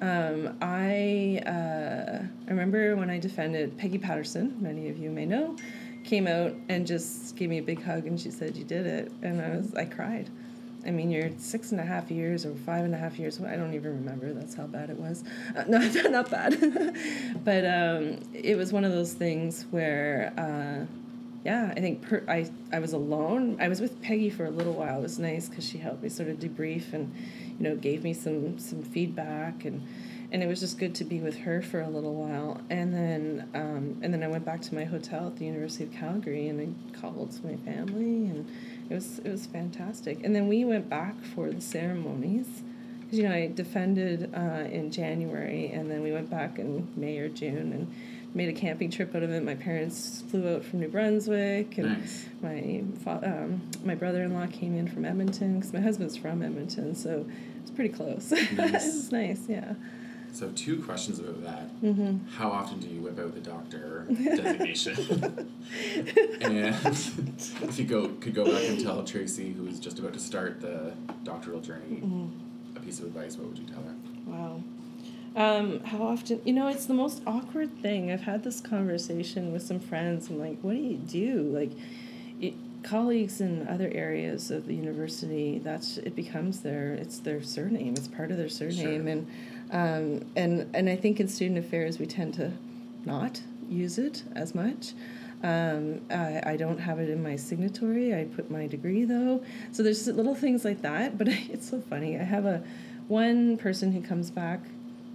Um, 0.00 0.56
I 0.62 1.42
uh, 1.44 2.22
I 2.46 2.50
remember 2.50 2.94
when 2.96 3.10
I 3.10 3.18
defended 3.18 3.76
Peggy 3.76 3.98
Patterson, 3.98 4.56
many 4.60 4.88
of 4.88 4.98
you 4.98 5.10
may 5.10 5.26
know, 5.26 5.56
came 6.04 6.26
out 6.26 6.54
and 6.68 6.86
just 6.86 7.36
gave 7.36 7.48
me 7.48 7.58
a 7.58 7.62
big 7.62 7.82
hug 7.82 8.06
and 8.06 8.20
she 8.20 8.30
said 8.30 8.56
you 8.56 8.64
did 8.64 8.86
it 8.86 9.12
and 9.22 9.40
I 9.40 9.56
was 9.56 9.74
I 9.74 9.84
cried. 9.84 10.30
I 10.86 10.90
mean, 10.90 11.10
you're 11.10 11.30
six 11.38 11.72
and 11.72 11.80
a 11.80 11.84
half 11.84 12.10
years 12.10 12.46
or 12.46 12.54
five 12.54 12.84
and 12.84 12.94
a 12.94 12.98
half 12.98 13.18
years. 13.18 13.40
I 13.40 13.56
don't 13.56 13.74
even 13.74 13.96
remember. 13.96 14.32
That's 14.32 14.54
how 14.54 14.66
bad 14.66 14.90
it 14.90 14.96
was. 14.96 15.24
Uh, 15.56 15.64
no, 15.68 15.78
not 16.08 16.30
bad. 16.30 16.58
but 17.44 17.64
um, 17.64 18.20
it 18.32 18.56
was 18.56 18.72
one 18.72 18.84
of 18.84 18.92
those 18.92 19.12
things 19.12 19.66
where, 19.70 20.32
uh, 20.38 20.86
yeah, 21.44 21.72
I 21.76 21.80
think 21.80 22.02
per- 22.02 22.24
I, 22.28 22.50
I 22.72 22.78
was 22.80 22.92
alone. 22.92 23.56
I 23.60 23.68
was 23.68 23.80
with 23.80 24.00
Peggy 24.02 24.30
for 24.30 24.44
a 24.44 24.50
little 24.50 24.74
while. 24.74 24.98
It 24.98 25.02
was 25.02 25.18
nice 25.18 25.48
because 25.48 25.66
she 25.66 25.78
helped 25.78 26.02
me 26.02 26.08
sort 26.08 26.28
of 26.28 26.38
debrief 26.38 26.92
and, 26.92 27.14
you 27.58 27.64
know, 27.68 27.76
gave 27.76 28.02
me 28.04 28.12
some, 28.12 28.58
some 28.58 28.82
feedback 28.82 29.64
and, 29.64 29.86
and 30.30 30.42
it 30.42 30.46
was 30.46 30.60
just 30.60 30.78
good 30.78 30.94
to 30.96 31.04
be 31.04 31.20
with 31.20 31.38
her 31.38 31.62
for 31.62 31.80
a 31.80 31.88
little 31.88 32.14
while. 32.14 32.60
And 32.70 32.92
then, 32.92 33.48
um, 33.54 33.98
and 34.02 34.12
then 34.12 34.22
I 34.22 34.28
went 34.28 34.44
back 34.44 34.60
to 34.62 34.74
my 34.74 34.84
hotel 34.84 35.28
at 35.28 35.36
the 35.36 35.46
University 35.46 35.84
of 35.84 35.92
Calgary 35.92 36.48
and 36.48 36.60
I 36.60 36.98
called 37.00 37.32
my 37.44 37.56
family 37.56 38.26
and 38.26 38.46
it 38.90 38.94
was 38.94 39.18
it 39.20 39.30
was 39.30 39.46
fantastic. 39.46 40.24
And 40.24 40.34
then 40.34 40.48
we 40.48 40.64
went 40.64 40.88
back 40.88 41.14
for 41.34 41.50
the 41.50 41.60
ceremonies. 41.60 42.62
you 43.10 43.22
know, 43.22 43.32
I 43.32 43.46
defended 43.54 44.30
uh, 44.34 44.64
in 44.70 44.90
January, 44.90 45.70
and 45.72 45.90
then 45.90 46.02
we 46.02 46.12
went 46.12 46.30
back 46.30 46.58
in 46.58 46.88
May 46.96 47.18
or 47.18 47.28
June, 47.28 47.72
and 47.72 47.94
made 48.38 48.48
a 48.48 48.52
camping 48.58 48.88
trip 48.88 49.14
out 49.16 49.22
of 49.24 49.30
it. 49.30 49.42
My 49.42 49.56
parents 49.56 50.22
flew 50.30 50.54
out 50.54 50.64
from 50.64 50.78
New 50.80 50.88
Brunswick, 50.88 51.76
and 51.76 51.98
Nice. 52.00 52.26
my 52.40 52.84
um, 53.24 53.60
my 53.84 53.96
brother 53.96 54.22
in 54.22 54.32
law 54.32 54.46
came 54.46 54.76
in 54.78 54.86
from 54.86 55.04
Edmonton 55.04 55.56
because 55.58 55.72
my 55.72 55.80
husband's 55.80 56.16
from 56.16 56.40
Edmonton, 56.42 56.94
so 56.94 57.26
it's 57.60 57.72
pretty 57.72 57.92
close. 57.92 58.30
it 58.32 58.56
was 58.72 59.10
nice, 59.10 59.42
yeah. 59.48 59.74
So 60.30 60.50
two 60.54 60.80
questions 60.82 61.18
about 61.18 61.42
that. 61.42 61.82
Mm-hmm. 61.82 62.28
How 62.36 62.50
often 62.50 62.78
do 62.78 62.86
you 62.86 63.00
whip 63.00 63.18
out 63.18 63.34
the 63.34 63.40
doctor 63.40 64.06
designation? 64.24 65.48
and 66.40 66.54
if 66.86 67.78
you 67.78 67.84
go 67.86 68.08
could 68.20 68.34
go 68.36 68.44
back 68.44 68.68
and 68.68 68.80
tell 68.80 69.02
Tracy, 69.02 69.52
who 69.52 69.66
is 69.66 69.80
just 69.80 69.98
about 69.98 70.12
to 70.12 70.20
start 70.20 70.60
the 70.60 70.92
doctoral 71.24 71.60
journey, 71.60 71.96
Mm-hmm. 71.96 72.76
a 72.76 72.80
piece 72.80 73.00
of 73.00 73.06
advice, 73.06 73.36
what 73.36 73.48
would 73.48 73.58
you 73.58 73.66
tell 73.66 73.82
her? 73.82 73.94
Wow. 74.26 74.62
Um, 75.38 75.78
how 75.84 76.02
often? 76.02 76.42
You 76.44 76.52
know, 76.52 76.66
it's 76.66 76.86
the 76.86 76.94
most 76.94 77.22
awkward 77.24 77.80
thing. 77.80 78.10
I've 78.10 78.22
had 78.22 78.42
this 78.42 78.60
conversation 78.60 79.52
with 79.52 79.62
some 79.62 79.78
friends. 79.78 80.28
I'm 80.28 80.40
like, 80.40 80.58
what 80.62 80.72
do 80.72 80.78
you 80.80 80.96
do? 80.96 81.42
Like, 81.42 81.70
it, 82.40 82.54
colleagues 82.82 83.40
in 83.40 83.68
other 83.68 83.88
areas 83.94 84.50
of 84.50 84.66
the 84.66 84.74
university, 84.74 85.60
that's 85.60 85.96
it 85.98 86.16
becomes 86.16 86.60
their 86.62 86.94
it's 86.94 87.20
their 87.20 87.40
surname. 87.40 87.94
It's 87.96 88.08
part 88.08 88.32
of 88.32 88.36
their 88.36 88.48
surname, 88.48 89.04
Sure. 89.04 89.12
and 89.12 89.26
um, 89.70 90.28
and 90.34 90.68
and 90.74 90.88
I 90.90 90.96
think 90.96 91.20
in 91.20 91.28
student 91.28 91.64
affairs 91.64 92.00
we 92.00 92.06
tend 92.06 92.34
to 92.34 92.50
not 93.04 93.40
use 93.68 93.96
it 93.96 94.24
as 94.34 94.56
much. 94.56 94.92
Um, 95.44 96.00
I, 96.10 96.42
I 96.44 96.56
don't 96.56 96.78
have 96.78 96.98
it 96.98 97.08
in 97.08 97.22
my 97.22 97.36
signatory. 97.36 98.12
I 98.12 98.24
put 98.24 98.50
my 98.50 98.66
degree 98.66 99.04
though. 99.04 99.44
So 99.70 99.84
there's 99.84 100.04
little 100.08 100.34
things 100.34 100.64
like 100.64 100.82
that. 100.82 101.16
But 101.16 101.28
it's 101.30 101.70
so 101.70 101.80
funny. 101.80 102.18
I 102.18 102.24
have 102.24 102.44
a 102.44 102.64
one 103.06 103.56
person 103.56 103.92
who 103.92 104.02
comes 104.02 104.32
back 104.32 104.60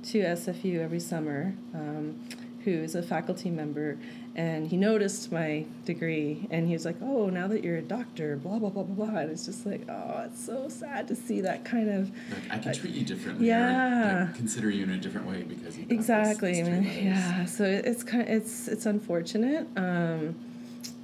to 0.03 0.19
SFU 0.19 0.79
every 0.79 0.99
summer, 0.99 1.53
um, 1.73 2.19
who's 2.63 2.95
a 2.95 3.03
faculty 3.03 3.49
member, 3.49 3.97
and 4.35 4.67
he 4.67 4.77
noticed 4.77 5.31
my 5.31 5.65
degree, 5.85 6.47
and 6.49 6.65
he 6.67 6.73
was 6.73 6.85
like, 6.85 6.95
"Oh, 7.01 7.29
now 7.29 7.47
that 7.47 7.63
you're 7.63 7.77
a 7.77 7.81
doctor, 7.81 8.35
blah 8.37 8.57
blah 8.59 8.69
blah 8.69 8.83
blah 8.83 9.05
blah." 9.07 9.19
And 9.19 9.29
it's 9.31 9.45
just 9.45 9.65
like, 9.65 9.81
oh, 9.89 10.23
it's 10.25 10.43
so 10.45 10.69
sad 10.69 11.07
to 11.09 11.15
see 11.15 11.41
that 11.41 11.65
kind 11.65 11.89
of 11.89 12.09
Like 12.31 12.51
I 12.51 12.57
can 12.59 12.73
treat 12.73 12.93
you 12.93 13.05
differently. 13.05 13.47
yeah. 13.47 14.29
Or, 14.29 14.33
consider 14.33 14.69
you 14.69 14.83
in 14.83 14.91
a 14.91 14.97
different 14.97 15.27
way 15.27 15.43
because 15.43 15.77
you 15.77 15.85
this- 15.85 15.93
exactly 15.99 16.61
this 16.61 16.67
I 16.67 16.79
mean, 16.79 17.05
yeah 17.05 17.45
so 17.45 17.63
it- 17.63 17.85
it's 17.85 18.03
kind 18.03 18.23
Of, 18.23 18.29
it's 18.29 18.67
it's 18.67 18.85
unfortunate 18.85 19.67
um 19.75 20.35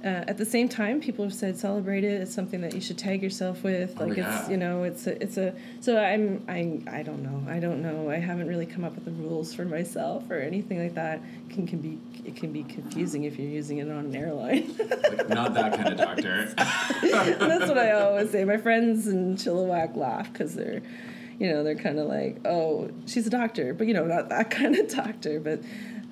uh, 0.04 0.24
at 0.28 0.38
the 0.38 0.44
same 0.46 0.68
time 0.68 1.00
people 1.00 1.24
have 1.24 1.34
said 1.34 1.56
celebrate 1.58 2.04
it 2.04 2.20
it's 2.22 2.34
something 2.34 2.60
that 2.62 2.74
you 2.74 2.80
should 2.80 2.96
tag 2.96 3.22
yourself 3.22 3.62
with 3.62 3.94
Oh, 4.00 4.06
like 4.06 4.16
yeah. 4.16 4.40
it's 4.40 4.48
you 4.50 4.56
know 4.56 4.82
it's 4.84 5.06
a, 5.06 5.22
it's 5.22 5.36
a 5.36 5.54
so 5.80 6.02
i'm 6.02 6.42
i 6.48 6.80
i 6.98 7.02
don't 7.02 7.22
know 7.22 7.42
i 7.52 7.58
don't 7.58 7.82
know 7.82 8.08
i 8.10 8.16
haven't 8.16 8.48
really 8.48 8.64
come 8.66 8.82
up 8.84 8.94
with 8.94 9.04
the 9.04 9.10
rules 9.10 9.52
for 9.52 9.64
myself 9.64 10.30
or 10.30 10.38
anything 10.38 10.82
like 10.82 10.94
that 10.94 11.20
can 11.50 11.66
can 11.66 11.80
be 11.80 11.98
it 12.24 12.34
can 12.36 12.52
be 12.52 12.62
confusing 12.64 13.24
if 13.24 13.38
you're 13.38 13.48
using 13.50 13.78
it 13.78 13.90
on 13.90 14.06
an 14.06 14.16
airline 14.16 14.74
Like, 14.78 15.28
not 15.28 15.52
that 15.54 15.74
kind 15.76 15.88
of 15.88 15.96
doctor. 15.98 16.46
that's 16.56 17.68
what 17.68 17.78
I 17.78 17.92
always 17.92 18.30
say. 18.30 18.44
My 18.44 18.56
friends 18.56 19.06
in 19.06 19.36
Chilliwack 19.36 19.96
laugh 19.96 20.32
because 20.32 20.54
they're, 20.54 20.82
you 21.38 21.48
know, 21.50 21.64
they're 21.64 21.74
kind 21.74 21.98
of 21.98 22.06
like, 22.06 22.38
oh, 22.44 22.90
she's 23.06 23.26
a 23.26 23.30
doctor, 23.30 23.72
but 23.74 23.86
you 23.86 23.94
know, 23.94 24.04
not 24.04 24.28
that 24.28 24.50
kind 24.58 24.76
of 24.76 24.88
doctor. 24.88 25.40
But 25.40 25.60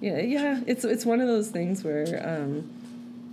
yeah, 0.00 0.20
yeah, 0.20 0.60
it's 0.66 0.84
it's 0.84 1.04
one 1.04 1.20
of 1.20 1.28
those 1.28 1.48
things 1.48 1.84
where 1.84 2.22
um, 2.26 2.70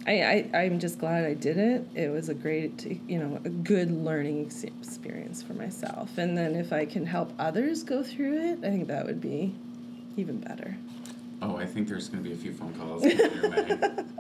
I, 0.08 0.50
I 0.54 0.60
I'm 0.60 0.80
just 0.80 1.00
glad 1.00 1.26
I 1.26 1.34
did 1.34 1.58
it. 1.58 1.88
It 1.96 2.12
was 2.12 2.30
a 2.30 2.34
great, 2.34 3.02
you 3.08 3.18
know, 3.18 3.40
a 3.44 3.50
good 3.50 3.92
learning 3.92 4.42
experience 4.42 5.42
for 5.42 5.54
myself. 5.54 6.18
And 6.18 6.38
then 6.38 6.56
if 6.56 6.72
I 6.72 6.86
can 6.86 7.06
help 7.06 7.34
others 7.40 7.84
go 7.84 8.04
through 8.04 8.38
it, 8.52 8.60
I 8.60 8.70
think 8.70 8.88
that 8.88 9.06
would 9.06 9.22
be 9.22 9.56
even 10.18 10.40
better. 10.40 10.78
Oh, 11.42 11.58
I 11.58 11.66
think 11.66 11.88
there's 11.88 12.08
going 12.08 12.24
to 12.24 12.30
be 12.30 12.34
a 12.34 12.38
few 12.38 12.54
phone 12.54 12.74
calls 12.74 13.04
your 13.04 13.50
way. 13.50 13.80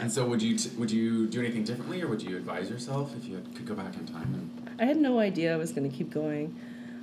And 0.00 0.10
so, 0.10 0.26
would 0.26 0.42
you 0.42 0.56
t- 0.56 0.70
would 0.78 0.90
you 0.90 1.28
do 1.28 1.38
anything 1.38 1.62
differently, 1.62 2.02
or 2.02 2.08
would 2.08 2.22
you 2.22 2.36
advise 2.36 2.68
yourself 2.68 3.14
if 3.16 3.26
you 3.26 3.36
had, 3.36 3.54
could 3.54 3.66
go 3.66 3.74
back 3.74 3.94
in 3.94 4.04
time? 4.04 4.34
And 4.34 4.70
I 4.80 4.84
had 4.84 4.96
no 4.96 5.20
idea 5.20 5.54
I 5.54 5.56
was 5.56 5.70
going 5.70 5.88
to 5.88 5.96
keep 5.96 6.10
going. 6.10 6.56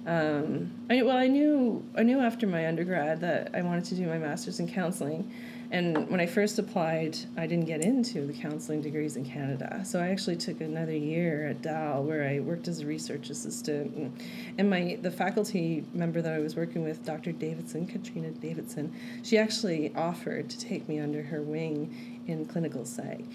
Um, 0.06 0.72
I, 0.90 1.02
well, 1.02 1.16
I 1.16 1.28
knew 1.28 1.82
I 1.96 2.04
knew 2.04 2.20
after 2.20 2.46
my 2.46 2.68
undergrad 2.68 3.22
that 3.22 3.52
I 3.54 3.62
wanted 3.62 3.86
to 3.86 3.96
do 3.96 4.08
my 4.08 4.18
master's 4.18 4.60
in 4.60 4.68
counseling, 4.68 5.32
and 5.72 6.10
when 6.10 6.20
I 6.20 6.26
first 6.26 6.60
applied, 6.60 7.18
I 7.36 7.46
didn't 7.46 7.66
get 7.66 7.82
into 7.82 8.26
the 8.26 8.34
counseling 8.34 8.82
degrees 8.82 9.18
in 9.18 9.26
Canada. 9.26 9.84
So 9.86 10.00
I 10.00 10.10
actually 10.10 10.38
took 10.38 10.62
another 10.62 10.96
year 10.96 11.48
at 11.48 11.62
Dal 11.62 12.04
where 12.04 12.28
I 12.28 12.40
worked 12.40 12.68
as 12.68 12.80
a 12.82 12.86
research 12.86 13.30
assistant, 13.30 13.96
and, 13.96 14.24
and 14.58 14.70
my 14.70 14.98
the 15.02 15.12
faculty 15.12 15.84
member 15.94 16.22
that 16.22 16.34
I 16.34 16.40
was 16.40 16.56
working 16.56 16.84
with, 16.84 17.06
Dr. 17.06 17.32
Davidson, 17.32 17.88
Katrina 17.88 18.32
Davidson, 18.32 18.94
she 19.24 19.38
actually 19.38 19.94
offered 19.96 20.50
to 20.50 20.60
take 20.60 20.88
me 20.88 21.00
under 21.00 21.22
her 21.24 21.42
wing 21.42 22.24
in 22.28 22.46
clinical 22.46 22.86
psych. 22.86 23.26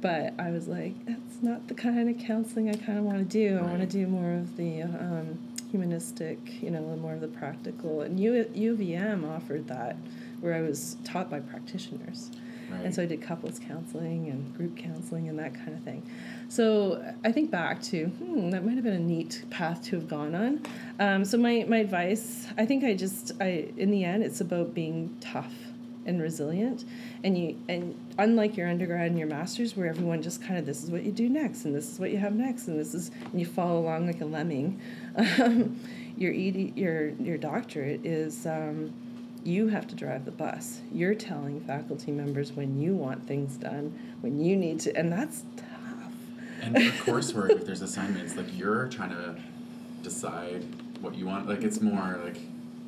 But 0.00 0.34
I 0.38 0.50
was 0.50 0.68
like, 0.68 0.94
that's 1.06 1.42
not 1.42 1.68
the 1.68 1.74
kind 1.74 2.08
of 2.08 2.24
counseling 2.24 2.68
I 2.68 2.74
kind 2.74 2.98
of 2.98 3.04
want 3.04 3.18
to 3.18 3.24
do. 3.24 3.58
I 3.58 3.62
want 3.62 3.80
to 3.80 3.86
do 3.86 4.06
more 4.06 4.32
of 4.34 4.56
the 4.56 4.82
um, 4.82 5.38
humanistic, 5.70 6.62
you 6.62 6.70
know, 6.70 6.80
more 6.80 7.14
of 7.14 7.20
the 7.20 7.28
practical. 7.28 8.02
And 8.02 8.18
U- 8.20 8.50
UVM 8.54 9.28
offered 9.28 9.68
that, 9.68 9.96
where 10.40 10.54
I 10.54 10.62
was 10.62 10.96
taught 11.04 11.30
by 11.30 11.40
practitioners. 11.40 12.30
Right. 12.70 12.84
And 12.84 12.94
so 12.94 13.02
I 13.02 13.06
did 13.06 13.20
couples 13.20 13.58
counseling 13.58 14.28
and 14.28 14.56
group 14.56 14.76
counseling 14.76 15.28
and 15.28 15.38
that 15.38 15.54
kind 15.54 15.74
of 15.74 15.82
thing. 15.82 16.08
So 16.48 17.14
I 17.24 17.32
think 17.32 17.50
back 17.50 17.82
to, 17.84 18.06
hmm, 18.06 18.50
that 18.50 18.64
might 18.64 18.74
have 18.74 18.84
been 18.84 18.94
a 18.94 18.98
neat 18.98 19.44
path 19.50 19.82
to 19.84 19.96
have 19.96 20.08
gone 20.08 20.34
on. 20.34 20.62
Um, 21.00 21.24
so 21.24 21.36
my, 21.36 21.64
my 21.68 21.78
advice, 21.78 22.46
I 22.56 22.66
think 22.66 22.84
I 22.84 22.94
just, 22.94 23.32
I 23.40 23.68
in 23.76 23.90
the 23.90 24.04
end, 24.04 24.22
it's 24.22 24.40
about 24.40 24.72
being 24.72 25.16
tough 25.20 25.52
and 26.06 26.20
resilient. 26.20 26.84
And 27.22 27.36
you 27.36 27.56
and 27.68 27.94
unlike 28.18 28.56
your 28.56 28.68
undergrad 28.68 29.08
and 29.08 29.18
your 29.18 29.28
masters, 29.28 29.76
where 29.76 29.86
everyone 29.86 30.22
just 30.22 30.42
kind 30.42 30.58
of 30.58 30.66
this 30.66 30.82
is 30.82 30.90
what 30.90 31.02
you 31.02 31.12
do 31.12 31.28
next, 31.28 31.64
and 31.64 31.74
this 31.74 31.90
is 31.90 31.98
what 31.98 32.10
you 32.10 32.18
have 32.18 32.34
next, 32.34 32.68
and 32.68 32.78
this 32.78 32.94
is 32.94 33.10
and 33.30 33.40
you 33.40 33.46
follow 33.46 33.80
along 33.80 34.06
like 34.06 34.20
a 34.20 34.26
lemming. 34.26 34.80
Um, 35.40 35.78
your 36.16 36.32
ED, 36.32 36.76
your 36.76 37.08
your 37.10 37.38
doctorate 37.38 38.04
is. 38.04 38.46
Um, 38.46 38.92
you 39.44 39.68
have 39.68 39.86
to 39.88 39.94
drive 39.94 40.24
the 40.24 40.30
bus. 40.30 40.80
You're 40.92 41.14
telling 41.14 41.60
faculty 41.60 42.12
members 42.12 42.52
when 42.52 42.80
you 42.80 42.94
want 42.94 43.26
things 43.26 43.56
done, 43.56 43.98
when 44.20 44.40
you 44.40 44.56
need 44.56 44.80
to, 44.80 44.96
and 44.96 45.12
that's 45.12 45.44
tough. 45.56 45.66
And 46.62 46.76
for 46.92 47.12
coursework, 47.12 47.50
if 47.50 47.64
there's 47.64 47.82
assignments, 47.82 48.36
like 48.36 48.46
you're 48.56 48.88
trying 48.88 49.10
to 49.10 49.36
decide 50.02 50.64
what 51.00 51.14
you 51.14 51.26
want. 51.26 51.48
Like 51.48 51.62
it's 51.62 51.80
more 51.80 52.20
like 52.24 52.36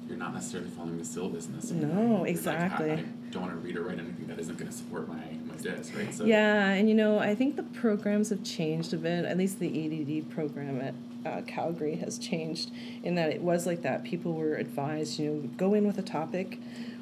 you're 0.08 0.18
not 0.18 0.34
necessarily 0.34 0.68
following 0.70 0.98
the 0.98 1.04
syllabus 1.04 1.48
same 1.60 1.80
No. 1.80 2.24
It's 2.24 2.44
like, 2.46 2.58
I- 2.58 2.64
exactly. 2.64 2.90
I, 2.92 3.04
don't 3.30 3.42
want 3.44 3.54
to 3.54 3.60
read 3.60 3.76
or 3.78 3.82
write 3.84 3.98
anything 3.98 4.26
that 4.26 4.38
isn't 4.38 4.58
going 4.58 4.70
to 4.70 4.76
support 4.76 5.08
my 5.08 5.14
my 5.46 5.56
disc, 5.56 5.96
right? 5.96 6.12
So 6.14 6.26
Yeah, 6.26 6.68
and 6.68 6.86
you 6.86 6.94
know, 6.94 7.18
I 7.18 7.34
think 7.34 7.56
the 7.56 7.62
programs 7.62 8.28
have 8.28 8.44
changed 8.44 8.92
a 8.92 8.98
bit. 8.98 9.24
At 9.24 9.38
least 9.38 9.58
the 9.58 9.70
EdD 9.70 10.28
program 10.28 10.82
at 10.82 10.92
uh, 11.24 11.40
Calgary 11.46 11.96
has 11.96 12.18
changed 12.18 12.70
in 13.02 13.14
that 13.16 13.30
it 13.30 13.40
was 13.42 13.66
like 13.66 13.82
that. 13.82 14.04
People 14.04 14.32
were 14.34 14.54
advised, 14.54 15.18
you 15.18 15.30
know, 15.30 15.48
go 15.56 15.74
in 15.74 15.86
with 15.86 15.98
a 15.98 16.02
topic, 16.02 16.58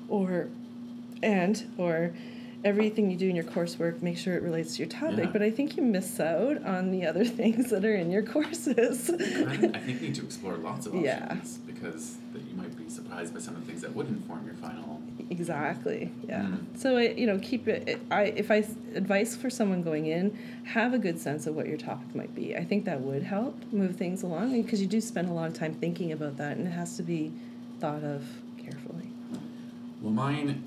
or 0.09 0.49
and 1.23 1.65
or 1.79 2.13
everything 2.63 3.11
you 3.11 3.17
do 3.17 3.27
in 3.29 3.35
your 3.35 3.45
coursework, 3.45 4.03
make 4.03 4.19
sure 4.19 4.35
it 4.37 4.43
relates 4.43 4.77
to 4.77 4.83
your 4.83 4.89
topic. 4.89 5.19
Yeah. 5.25 5.31
But 5.33 5.41
I 5.43 5.51
think 5.51 5.79
you 5.79 5.83
miss 5.83 6.21
out 6.21 6.63
on 6.65 6.91
the 6.91 7.07
other 7.07 7.25
things 7.41 7.71
that 7.71 7.85
are 7.85 7.95
in 7.95 8.11
your 8.11 8.23
courses. 8.23 9.09
I 9.11 9.57
think 9.57 9.77
you 9.87 9.95
need 10.09 10.15
to 10.17 10.25
explore 10.25 10.57
lots 10.57 10.85
of 10.87 10.95
options 10.95 11.05
Yeah. 11.07 11.37
because 11.67 12.19
that 12.35 12.43
you 12.43 12.55
might 12.57 12.77
be 12.77 12.89
surprised 12.91 13.33
by 13.33 13.41
some 13.41 13.55
of 13.55 13.63
the 13.63 13.67
things 13.67 13.81
that 13.81 13.95
would 13.95 14.09
inform 14.09 14.45
your 14.45 14.55
final. 14.57 15.00
Exactly. 15.41 16.13
Yeah. 16.29 16.43
Mm. 16.43 16.79
So 16.79 16.99
it, 16.99 17.17
you 17.17 17.27
know, 17.27 17.39
keep 17.39 17.67
it, 17.67 17.89
it. 17.89 18.01
I 18.11 18.25
if 18.25 18.51
I 18.51 18.57
advice 18.95 19.35
for 19.35 19.49
someone 19.49 19.83
going 19.83 20.05
in, 20.05 20.39
have 20.65 20.93
a 20.93 20.99
good 20.99 21.19
sense 21.19 21.47
of 21.47 21.55
what 21.55 21.67
your 21.67 21.79
topic 21.79 22.15
might 22.15 22.35
be. 22.35 22.55
I 22.55 22.63
think 22.63 22.85
that 22.85 23.01
would 23.01 23.23
help 23.23 23.57
move 23.73 23.97
things 23.97 24.23
along 24.23 24.61
because 24.61 24.83
you 24.83 24.87
do 24.87 25.01
spend 25.01 25.31
a 25.31 25.33
lot 25.33 25.49
of 25.49 25.55
time 25.55 25.73
thinking 25.73 26.13
about 26.13 26.37
that, 26.37 26.59
and 26.59 26.67
it 26.67 26.73
has 26.73 26.99
to 26.99 27.03
be 27.03 27.33
thought 27.81 28.05
of 28.05 28.23
carefully. 28.59 29.09
Well, 30.03 30.13
mine 30.13 30.63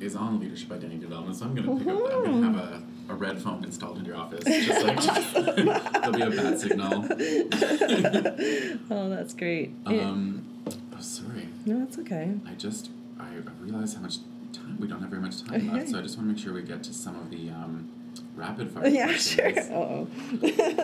is 0.00 0.16
on 0.16 0.40
leadership 0.40 0.72
identity 0.72 0.98
development, 0.98 1.36
so 1.36 1.44
I'm 1.44 1.54
going 1.54 1.78
to 1.78 1.84
pick 1.84 1.94
up. 1.94 2.12
I'm 2.12 2.24
going 2.24 2.52
to 2.52 2.58
have 2.58 2.72
a, 3.08 3.12
a 3.12 3.14
red 3.14 3.40
phone 3.40 3.62
installed 3.62 3.98
in 3.98 4.04
your 4.04 4.16
office, 4.16 4.42
just 4.44 4.84
like 4.84 5.92
there'll 5.92 6.12
be 6.12 6.22
a 6.22 6.30
bad 6.30 6.58
signal. 6.58 7.06
Oh, 8.88 9.08
that's 9.08 9.34
great. 9.34 9.72
Um, 9.84 10.44
oh, 10.68 11.00
sorry. 11.00 11.48
no, 11.64 11.80
that's 11.80 11.98
okay. 11.98 12.32
I 12.46 12.54
just 12.54 12.90
I, 13.18 13.26
realize 13.60 13.94
how 13.94 14.00
much 14.02 14.18
time 14.52 14.76
we 14.78 14.86
don't 14.86 15.00
have 15.00 15.10
very 15.10 15.22
much 15.22 15.42
time 15.42 15.72
left, 15.72 15.88
so 15.90 15.98
I 15.98 16.02
just 16.02 16.16
want 16.16 16.28
to 16.28 16.34
make 16.34 16.38
sure 16.42 16.52
we 16.52 16.62
get 16.62 16.82
to 16.84 16.92
some 16.94 17.16
of 17.16 17.30
the 17.30 17.50
um, 17.50 17.88
rapid 18.34 18.70
fire 18.70 18.86
Yeah, 18.86 19.12
sure. 19.14 19.52
questions. 19.52 19.72
Oh. 19.72 20.08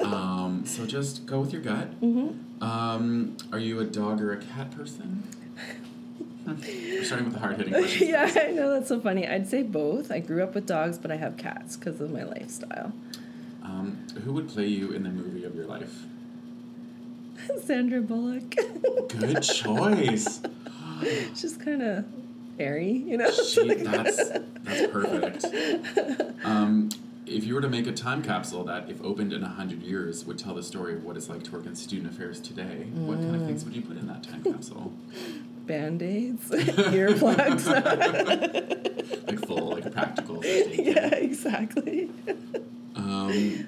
Um, 0.12 0.64
so 0.66 0.84
just 0.86 1.26
go 1.26 1.40
with 1.40 1.52
your 1.52 1.62
gut. 1.62 2.00
Mm-hmm. 2.00 2.62
Um, 2.62 3.36
are 3.52 3.58
you 3.58 3.80
a 3.80 3.84
dog 3.84 4.20
or 4.20 4.32
a 4.32 4.36
cat 4.38 4.70
person? 4.72 5.22
We're 6.46 7.04
starting 7.04 7.26
with 7.26 7.34
the 7.34 7.40
hard 7.40 7.56
hitting 7.58 7.72
questions. 7.72 8.10
yeah, 8.10 8.26
first. 8.26 8.36
I 8.38 8.50
know 8.50 8.70
that's 8.72 8.88
so 8.88 9.00
funny. 9.00 9.26
I'd 9.28 9.48
say 9.48 9.62
both. 9.62 10.10
I 10.10 10.18
grew 10.18 10.42
up 10.42 10.54
with 10.54 10.66
dogs, 10.66 10.98
but 10.98 11.10
I 11.10 11.16
have 11.16 11.36
cats 11.36 11.76
because 11.76 12.00
of 12.00 12.10
my 12.10 12.24
lifestyle. 12.24 12.92
Um, 13.62 14.04
who 14.24 14.32
would 14.32 14.48
play 14.48 14.66
you 14.66 14.90
in 14.92 15.04
the 15.04 15.10
movie 15.10 15.44
of 15.44 15.54
your 15.54 15.66
life? 15.66 16.02
Sandra 17.64 18.00
Bullock. 18.02 18.54
Good 19.08 19.42
choice. 19.42 20.40
She's 21.34 21.56
kind 21.56 21.82
of 21.82 22.04
airy, 22.62 22.92
you 22.92 23.16
know. 23.16 23.30
She, 23.52 23.74
that's 23.74 24.16
that's 24.62 24.92
perfect. 24.92 25.44
Um, 26.44 26.88
if 27.26 27.44
you 27.44 27.54
were 27.54 27.60
to 27.60 27.68
make 27.68 27.86
a 27.86 27.92
time 27.92 28.22
capsule 28.22 28.64
that, 28.64 28.88
if 28.90 29.02
opened 29.02 29.32
in 29.32 29.42
a 29.42 29.48
hundred 29.48 29.82
years, 29.82 30.24
would 30.24 30.38
tell 30.38 30.54
the 30.54 30.62
story 30.62 30.94
of 30.94 31.04
what 31.04 31.16
it's 31.16 31.28
like 31.28 31.42
to 31.44 31.52
work 31.52 31.66
in 31.66 31.74
student 31.74 32.12
affairs 32.12 32.40
today, 32.40 32.86
what 32.94 33.18
kind 33.18 33.36
of 33.36 33.46
things 33.46 33.64
would 33.64 33.74
you 33.74 33.82
put 33.82 33.96
in 33.96 34.06
that 34.08 34.22
time 34.22 34.42
capsule? 34.42 34.92
Band 35.66 36.02
aids, 36.02 36.50
earplugs. 36.50 37.66
Like 39.26 39.46
full, 39.46 39.70
like 39.70 39.92
practical. 39.92 40.44
yeah, 40.44 41.14
exactly. 41.14 42.10
Um, 42.96 43.66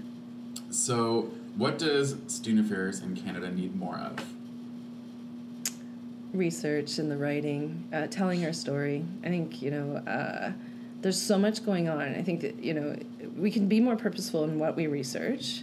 so, 0.70 1.30
what 1.56 1.78
does 1.78 2.16
student 2.26 2.66
affairs 2.66 3.00
in 3.00 3.14
Canada 3.14 3.50
need 3.50 3.76
more 3.76 3.96
of? 3.96 4.33
Research 6.34 6.98
and 6.98 7.10
the 7.10 7.16
writing, 7.16 7.88
uh, 7.92 8.06
telling 8.08 8.44
our 8.44 8.52
story. 8.52 9.04
I 9.22 9.28
think, 9.28 9.62
you 9.62 9.70
know, 9.70 9.96
uh, 9.96 10.52
there's 11.00 11.20
so 11.20 11.38
much 11.38 11.64
going 11.64 11.88
on. 11.88 12.14
I 12.14 12.22
think 12.22 12.40
that, 12.40 12.62
you 12.62 12.74
know, 12.74 12.96
we 13.36 13.50
can 13.50 13.68
be 13.68 13.80
more 13.80 13.96
purposeful 13.96 14.44
in 14.44 14.58
what 14.58 14.74
we 14.76 14.86
research, 14.86 15.62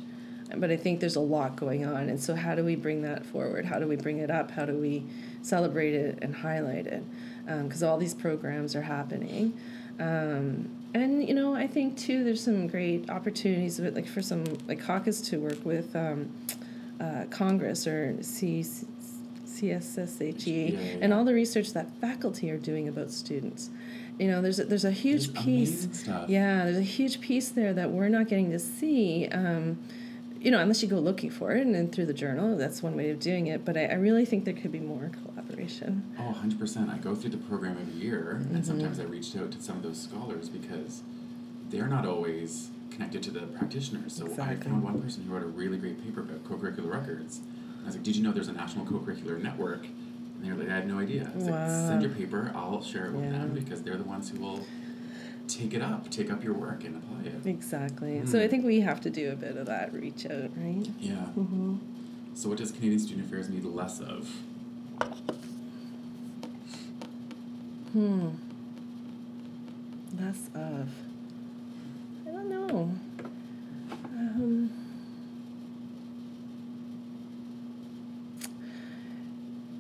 but 0.56 0.72
I 0.72 0.78
think 0.78 1.00
there's 1.00 1.16
a 1.16 1.22
lot 1.22 1.56
going 1.56 1.86
on. 1.86 2.10
And 2.10 2.22
so, 2.22 2.36
how 2.36 2.56
do 2.56 2.64
we 2.64 2.76
bring 2.76 3.02
that 3.04 3.26
forward? 3.26 3.66
How 3.66 3.80
do 3.80 3.88
we 3.88 3.96
bring 3.96 4.20
it 4.20 4.30
up? 4.30 4.52
How 4.52 4.66
do 4.66 4.74
we 4.74 5.04
celebrate 5.42 5.94
it 5.94 6.20
and 6.22 6.36
highlight 6.36 6.88
it? 6.88 7.04
Because 7.46 7.84
all 7.84 7.98
these 7.98 8.14
programs 8.14 8.76
are 8.76 8.84
happening. 8.84 9.58
Um, 10.00 10.70
and 10.94 11.28
you 11.28 11.34
know, 11.34 11.54
I 11.54 11.68
think 11.68 11.98
too, 11.98 12.24
there's 12.24 12.44
some 12.44 12.68
great 12.68 13.10
opportunities 13.10 13.80
with 13.80 13.96
like 13.96 14.08
for 14.08 14.22
some 14.22 14.44
like 14.68 14.82
CACUSS 14.82 15.30
to 15.30 15.38
work 15.38 15.64
with 15.66 15.96
um, 15.96 16.32
uh, 17.00 17.26
Congress 17.30 17.88
or 17.88 18.18
C, 18.22 18.66
CSSHE 19.62 20.74
Yeah, 20.74 20.80
yeah, 20.80 20.98
and 21.02 21.14
all 21.14 21.24
the 21.26 21.34
research 21.34 21.74
that 21.74 21.90
faculty 22.00 22.50
are 22.52 22.58
doing 22.58 22.88
about 22.88 23.12
students. 23.12 23.70
You 24.20 24.30
know, 24.30 24.42
there's 24.42 24.60
a, 24.60 24.66
there's 24.66 24.86
a 24.86 24.92
huge 24.92 25.32
There's 25.34 25.46
piece. 25.46 26.08
Yeah, 26.28 26.66
there's 26.66 26.78
a 26.78 26.82
huge 26.82 27.22
piece 27.22 27.50
there 27.50 27.74
that 27.74 27.92
we're 27.92 28.10
not 28.10 28.28
getting 28.28 28.52
to 28.52 28.60
see. 28.60 29.28
Um, 29.32 29.80
you 30.40 30.50
know, 30.52 30.60
unless 30.60 30.82
you 30.82 30.90
go 30.90 30.98
looking 31.00 31.30
for 31.30 31.52
it 31.52 31.62
and 31.66 31.74
then 31.74 31.90
through 31.90 32.08
the 32.08 32.14
journal, 32.14 32.58
that's 32.58 32.82
one 32.82 32.96
way 32.96 33.10
of 33.12 33.20
doing 33.20 33.48
it. 33.48 33.64
But 33.64 33.78
I, 33.78 33.86
I 33.86 33.94
really 33.94 34.26
think 34.26 34.44
there 34.46 34.54
could 34.56 34.72
be 34.72 34.80
more 34.80 35.12
collaboration. 35.24 36.04
Oh, 36.20 36.36
100%. 36.44 36.90
I 36.94 36.98
go 36.98 37.14
through 37.16 37.30
the 37.32 37.38
program 37.38 37.78
every 37.80 37.94
year, 38.02 38.40
Mm-hmm. 38.42 38.56
and 38.56 38.66
sometimes 38.66 39.00
I 39.00 39.04
reached 39.04 39.36
out 39.38 39.52
to 39.52 39.62
some 39.62 39.78
of 39.78 39.84
those 39.84 40.02
scholars 40.02 40.50
because 40.50 41.04
they're 41.70 41.88
not 41.88 42.06
always 42.08 42.70
connected 42.90 43.24
to 43.24 43.32
the 43.32 43.42
practitioners. 43.42 44.14
So 44.14 44.26
I 44.42 44.56
found 44.56 44.84
one 44.84 45.02
person 45.02 45.24
who 45.24 45.34
wrote 45.34 45.44
a 45.44 45.48
really 45.48 45.78
great 45.78 46.04
paper 46.04 46.22
about 46.22 46.44
co 46.44 46.56
curricular 46.56 46.92
records. 46.92 47.40
I 47.82 47.86
was 47.86 47.96
like, 47.96 48.04
Did 48.04 48.16
you 48.16 48.24
know 48.24 48.32
there's 48.32 48.48
a 48.48 48.54
national 48.54 48.86
co 48.86 48.96
curricular 49.00 49.42
network? 49.42 49.86
And 49.86 50.44
they 50.46 50.52
were 50.52 50.58
like, 50.58 50.70
I 50.70 50.76
had 50.76 50.88
no 50.88 51.00
idea. 51.00 51.30
I 51.34 51.38
was 51.38 51.48
like, 51.48 51.70
Send 51.90 52.02
your 52.02 52.12
paper, 52.12 52.52
I'll 52.56 52.82
share 52.84 53.08
it 53.08 53.14
with 53.14 53.24
Yeah. 53.24 53.32
them 53.32 53.54
because 53.54 53.82
they're 53.84 53.98
the 53.98 54.04
ones 54.04 54.30
who 54.30 54.40
will 54.40 54.66
take 55.48 55.74
it 55.74 55.82
up, 55.82 56.10
take 56.10 56.32
up 56.32 56.44
your 56.44 56.54
work 56.54 56.84
and 56.84 56.96
apply 56.96 57.24
it. 57.24 57.46
Exactly. 57.46 58.26
So 58.26 58.40
I 58.40 58.44
Mm. 58.48 58.50
think 58.50 58.66
we 58.66 58.80
have 58.82 59.02
to 59.02 59.10
do 59.10 59.32
a 59.32 59.36
bit 59.36 59.58
of 59.58 59.66
that 59.68 59.94
reach 59.94 60.26
out, 60.26 60.52
right? 60.56 60.88
Yeah. 61.00 61.14
Mm-hmm. 61.38 61.76
So, 62.34 62.48
what 62.48 62.58
does 62.58 62.72
Canadian 62.72 63.00
Student 63.00 63.28
Affairs 63.28 63.50
need 63.50 63.66
less 63.66 64.00
of? 64.00 64.30
Hmm. 67.92 68.30
Less 70.18 70.50
of. 70.56 70.88
I 72.26 72.32
don't 72.32 72.50
know. 72.50 72.96
Um, 74.16 74.72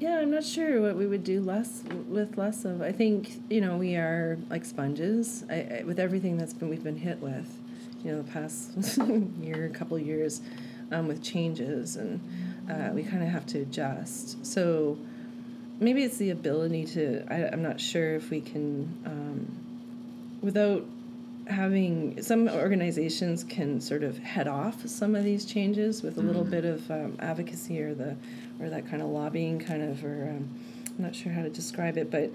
yeah, 0.01 0.17
I'm 0.17 0.31
not 0.31 0.43
sure 0.43 0.81
what 0.81 0.95
we 0.95 1.05
would 1.05 1.23
do 1.23 1.41
less 1.41 1.83
with 2.09 2.35
less 2.35 2.65
of. 2.65 2.81
I 2.81 2.91
think 2.91 3.39
you 3.51 3.61
know 3.61 3.77
we 3.77 3.95
are 3.95 4.39
like 4.49 4.65
sponges. 4.65 5.45
I, 5.47 5.53
I, 5.53 5.83
with 5.85 5.99
everything 5.99 6.37
that's 6.37 6.53
been 6.53 6.69
we've 6.69 6.83
been 6.83 6.97
hit 6.97 7.19
with, 7.19 7.55
you 8.03 8.11
know, 8.11 8.23
the 8.23 8.31
past 8.31 8.71
year, 9.39 9.69
couple 9.69 9.99
years, 9.99 10.41
um, 10.91 11.07
with 11.07 11.21
changes 11.21 11.97
and 11.97 12.19
uh, 12.67 12.89
we 12.93 13.03
kind 13.03 13.21
of 13.21 13.29
have 13.29 13.45
to 13.47 13.59
adjust. 13.59 14.43
So 14.43 14.97
maybe 15.79 16.03
it's 16.03 16.17
the 16.17 16.31
ability 16.31 16.85
to. 16.87 17.23
I, 17.29 17.53
I'm 17.53 17.61
not 17.61 17.79
sure 17.79 18.15
if 18.15 18.31
we 18.31 18.41
can, 18.41 18.91
um, 19.05 19.47
without 20.41 20.83
having 21.47 22.21
some 22.23 22.47
organizations 22.49 23.43
can 23.43 23.79
sort 23.79 24.01
of 24.01 24.17
head 24.17 24.47
off 24.47 24.87
some 24.87 25.15
of 25.15 25.23
these 25.23 25.45
changes 25.45 26.01
with 26.01 26.17
a 26.17 26.21
little 26.21 26.43
bit 26.43 26.65
of 26.65 26.89
um, 26.89 27.15
advocacy 27.19 27.81
or 27.81 27.93
the 27.93 28.15
or 28.61 28.69
that 28.69 28.89
kind 28.89 29.01
of 29.01 29.09
lobbying 29.09 29.59
kind 29.59 29.81
of 29.81 30.03
or 30.05 30.29
um, 30.29 30.49
I'm 30.97 31.05
not 31.05 31.15
sure 31.15 31.31
how 31.31 31.41
to 31.41 31.49
describe 31.49 31.97
it, 31.97 32.11
but 32.11 32.31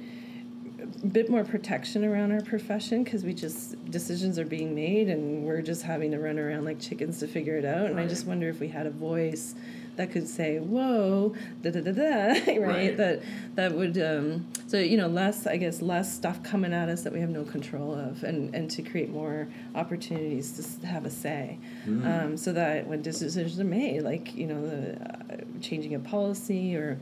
a 1.02 1.06
bit 1.06 1.30
more 1.30 1.44
protection 1.44 2.04
around 2.04 2.32
our 2.32 2.40
profession 2.42 3.04
because 3.04 3.24
we 3.24 3.32
just 3.32 3.82
decisions 3.90 4.38
are 4.38 4.44
being 4.44 4.74
made 4.74 5.08
and 5.08 5.44
we're 5.44 5.62
just 5.62 5.82
having 5.82 6.10
to 6.10 6.18
run 6.18 6.38
around 6.38 6.64
like 6.64 6.80
chickens 6.80 7.18
to 7.20 7.26
figure 7.26 7.56
it 7.56 7.64
out. 7.64 7.86
And 7.86 7.98
I 7.98 8.06
just 8.06 8.26
wonder 8.26 8.48
if 8.48 8.60
we 8.60 8.68
had 8.68 8.86
a 8.86 8.90
voice 8.90 9.54
that 9.96 10.10
could 10.10 10.28
say, 10.28 10.58
"Whoa, 10.58 11.34
da 11.62 11.70
da 11.70 11.80
da 11.80 11.92
da," 11.92 12.02
right? 12.46 12.60
Right. 12.60 12.96
That 12.96 13.22
that 13.54 13.72
would 13.72 13.98
um, 13.98 14.46
so 14.66 14.78
you 14.78 14.96
know 14.96 15.06
less 15.08 15.46
I 15.46 15.56
guess 15.56 15.80
less 15.82 16.14
stuff 16.14 16.42
coming 16.42 16.72
at 16.72 16.88
us 16.88 17.02
that 17.02 17.12
we 17.12 17.20
have 17.20 17.30
no 17.30 17.44
control 17.44 17.94
of, 17.94 18.24
and 18.24 18.54
and 18.54 18.70
to 18.72 18.82
create 18.82 19.10
more 19.10 19.48
opportunities 19.74 20.78
to 20.80 20.86
have 20.86 21.04
a 21.06 21.10
say, 21.10 21.58
um, 21.86 22.36
so 22.36 22.52
that 22.52 22.86
when 22.86 23.02
decisions 23.02 23.58
are 23.60 23.64
made, 23.64 24.02
like 24.02 24.34
you 24.34 24.46
know 24.46 24.60
the 24.66 25.00
uh, 25.02 25.36
changing 25.60 25.94
a 25.94 25.98
policy 26.00 26.76
or 26.76 26.98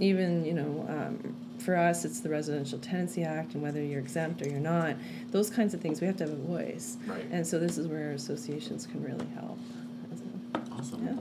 even 0.00 0.44
you 0.44 0.52
know 0.54 0.84
um, 0.88 1.34
for 1.58 1.74
us 1.74 2.04
it's 2.04 2.20
the 2.20 2.28
residential 2.28 2.78
tenancy 2.78 3.22
act 3.24 3.54
and 3.54 3.62
whether 3.62 3.82
you're 3.82 3.98
exempt 4.00 4.42
or 4.42 4.48
you're 4.48 4.60
not 4.60 4.94
those 5.30 5.48
kinds 5.48 5.72
of 5.72 5.80
things 5.80 6.02
we 6.02 6.06
have 6.06 6.16
to 6.18 6.24
have 6.24 6.32
a 6.34 6.36
voice 6.36 6.98
Right. 7.06 7.24
and 7.30 7.46
so 7.46 7.58
this 7.58 7.78
is 7.78 7.88
where 7.88 8.10
associations 8.12 8.86
can 8.86 9.02
really 9.02 9.26
help 9.34 9.58
Awesome. 10.72 11.06
Yeah. 11.06 11.14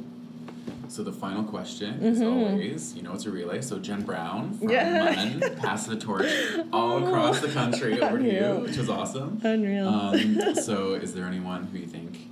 So 0.95 1.03
the 1.03 1.11
final 1.11 1.43
question 1.43 2.01
is 2.01 2.21
always, 2.21 2.95
you 2.95 3.01
know, 3.01 3.11
it's 3.11 3.25
a 3.25 3.29
relay. 3.29 3.59
So 3.59 3.79
Jen 3.79 4.03
Brown 4.03 4.53
from 4.53 4.69
Mm-hmm. 4.69 4.69
Yeah. 4.69 5.39
MUN 5.41 5.55
passed 5.57 5.89
the 5.89 5.97
torch 5.97 6.31
all 6.71 7.05
across 7.05 7.41
the 7.41 7.49
country 7.49 7.99
over 8.01 8.17
to 8.17 8.23
you, 8.23 8.61
which 8.65 8.77
was 8.77 8.89
awesome. 8.89 9.41
unreal 9.43 9.89
Um, 9.89 10.55
so 10.63 10.93
is 10.93 11.13
there 11.13 11.25
anyone 11.25 11.65
who 11.65 11.79
you 11.79 11.85
think 11.85 12.29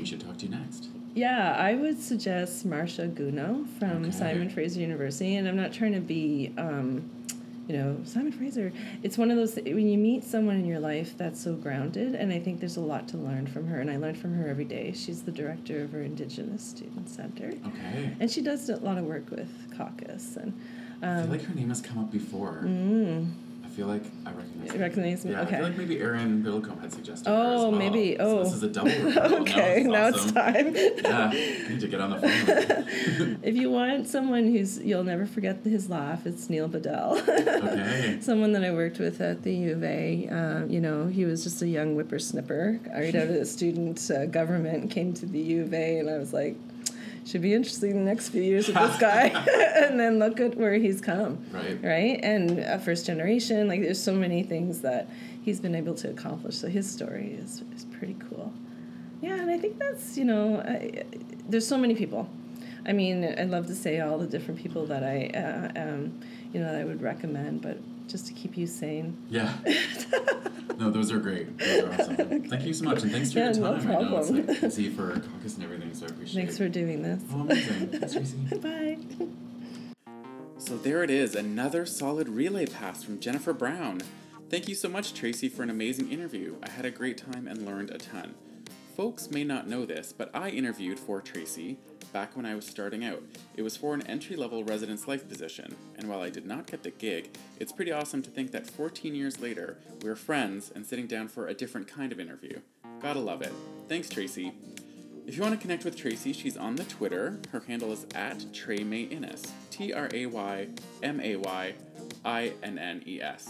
we 0.00 0.04
should 0.04 0.18
talk 0.20 0.36
to 0.38 0.48
next? 0.48 0.88
Yeah, 1.14 1.54
I 1.56 1.74
would 1.74 2.02
suggest 2.02 2.64
Marcia 2.66 3.06
Guno 3.06 3.68
from 3.78 4.02
Okay. 4.06 4.10
Simon 4.10 4.50
Fraser 4.50 4.80
University, 4.80 5.36
and 5.36 5.46
I'm 5.46 5.56
not 5.56 5.72
trying 5.72 5.92
to 5.92 6.00
be, 6.00 6.52
um, 6.58 7.04
you 7.68 7.76
know, 7.76 7.96
Simon 8.04 8.32
Fraser. 8.32 8.72
It's 9.02 9.16
one 9.16 9.30
of 9.30 9.36
those 9.36 9.54
when 9.56 9.88
you 9.88 9.96
meet 9.98 10.24
someone 10.24 10.56
in 10.56 10.64
your 10.66 10.80
life 10.80 11.16
that's 11.16 11.40
so 11.42 11.54
grounded, 11.54 12.14
and 12.14 12.32
I 12.32 12.38
think 12.40 12.60
there's 12.60 12.76
a 12.76 12.80
lot 12.80 13.06
to 13.08 13.16
learn 13.16 13.46
from 13.46 13.66
her, 13.68 13.80
and 13.80 13.90
I 13.90 13.96
learn 13.96 14.14
from 14.14 14.34
her 14.34 14.48
every 14.48 14.64
day. 14.64 14.92
She's 14.92 15.22
the 15.22 15.30
director 15.32 15.82
of 15.82 15.92
her 15.92 16.02
Indigenous 16.02 16.62
Student 16.62 17.08
Center, 17.08 17.52
Okay. 17.66 18.16
and 18.20 18.30
she 18.30 18.42
does 18.42 18.68
a 18.68 18.76
lot 18.76 18.98
of 18.98 19.04
work 19.04 19.30
with 19.30 19.48
CACUSS, 19.76 20.36
and 20.38 20.52
I 21.02 21.06
um, 21.06 21.22
feel 21.24 21.30
like 21.32 21.42
her 21.42 21.54
name 21.54 21.68
has 21.68 21.80
come 21.80 21.98
up 21.98 22.10
before. 22.10 22.62
mm, 22.64 23.26
I 23.26 23.51
feel 23.74 23.86
like 23.86 24.02
I 24.26 24.30
recognize 24.32 24.74
You 24.74 24.80
recognize 24.80 25.24
me? 25.24 25.30
Yeah, 25.32 25.42
I 25.42 25.46
feel 25.46 25.62
like 25.62 25.76
maybe 25.76 25.98
Aaron 26.00 26.42
Biddlecombe 26.42 26.80
had 26.80 26.92
suggested 26.92 27.28
Oh, 27.30 27.70
well. 27.70 27.72
maybe. 27.72 28.16
So 28.16 28.24
Oh. 28.40 28.44
this 28.44 28.52
is 28.54 28.62
a 28.62 28.68
double 28.68 28.90
okay, 29.42 29.82
now 29.84 30.08
it's 30.08 30.18
awesome. 30.18 30.34
time. 30.34 30.74
Yeah, 31.02 31.30
I 31.32 31.68
need 31.70 31.80
to 31.80 31.88
get 31.88 32.00
on 32.00 32.10
the 32.10 32.18
phone. 32.20 33.38
If 33.42 33.56
you 33.56 33.70
want 33.70 34.06
someone 34.08 34.44
who's 34.52 34.78
you'll 34.78 35.04
never 35.04 35.26
forget 35.26 35.58
his 35.64 35.88
laugh, 35.90 36.26
it's 36.26 36.48
Neil 36.50 36.68
Bedell. 36.68 37.18
Okay. 37.28 38.18
Someone 38.20 38.52
that 38.52 38.64
I 38.64 38.70
worked 38.72 38.98
with 38.98 39.20
at 39.20 39.42
the 39.42 39.54
U 39.54 39.72
of 39.72 39.82
A. 39.84 40.28
Uh, 40.28 40.66
you 40.66 40.80
know, 40.80 41.06
he 41.06 41.24
was 41.24 41.42
just 41.42 41.62
a 41.62 41.68
young 41.68 41.96
whippersnipper, 41.96 42.92
read 42.94 43.16
out 43.16 43.28
of 43.28 43.34
the 43.34 43.44
student 43.46 44.10
uh, 44.10 44.26
government, 44.26 44.90
came 44.90 45.12
to 45.14 45.26
the 45.26 45.38
U 45.40 45.62
of 45.62 45.74
A, 45.74 45.98
and 45.98 46.08
I 46.10 46.18
was 46.18 46.32
like, 46.32 46.56
should 47.24 47.42
be 47.42 47.54
interesting 47.54 47.94
the 47.94 48.00
next 48.00 48.30
few 48.30 48.42
years 48.42 48.66
with 48.66 48.76
this 48.76 48.96
guy. 49.00 49.28
and 49.76 49.98
then 49.98 50.18
look 50.18 50.40
at 50.40 50.56
where 50.56 50.74
he's 50.74 51.00
come. 51.00 51.44
Right. 51.52 51.78
Right, 51.82 52.20
and 52.22 52.60
uh, 52.60 52.78
first 52.78 53.06
generation. 53.06 53.68
Like, 53.68 53.82
there's 53.82 54.02
so 54.02 54.14
many 54.14 54.42
things 54.42 54.80
that 54.80 55.08
he's 55.42 55.60
been 55.60 55.74
able 55.74 55.94
to 55.96 56.10
accomplish. 56.10 56.56
So 56.56 56.68
his 56.68 56.90
story 56.90 57.38
is 57.40 57.62
is 57.74 57.84
pretty 57.84 58.16
cool. 58.28 58.52
Yeah, 59.20 59.40
and 59.40 59.50
I 59.50 59.58
think 59.58 59.78
that's 59.78 60.16
you 60.16 60.24
know, 60.24 60.60
I, 60.60 61.04
there's 61.48 61.66
so 61.66 61.78
many 61.78 61.94
people. 61.94 62.28
I 62.84 62.92
mean, 62.92 63.24
I'd 63.24 63.50
love 63.50 63.66
to 63.68 63.74
say 63.74 64.00
all 64.00 64.18
the 64.18 64.26
different 64.26 64.60
people 64.60 64.86
that 64.86 65.04
I, 65.04 65.26
uh, 65.28 65.80
um, 65.80 66.20
you 66.52 66.60
know, 66.60 66.72
that 66.72 66.80
I 66.80 66.84
would 66.84 67.00
recommend, 67.00 67.62
but 67.62 67.78
just 68.12 68.26
to 68.26 68.32
keep 68.34 68.56
you 68.56 68.66
sane. 68.66 69.16
Yeah. 69.28 69.52
No, 70.78 70.90
those 70.90 71.12
are 71.12 71.18
great. 71.20 71.56
Those 71.58 71.84
are 71.84 71.92
awesome. 71.92 72.16
Thank 72.48 72.64
you 72.64 72.72
so 72.72 72.84
much, 72.86 73.02
and 73.02 73.12
thanks 73.12 73.30
for 73.32 73.38
Yeah, 73.38 73.52
your 73.52 73.60
no 73.60 73.78
time. 73.78 73.90
I 73.90 73.92
know 74.02 74.16
it's 74.18 74.28
problem. 74.30 74.46
like 74.48 74.60
busy 74.62 74.88
for 74.88 75.12
CACUSS 75.12 75.54
and 75.56 75.64
everything, 75.64 75.94
so 75.94 76.06
I 76.06 76.08
appreciate 76.08 76.34
Thanks 76.42 76.54
it. 76.54 76.58
for 76.58 76.68
doing 76.68 77.02
this. 77.02 77.22
Oh, 77.32 77.40
amazing. 77.42 77.88
Thanks, 77.90 78.12
Tracy. 78.14 78.36
Bye. 78.56 78.98
So 80.58 80.76
there 80.78 81.04
it 81.04 81.10
is, 81.10 81.36
another 81.36 81.86
solid 81.86 82.28
relay 82.28 82.66
pass 82.66 83.04
from 83.04 83.20
Jennifer 83.20 83.52
Brown. 83.52 84.00
Thank 84.50 84.66
you 84.68 84.74
so 84.74 84.88
much, 84.88 85.14
Tracy, 85.14 85.48
for 85.48 85.62
an 85.62 85.70
amazing 85.70 86.10
interview. 86.10 86.56
I 86.64 86.70
had 86.70 86.84
a 86.84 86.90
great 86.90 87.18
time 87.18 87.46
and 87.46 87.64
learned 87.64 87.90
a 87.90 87.98
ton. 87.98 88.34
Folks 88.96 89.30
may 89.30 89.44
not 89.44 89.68
know 89.68 89.84
this, 89.86 90.12
but 90.12 90.34
I 90.34 90.48
interviewed 90.48 90.98
for 90.98 91.20
Tracy 91.20 91.78
back 92.12 92.36
when 92.36 92.46
I 92.46 92.54
was 92.54 92.66
starting 92.66 93.04
out. 93.04 93.22
It 93.56 93.62
was 93.62 93.76
for 93.76 93.94
an 93.94 94.06
entry 94.06 94.36
level 94.36 94.64
residence 94.64 95.08
life 95.08 95.28
position, 95.28 95.74
and 95.96 96.08
while 96.08 96.20
I 96.20 96.30
did 96.30 96.46
not 96.46 96.66
get 96.66 96.82
the 96.82 96.90
gig, 96.90 97.36
it's 97.58 97.72
pretty 97.72 97.92
awesome 97.92 98.22
to 98.22 98.30
think 98.30 98.52
that 98.52 98.70
14 98.70 99.14
years 99.14 99.40
later, 99.40 99.78
we're 100.02 100.16
friends 100.16 100.70
and 100.74 100.86
sitting 100.86 101.06
down 101.06 101.28
for 101.28 101.46
a 101.48 101.54
different 101.54 101.88
kind 101.88 102.12
of 102.12 102.20
interview. 102.20 102.60
Gotta 103.00 103.20
love 103.20 103.42
it. 103.42 103.52
Thanks, 103.88 104.08
Tracy. 104.08 104.52
If 105.26 105.36
you 105.36 105.42
want 105.42 105.54
to 105.54 105.60
connect 105.60 105.84
with 105.84 105.96
Tracy, 105.96 106.32
she's 106.32 106.56
on 106.56 106.74
the 106.74 106.84
Twitter. 106.84 107.38
Her 107.52 107.60
handle 107.60 107.92
is 107.92 108.06
at 108.14 108.52
Tray 108.52 108.78
May 108.78 109.02
Innes. 109.02 109.44
T 109.70 109.92
R 109.92 110.08
A 110.12 110.26
Y 110.26 110.68
M 111.02 111.20
A 111.20 111.36
Y 111.36 111.74
I 112.24 112.52
N 112.62 112.78
N 112.78 113.02
E 113.06 113.20
S. 113.22 113.48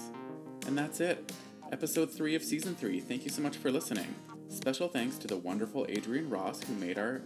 And 0.67 0.77
that's 0.77 1.01
it. 1.01 1.33
Episode 1.73 2.11
3 2.11 2.35
of 2.35 2.43
Season 2.43 2.75
3. 2.75 3.01
Thank 3.01 3.25
you 3.25 3.31
so 3.31 3.41
much 3.41 3.57
for 3.57 3.71
listening. 3.71 4.15
Special 4.51 4.87
thanks 4.87 5.17
to 5.17 5.27
the 5.27 5.39
wonderful 5.39 5.87
Adrian 5.89 6.29
Ross, 6.29 6.63
who 6.63 6.75
made 6.75 6.99
our 6.99 7.23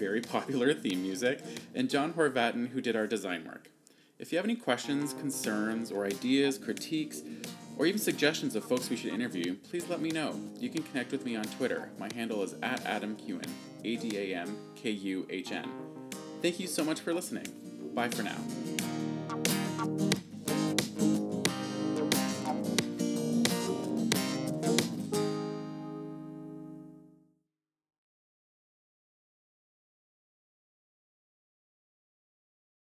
very 0.00 0.20
popular 0.36 0.74
theme 0.74 1.02
music, 1.02 1.40
and 1.74 1.88
John 1.88 2.14
Horvatin, 2.14 2.70
who 2.70 2.80
did 2.80 2.96
our 2.96 3.06
design 3.06 3.44
work. 3.44 3.70
If 4.18 4.32
you 4.32 4.38
have 4.38 4.44
any 4.44 4.56
questions, 4.56 5.12
concerns, 5.14 5.92
or 5.92 6.04
ideas, 6.04 6.58
critiques, 6.58 7.22
or 7.78 7.86
even 7.86 8.00
suggestions 8.00 8.54
of 8.56 8.64
folks 8.64 8.90
we 8.90 8.96
should 8.96 9.14
interview, 9.14 9.54
please 9.70 9.88
let 9.88 10.00
me 10.00 10.10
know. 10.10 10.38
You 10.58 10.68
can 10.68 10.82
connect 10.82 11.12
with 11.12 11.24
me 11.24 11.36
on 11.36 11.44
Twitter. 11.44 11.90
My 11.98 12.10
handle 12.14 12.42
is 12.42 12.54
at 12.62 12.84
Adam 12.84 13.16
Kuhn, 13.16 13.42
A 13.84 13.96
D 13.96 14.18
A 14.18 14.36
M 14.40 14.56
K 14.76 14.90
U 14.90 15.26
H 15.30 15.52
N. 15.52 15.70
Thank 16.42 16.60
you 16.60 16.66
so 16.66 16.84
much 16.84 17.00
for 17.00 17.14
listening. 17.14 17.46
Bye 17.94 18.08
for 18.08 18.22
now. 18.22 18.36